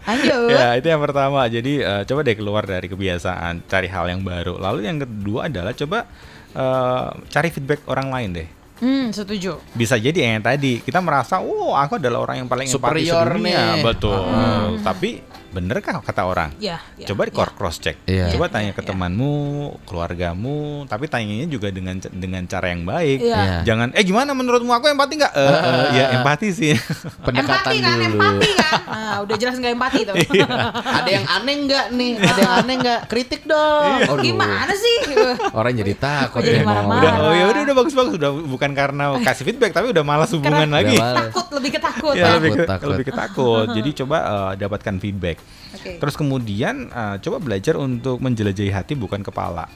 Lanjut. 0.01 0.51
Ya 0.51 0.69
itu 0.75 0.87
yang 0.91 1.03
pertama. 1.05 1.41
Jadi 1.47 1.73
eh, 1.79 2.03
coba 2.03 2.21
deh 2.27 2.35
keluar 2.35 2.65
dari 2.67 2.87
kebiasaan, 2.91 3.69
cari 3.71 3.89
hal 3.89 4.11
yang 4.11 4.21
baru. 4.27 4.59
Lalu 4.59 4.79
yang 4.91 4.99
kedua 4.99 5.47
adalah 5.47 5.73
coba 5.77 5.99
eh, 6.57 7.09
cari 7.31 7.49
feedback 7.55 7.87
orang 7.87 8.11
lain 8.11 8.31
deh. 8.35 8.49
Hmm, 8.81 9.13
setuju. 9.13 9.61
Bisa 9.77 10.01
jadi 10.01 10.35
yang 10.35 10.41
tadi 10.41 10.81
kita 10.81 11.05
merasa, 11.05 11.37
oh 11.45 11.77
aku 11.77 12.01
adalah 12.01 12.25
orang 12.25 12.45
yang 12.45 12.49
paling 12.49 12.65
Superior 12.65 13.29
sedunia." 13.29 13.77
nih. 13.77 13.85
betul. 13.85 14.25
Tapi 14.81 15.21
benerkah 15.51 15.99
kata 16.01 16.23
orang? 16.27 16.51
Ya, 16.63 16.79
ya, 16.95 17.07
Coba 17.11 17.27
di 17.27 17.33
ya. 17.35 17.47
cross 17.51 17.77
check. 17.83 17.97
Iya. 18.07 18.31
Coba 18.35 18.47
tanya 18.49 18.71
ke 18.71 18.83
iya. 18.83 18.89
temanmu, 18.95 19.35
keluargamu, 19.85 20.87
tapi 20.87 21.11
tanyanya 21.11 21.47
juga 21.51 21.69
dengan 21.75 21.99
dengan 22.11 22.43
cara 22.47 22.71
yang 22.71 22.87
baik. 22.87 23.19
Iya. 23.21 23.67
Jangan, 23.67 23.93
eh 23.95 24.05
gimana 24.07 24.31
menurutmu 24.33 24.71
aku 24.71 24.87
empati 24.89 25.15
nggak? 25.19 25.33
Eh, 25.35 25.51
eh, 25.51 25.87
ya 25.95 26.05
empati 26.23 26.49
sih. 26.55 26.73
Pendekatan 27.27 27.75
empati 27.75 27.77
kan, 27.83 27.97
dulu. 27.99 28.07
empati 28.17 28.49
kan. 28.55 28.73
Nah, 28.91 29.17
udah 29.27 29.37
jelas 29.37 29.55
nggak 29.59 29.73
empati 29.75 30.01
tuh. 30.07 30.17
Iya. 30.31 30.47
Ada 30.81 31.11
yang 31.11 31.27
aneh 31.27 31.55
nggak 31.67 31.87
nih? 31.95 32.13
Ada 32.23 32.41
yang 32.41 32.55
aneh 32.63 32.75
nggak? 32.81 33.01
Kritik 33.11 33.43
dong. 33.45 33.99
Aduh. 34.07 34.23
Gimana 34.23 34.73
sih? 34.73 34.97
Orang 35.51 35.73
jadi 35.75 35.93
takut. 35.99 36.41
Jadi 36.41 36.63
ya 36.63 36.65
mau 36.65 36.87
ngomong. 36.87 36.97
marah-marah? 36.97 37.19
udah, 37.19 37.29
oh 37.31 37.35
ya 37.35 37.45
udah 37.51 37.63
udah 37.67 37.77
bagus 37.77 37.95
bagus 37.95 38.13
udah 38.17 38.31
bukan 38.47 38.71
karena 38.73 39.05
kasih 39.21 39.45
feedback 39.47 39.73
tapi 39.75 39.87
udah 39.91 40.05
malas 40.07 40.31
hubungan 40.33 40.67
Karena 40.69 40.79
lagi. 40.81 40.97
Malas. 40.97 41.31
takut, 41.31 41.47
lebih 41.59 41.71
ke 41.75 41.81
takut. 41.81 42.15
Ya, 42.15 42.25
ya. 42.25 42.31
lebih 42.39 42.51
ke, 42.55 42.63
Takut, 42.67 42.89
lebih 42.95 43.05
ke 43.07 43.15
takut. 43.15 43.67
Jadi 43.77 43.91
coba 44.05 44.17
eh, 44.21 44.53
dapatkan 44.61 44.95
feedback. 45.01 45.37
Terus 45.81 46.15
kemudian 46.15 46.89
eh, 46.89 47.17
coba 47.19 47.37
belajar 47.39 47.75
untuk 47.77 48.21
menjelajahi 48.21 48.71
hati 48.71 48.93
bukan 48.95 49.21
kepala. 49.21 49.67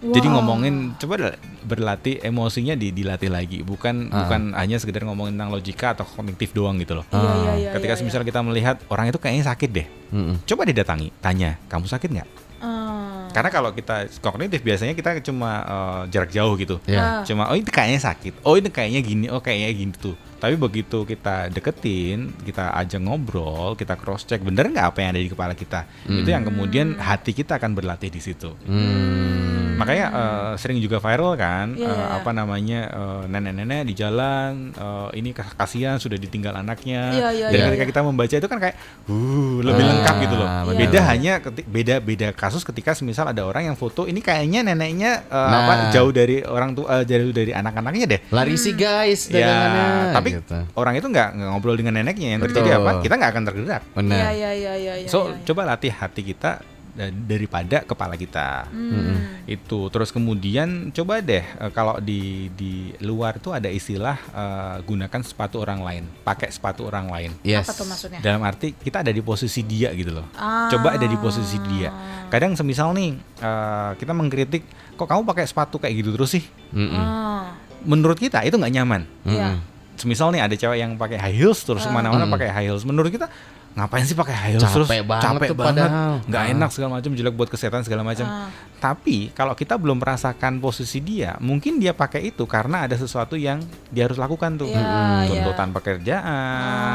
Jadi 0.00 0.32
Wow. 0.32 0.40
ngomongin 0.40 0.96
coba 0.96 1.36
berlatih 1.60 2.24
emosinya 2.24 2.72
di, 2.72 2.88
dilatih 2.88 3.28
lagi, 3.28 3.60
bukan 3.60 4.08
Ah. 4.08 4.24
bukan 4.24 4.56
hanya 4.56 4.80
sekedar 4.80 5.04
ngomongin 5.04 5.36
tentang 5.36 5.52
logika 5.52 5.92
atau 5.92 6.08
kognitif 6.08 6.56
doang 6.56 6.80
gitu 6.80 6.96
loh. 6.96 7.04
Iya, 7.12 7.20
iya, 7.20 7.52
iya. 7.60 7.70
Ketika 7.76 8.00
semisal 8.00 8.24
kita 8.24 8.40
melihat 8.40 8.80
orang 8.88 9.12
itu 9.12 9.20
kayaknya 9.20 9.44
sakit 9.52 9.68
deh, 9.68 9.84
Mm-mm. 10.08 10.40
coba 10.48 10.64
didatangi, 10.64 11.12
tanya, 11.20 11.60
kamu 11.68 11.84
sakit 11.84 12.08
nggak? 12.16 12.28
iya. 12.32 13.09
Hmm. 13.30 13.34
Karena 13.38 13.50
kalau 13.54 13.70
kita 13.70 14.10
kognitif 14.18 14.60
biasanya 14.66 14.98
kita 14.98 15.22
cuma 15.22 15.62
eh, 15.62 16.02
jarak 16.10 16.34
jauh 16.34 16.58
gitu. 16.58 16.76
Ya. 16.90 17.22
Ah. 17.22 17.22
Cuma 17.22 17.46
oh 17.46 17.56
itu 17.56 17.70
kayaknya 17.70 18.02
sakit. 18.02 18.42
Oh 18.42 18.58
ini 18.58 18.68
kayaknya 18.68 19.00
gini, 19.00 19.26
oh 19.30 19.38
kayaknya 19.38 19.70
gini 19.70 19.94
tuh. 19.94 20.18
Tapi 20.40 20.56
begitu 20.56 21.04
kita 21.04 21.52
deketin, 21.52 22.32
kita 22.42 22.72
ajak 22.72 23.00
ngobrol, 23.04 23.76
kita 23.76 23.94
cross 24.00 24.24
check 24.24 24.40
bener 24.40 24.72
nggak 24.72 24.96
apa 24.96 24.98
yang 25.04 25.10
ada 25.12 25.20
di 25.20 25.30
kepala 25.30 25.52
kita. 25.52 25.84
Itu 26.08 26.32
yang 26.32 26.48
kemudian 26.48 26.96
hati 26.96 27.36
kita 27.36 27.60
akan 27.60 27.76
berlatih 27.76 28.08
di 28.08 28.20
situ. 28.24 28.56
Hmm. 28.64 29.49
Makanya 29.80 30.06
uh, 30.06 30.52
sering 30.54 30.78
juga 30.78 30.98
viral 30.98 31.32
kan 31.34 31.72
Iya, 31.72 31.84
uh, 31.84 31.94
iya. 31.94 32.06
apa 32.16 32.30
namanya 32.30 32.80
uh, 32.90 33.22
nenek-nenek 33.24 33.82
di 33.82 33.94
jalan 33.94 34.70
uh, 34.74 35.08
ini 35.10 35.30
kas- 35.30 35.54
kasihan 35.54 35.96
sudah 35.96 36.14
ditinggal 36.14 36.52
anaknya. 36.52 37.10
Iya, 37.10 37.28
iya, 37.30 37.46
Dan 37.48 37.56
iya, 37.56 37.66
ketika 37.66 37.84
iya. 37.84 37.90
kita 37.90 38.00
membaca 38.02 38.34
itu 38.34 38.46
kan 38.46 38.58
kayak 38.58 38.76
uh 39.06 39.56
lebih 39.60 39.80
Ah, 39.80 39.88
lengkap 39.90 40.14
gitu 40.20 40.34
loh. 40.34 40.48
benar. 40.48 40.76
Beda 40.76 40.94
Iya. 40.94 41.08
hanya 41.08 41.32
beda 41.66 41.94
beda 41.98 42.28
kasus 42.32 42.60
ketika 42.60 42.92
semisal 42.92 43.24
ada 43.24 43.42
orang 43.42 43.64
yang 43.64 43.74
foto 43.74 44.04
ini 44.04 44.20
kayaknya 44.20 44.60
neneknya 44.62 45.24
uh, 45.26 45.48
Nah. 45.48 45.58
apa 45.62 45.72
jauh 45.90 46.10
dari 46.10 46.40
orang 46.40 46.72
tua 46.72 46.86
uh, 46.86 47.02
jauh 47.02 47.30
dari 47.30 47.50
anak-anaknya 47.50 48.06
deh. 48.06 48.20
Lari 48.28 48.54
sih 48.54 48.72
guys 48.72 49.26
Ya, 49.26 49.40
dagangannya. 49.40 49.86
tapi 50.12 50.28
gitu. 50.36 50.58
orang 50.74 50.94
itu 50.94 51.06
nggak 51.06 51.28
ngobrol 51.46 51.74
dengan 51.74 51.94
neneknya 51.94 52.28
yang 52.30 52.40
Betul. 52.40 52.60
terjadi 52.60 52.78
apa? 52.78 53.00
Kita 53.00 53.14
nggak 53.14 53.30
akan 53.30 53.44
tergerak. 53.44 53.82
benar. 53.92 54.16
Iya 54.16 54.30
iya 54.30 54.50
iya 54.52 54.72
iya. 54.76 54.94
iya, 54.98 55.08
So 55.08 55.28
iya. 55.28 55.40
coba 55.42 55.62
latih 55.66 55.90
hati 55.90 56.22
kita 56.22 56.60
daripada 56.98 57.86
kepala 57.86 58.18
kita. 58.18 58.66
Hmm. 58.68 59.42
Itu 59.46 59.88
terus 59.88 60.10
kemudian 60.10 60.90
coba 60.90 61.22
deh 61.22 61.42
eh, 61.42 61.70
kalau 61.70 61.98
di 62.02 62.50
di 62.54 62.90
luar 63.02 63.38
tuh 63.38 63.54
ada 63.54 63.70
istilah 63.70 64.18
eh, 64.30 64.76
gunakan 64.82 65.20
sepatu 65.22 65.62
orang 65.62 65.80
lain, 65.80 66.04
pakai 66.22 66.50
sepatu 66.50 66.86
orang 66.86 67.06
lain. 67.08 67.30
Yes. 67.46 67.70
Apa 67.70 67.72
tuh 67.78 67.86
maksudnya? 67.86 68.20
Dalam 68.20 68.42
arti 68.42 68.74
kita 68.74 69.06
ada 69.06 69.12
di 69.14 69.22
posisi 69.22 69.62
dia 69.62 69.94
gitu 69.94 70.10
loh. 70.18 70.26
Ah. 70.34 70.66
Coba 70.68 70.98
ada 70.98 71.06
di 71.06 71.16
posisi 71.16 71.56
dia. 71.70 71.90
Kadang 72.28 72.54
semisal 72.54 72.90
nih 72.94 73.14
eh, 73.40 73.90
kita 73.96 74.12
mengkritik 74.14 74.62
kok 74.98 75.08
kamu 75.08 75.24
pakai 75.24 75.44
sepatu 75.48 75.80
kayak 75.80 75.94
gitu 76.04 76.10
terus 76.14 76.30
sih. 76.36 76.44
Mm-mm. 76.74 76.94
Ah. 76.94 77.54
Menurut 77.86 78.20
kita 78.20 78.44
itu 78.44 78.60
nggak 78.60 78.74
nyaman. 78.76 79.02
Iya. 79.24 79.56
Semisal 79.96 80.32
nih 80.32 80.40
ada 80.40 80.56
cewek 80.56 80.80
yang 80.80 80.96
pakai 80.96 81.20
high 81.20 81.36
heels 81.36 81.60
terus 81.60 81.84
ke 81.84 81.92
mana-mana 81.92 82.24
Mm. 82.24 82.32
pakai 82.32 82.48
high 82.48 82.68
heels. 82.72 82.84
Menurut 82.88 83.12
kita 83.12 83.28
ngapain 83.70 84.02
sih 84.02 84.12
pakai 84.12 84.34
high 84.34 84.52
heels 84.52 84.62
Capek 84.62 84.74
terus 84.74 84.88
banget 85.06 85.22
capek 85.24 85.46
tuh 85.46 85.56
banget 85.56 85.86
padahal. 85.86 86.12
nggak 86.26 86.42
Ah. 86.42 86.52
enak 86.52 86.70
segala 86.70 86.90
macam 86.92 87.10
jelek 87.12 87.34
buat 87.34 87.48
kesehatan 87.48 87.80
segala 87.80 88.02
macam 88.02 88.26
Ah. 88.26 88.50
tapi 88.76 89.30
kalau 89.30 89.54
kita 89.54 89.74
belum 89.74 89.96
merasakan 89.96 90.58
posisi 90.58 90.98
dia 90.98 91.38
mungkin 91.38 91.78
dia 91.78 91.92
pakai 91.92 92.28
itu 92.28 92.42
karena 92.44 92.82
ada 92.84 92.94
sesuatu 92.94 93.34
yang 93.34 93.62
dia 93.88 94.04
harus 94.04 94.16
lakukan 94.16 94.56
tuh 94.56 94.66
Hmm, 94.66 94.82
iya. 95.22 95.46
tuntutan 95.46 95.70
pekerjaan 95.70 96.26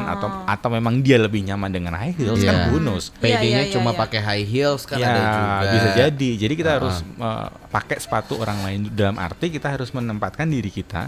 Ah. 0.04 0.14
atau 0.14 0.28
atau 0.46 0.70
memang 0.70 1.00
dia 1.00 1.16
lebih 1.16 1.42
nyaman 1.44 1.70
dengan 1.70 1.96
high 1.96 2.12
heels 2.12 2.38
Iya. 2.38 2.52
kan 2.52 2.56
Iya, 2.68 3.02
PD-nya 3.16 3.64
iya, 3.64 3.72
cuma 3.72 3.90
iya. 3.90 3.98
pakai 3.98 4.20
high 4.20 4.46
heels 4.46 4.84
kan 4.84 4.98
ya 4.98 5.08
ada 5.08 5.22
juga. 5.24 5.72
bisa 5.72 5.90
jadi 5.98 6.30
jadi 6.38 6.54
kita 6.54 6.70
Ah. 6.70 6.78
harus 6.78 6.96
uh, 7.18 7.48
pakai 7.68 7.98
sepatu 7.98 8.36
orang 8.36 8.60
lain 8.62 8.80
dalam 8.92 9.16
arti 9.16 9.48
kita 9.48 9.68
harus 9.70 9.90
menempatkan 9.90 10.46
diri 10.46 10.70
kita 10.70 11.08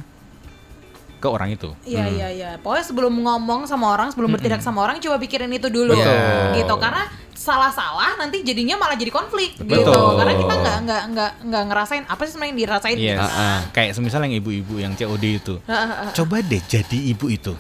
ke 1.18 1.28
orang 1.28 1.50
itu 1.50 1.74
Iya 1.84 2.06
iya 2.08 2.28
iya. 2.30 2.50
Pokoknya 2.58 2.86
sebelum 2.86 3.14
ngomong 3.18 3.66
sama 3.66 3.90
orang, 3.90 4.10
sebelum 4.10 4.30
bertindak 4.30 4.62
sama 4.62 4.82
orang, 4.82 4.98
coba 4.98 5.18
pikirin 5.18 5.50
itu 5.50 5.68
dulu. 5.68 5.94
Betul. 5.94 6.54
Gitu. 6.56 6.74
Karena 6.78 7.04
salah-salah 7.34 8.18
nanti 8.18 8.42
jadinya 8.42 8.76
malah 8.76 8.94
jadi 8.94 9.10
konflik 9.10 9.56
gitu. 9.56 9.66
Betul. 9.86 10.18
Karena 10.18 10.34
kita 10.36 10.54
nggak 10.58 10.78
nggak 10.84 11.04
nggak 11.10 11.32
nggak 11.48 11.64
ngerasain 11.70 12.04
apa 12.06 12.22
sih 12.22 12.32
sebenarnya 12.32 12.50
yang 12.50 12.60
dirasain 12.60 12.98
Yes. 12.98 13.06
gitu. 13.08 13.22
Ah, 13.24 13.34
ah. 13.34 13.60
Kayak 13.72 13.92
semisal 13.94 14.22
yang 14.26 14.36
ibu-ibu 14.36 14.74
yang 14.78 14.94
COD 14.94 15.26
itu. 15.38 15.56
Ah. 15.66 16.10
Coba 16.12 16.42
deh 16.42 16.62
jadi 16.62 16.98
ibu 17.08 17.28
itu. 17.28 17.54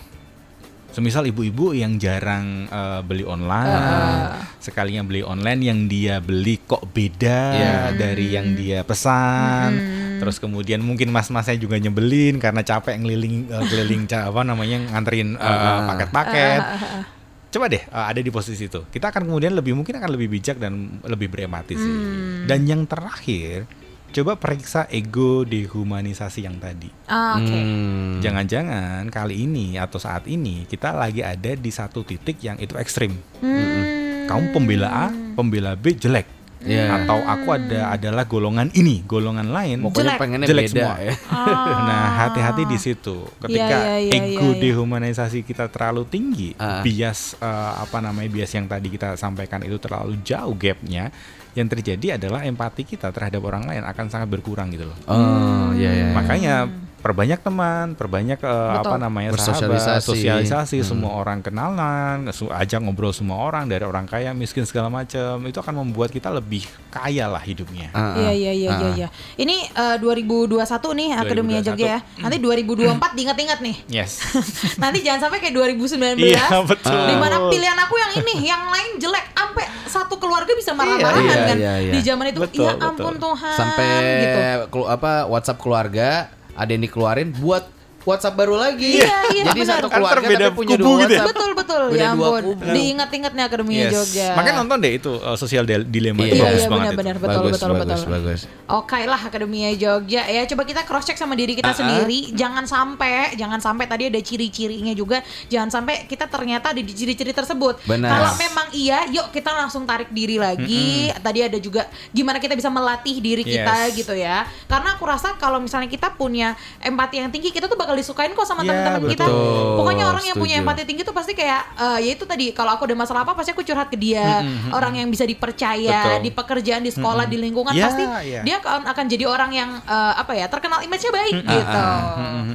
Semisal 0.88 1.30
ibu-ibu 1.30 1.78
yang 1.78 1.98
jarang 1.98 2.65
eh, 2.65 3.00
beli 3.06 3.22
online, 3.22 3.70
Ah. 3.70 4.34
sekalinya 4.58 5.06
beli 5.06 5.22
online 5.22 5.62
yang 5.62 5.80
dia 5.86 6.17
beli 6.17 6.58
kok 6.60 6.89
beda 6.89 7.39
Iya. 7.54 7.76
dari 7.93 8.34
yang 8.34 8.54
dia 8.54 8.82
pesan. 8.82 9.72
Terus 10.17 10.38
kemudian 10.38 10.80
mungkin 10.80 11.10
mas-masnya 11.10 11.56
juga 11.56 11.77
nyebelin 11.77 12.38
karena 12.38 12.62
capek 12.62 12.97
ngeliling 12.97 13.47
eh, 13.47 13.65
keliling 13.65 14.03
apa 14.08 14.41
namanya 14.41 14.77
nganterin 14.91 15.34
eh, 15.34 15.43
Ah. 15.43 15.86
paket-paket. 15.86 16.62
Ah, 16.62 17.03
Coba 17.47 17.65
deh 17.67 17.80
eh, 17.80 18.06
ada 18.12 18.19
di 18.19 18.27
posisi 18.27 18.67
itu. 18.67 18.84
Kita 18.86 19.10
akan 19.10 19.25
kemudian 19.25 19.56
lebih 19.56 19.73
mungkin 19.73 19.95
akan 19.95 20.12
lebih 20.12 20.27
bijak 20.30 20.58
dan 20.58 20.99
lebih 21.01 21.27
berempati 21.27 21.73
sih. 21.73 21.88
Hmm. 21.89 22.43
Dan 22.45 22.67
yang 22.67 22.84
terakhir, 22.84 23.65
coba 24.08 24.36
periksa 24.36 24.86
ego 24.88 25.41
dehumanisasi 25.41 26.43
yang 26.43 26.60
tadi. 26.60 26.91
Ah, 27.08 27.39
Oke. 27.39 27.47
Hmm. 27.47 28.19
Jangan-jangan 28.19 29.08
kali 29.08 29.47
ini 29.47 29.80
atau 29.80 29.97
saat 29.97 30.27
ini 30.27 30.67
kita 30.67 30.91
lagi 30.91 31.23
ada 31.23 31.56
di 31.56 31.71
satu 31.71 32.03
titik 32.03 32.43
yang 32.43 32.58
itu 32.58 32.75
ekstrim. 32.75 33.15
Hmm. 33.39 34.27
Kamu 34.27 34.51
pembela 34.51 34.89
A, 34.91 35.08
pembela 35.34 35.73
B 35.73 35.95
jelek. 35.95 36.37
Iya. 36.60 36.86
Atau 36.98 37.20
aku 37.20 37.48
ada 37.52 37.91
adalah 37.91 38.24
golongan 38.24 38.74
ini, 38.74 39.04
golongan 39.04 39.50
lain 39.50 39.84
Pokoknya 39.84 40.13
Jelek. 40.13 40.20
pengennya 40.20 40.48
jelek 40.48 40.65
beda 40.67 40.74
semua. 40.74 40.96
ya. 40.98 41.13
Ah. 41.28 41.78
Nah, 41.84 42.06
hati-hati 42.17 42.63
di 42.65 42.78
situ. 42.78 43.17
Ketika 43.38 43.78
Iya, 43.78 43.96
iya, 44.00 44.10
iya, 44.10 44.12
ego 44.34 44.41
iya, 44.43 44.54
iya. 44.54 44.62
dehumanisasi 44.63 45.39
kita 45.41 45.67
terlalu 45.67 46.04
tinggi, 46.04 46.50
Ah. 46.56 46.82
bias 46.82 47.38
eh, 47.38 47.48
apa 47.78 47.98
namanya 48.00 48.28
bias 48.28 48.52
yang 48.52 48.65
tadi 48.65 48.88
kita 48.88 49.13
sampaikan 49.13 49.62
itu 49.62 49.78
terlalu 49.78 50.17
jauh 50.22 50.54
gapnya, 50.54 51.13
yang 51.54 51.65
terjadi 51.65 52.17
adalah 52.17 52.41
empati 52.41 52.84
kita 52.84 53.10
terhadap 53.10 53.41
orang 53.41 53.65
lain 53.65 53.82
akan 53.82 54.06
sangat 54.08 54.28
berkurang 54.28 54.70
gitu 54.70 54.86
loh. 54.86 54.98
Oh, 55.06 55.74
iya 55.74 55.89
iya. 55.91 56.08
Makanya 56.12 56.70
perbanyak 56.98 57.40
teman, 57.40 57.94
perbanyak 57.94 58.42
Betul. 58.42 58.82
apa 58.82 58.96
namanya 58.98 59.30
sahabat, 59.34 60.02
sosialisasi, 60.02 60.82
Hmm. 60.82 60.88
semua 60.88 61.12
orang 61.16 61.40
kenalan, 61.40 62.26
ajak 62.28 62.80
ngobrol 62.82 63.14
semua 63.14 63.38
orang 63.40 63.66
dari 63.66 63.82
orang 63.82 64.04
kaya, 64.04 64.34
miskin 64.34 64.66
segala 64.66 64.90
macam, 64.90 65.40
itu 65.46 65.56
akan 65.56 65.86
membuat 65.86 66.10
kita 66.10 66.28
lebih 66.28 66.66
kaya 66.90 67.30
lah 67.30 67.40
hidupnya. 67.40 67.94
Ah, 67.94 68.00
ah. 68.02 68.14
Iya 68.18 68.32
iya 68.34 68.52
iya 68.52 68.70
iya 68.74 68.88
Ah. 68.90 68.94
iya. 68.96 69.08
Ini 69.36 69.56
eh, 69.70 69.98
2021 69.98 70.58
nih 70.94 71.10
Akademia 71.14 71.60
2021. 71.62 71.68
Jogja 71.68 71.88
ya. 71.88 72.00
Nanti 72.20 72.38
2024 72.38 73.12
diingat-ingat 73.14 73.60
nih. 73.62 73.76
Yes. 73.88 74.12
Nanti 74.82 75.06
jangan 75.06 75.30
sampai 75.30 75.38
kayak 75.40 75.54
2019 75.54 76.18
Iya, 76.18 76.44
betul. 76.66 76.98
di 77.08 77.16
mana 77.16 77.46
pilihan 77.48 77.78
aku 77.78 77.96
yang 77.96 78.12
ini, 78.18 78.36
yang 78.44 78.64
lain 78.68 78.98
jelek, 78.98 79.26
sampai 79.32 79.66
satu 79.88 80.18
keluarga 80.18 80.52
bisa 80.52 80.74
marah-marahan 80.74 81.24
Iya, 81.24 81.46
kan 81.46 81.58
iya, 81.58 81.74
iya. 81.80 81.92
di 81.94 82.00
zaman 82.02 82.26
itu. 82.28 82.40
Betul, 82.42 82.66
ya 82.66 82.74
ampun 82.78 83.16
betul. 83.16 83.24
Tuhan. 83.32 83.56
Sampai 83.56 83.88
gitu. 84.20 84.40
apa 84.84 85.12
WhatsApp 85.26 85.62
keluarga 85.62 86.10
ada 86.58 86.74
yang 86.74 86.84
dikeluarin 86.84 87.30
buat 87.38 87.77
WhatsApp 88.08 88.34
baru 88.34 88.56
lagi. 88.56 88.98
Iya, 88.98 89.20
iya, 89.36 89.43
Jadi 89.46 89.60
benar. 89.60 89.74
satu 89.76 89.88
Kan 89.88 90.00
keluarga 90.00 90.24
berbeda 90.24 90.46
tapi 90.46 90.56
punya 90.56 90.76
kubu 90.76 90.82
dua 90.82 90.96
gitu 90.98 91.04
ya? 91.04 91.04
WhatsApp. 91.12 91.28
Betul 91.30 91.52
betul 91.54 91.82
Beda 91.88 92.00
ya 92.00 92.10
dua 92.10 92.28
ampun. 92.32 92.43
Diingat-ingat 92.72 93.32
nih 93.34 93.43
Akademia 93.43 93.78
Yes. 93.78 93.91
Jogja. 93.91 94.28
Makanya 94.34 94.56
nonton 94.58 94.78
deh 94.80 94.93
itu 94.93 95.12
uh, 95.13 95.36
sosial 95.36 95.63
dil- 95.63 95.84
dilema 95.86 96.22
Iya, 96.22 96.30
itu 96.30 96.39
bagus 96.39 96.56
iya, 96.58 96.70
banget 96.70 96.93
benar-benar. 96.93 97.13
itu. 97.13 97.22
Betul, 97.22 97.41
bagus, 97.43 97.54
betul, 97.54 97.70
bagus, 97.74 98.00
betul. 98.00 98.12
bagus. 98.13 98.39
Oke 98.70 99.00
lah 99.04 99.22
Akademia 99.22 99.70
Jogja 99.74 100.22
ya 100.24 100.41
coba 100.46 100.63
kita 100.63 100.82
cross 100.82 101.04
check 101.04 101.15
sama 101.15 101.34
diri 101.34 101.52
kita 101.52 101.65
Ah, 101.65 101.76
ah. 101.76 101.78
sendiri 101.78 102.32
jangan 102.32 102.63
sampai 102.63 103.36
jangan 103.36 103.60
sampai 103.60 103.86
tadi 103.86 104.08
ada 104.08 104.20
ciri-cirinya 104.20 104.93
juga 104.93 105.20
jangan 105.46 105.67
sampai 105.70 106.06
kita 106.06 106.26
ternyata 106.26 106.72
ada 106.72 106.80
di 106.80 106.89
ciri-ciri 106.89 107.32
tersebut 107.32 107.84
Benar. 107.84 108.08
kalau 108.08 108.32
memang 108.38 108.67
iya 108.72 109.04
yuk 109.10 109.28
kita 109.30 109.52
langsung 109.52 109.84
tarik 109.84 110.08
diri 110.10 110.38
lagi 110.38 110.88
tadi 111.17 111.39
ada 111.41 111.58
juga 111.58 111.84
gimana 112.10 112.38
kita 112.38 112.54
bisa 112.54 112.70
melatih 112.70 113.17
diri 113.17 113.41
kita 113.41 113.89
Yes. 113.89 113.96
gitu 113.96 114.13
ya 114.13 114.38
karena 114.63 114.93
aku 114.93 115.04
rasa 115.04 115.34
kalau 115.36 115.58
misalnya 115.58 115.88
kita 115.88 116.12
punya 116.12 116.54
empati 116.80 117.17
yang 117.17 117.28
tinggi 117.28 117.50
kita 117.50 117.65
tuh 117.65 117.76
bakal 117.76 117.97
disukain 117.98 118.32
kok 118.32 118.44
sama 118.44 118.62
Ya, 118.62 118.70
teman-teman 118.70 119.10
kita 119.10 119.26
betul. 119.26 119.76
pokoknya 119.76 120.06
orang 120.06 120.24
yang 120.24 120.36
punya 120.36 120.56
Setuju. 120.56 120.66
empati 120.66 120.84
tinggi 120.84 121.02
tuh 121.02 121.12
pasti 121.12 121.34
kayak 121.34 121.62
eh, 121.76 122.00
ya 122.02 122.12
itu 122.14 122.24
tadi 122.24 122.46
kalau 122.52 122.72
aku 122.72 122.84
ada 122.84 122.96
masalah 122.96 123.22
apa 123.22 123.34
pasti 123.34 123.50
aku 123.50 123.62
curhat 123.62 123.88
ke 123.88 123.98
dia 123.98 124.44
orang 124.70 124.94
yang 124.96 125.08
bisa 125.08 125.24
dipercaya 125.24 126.00
Betul. 126.14 126.20
di 126.22 126.32
pekerjaan 126.32 126.82
di 126.82 126.90
sekolah 126.90 127.26
di 127.26 127.38
lingkungan 127.38 127.72
Ya, 127.72 127.86
pasti 127.86 128.04
ya. 128.24 128.42
dia 128.42 128.56
akan 128.58 128.86
akan 128.86 129.06
jadi 129.06 129.26
orang 129.26 129.52
yang 129.52 129.70
eh, 129.80 130.14
apa 130.16 130.32
ya 130.32 130.46
terkenal 130.46 130.80
image-nya 130.80 131.12
baik 131.12 131.34
gitu. 131.40 131.82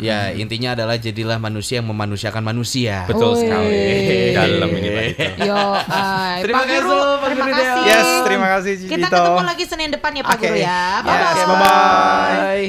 Ya 0.01 0.31
intinya 0.31 0.75
adalah 0.75 0.97
jadilah 0.97 1.37
manusia 1.37 1.79
yang 1.79 1.89
memanusiakan 1.89 2.43
manusia. 2.43 3.05
Betul 3.05 3.35
Wih. 3.35 3.41
sekali. 3.41 3.79
Dalam 4.33 4.71
ini. 4.71 4.91
Yo, 5.39 5.59
ay, 5.83 6.41
Terima 6.45 6.59
Pak 6.59 6.65
kasih 6.65 6.79
Guru, 6.79 6.91
loh, 6.93 7.13
Pak 7.17 7.29
terima 7.29 7.45
Guru 7.45 7.55
kasih. 7.55 7.83
Yes, 7.85 8.09
terima 8.23 8.47
kasih, 8.51 8.73
Kita 8.83 9.07
ketemu 9.09 9.43
lagi 9.43 9.65
Senin 9.65 9.91
depan 9.91 10.11
ya 10.13 10.23
Pak 10.23 10.35
Oke. 10.35 10.45
Guru 10.45 10.57
ya. 10.59 10.81
Yes, 11.01 11.03
Bye 11.03 11.17
bye. 11.17 11.47
bye-bye. 11.47 12.37
Bye. 12.37 12.67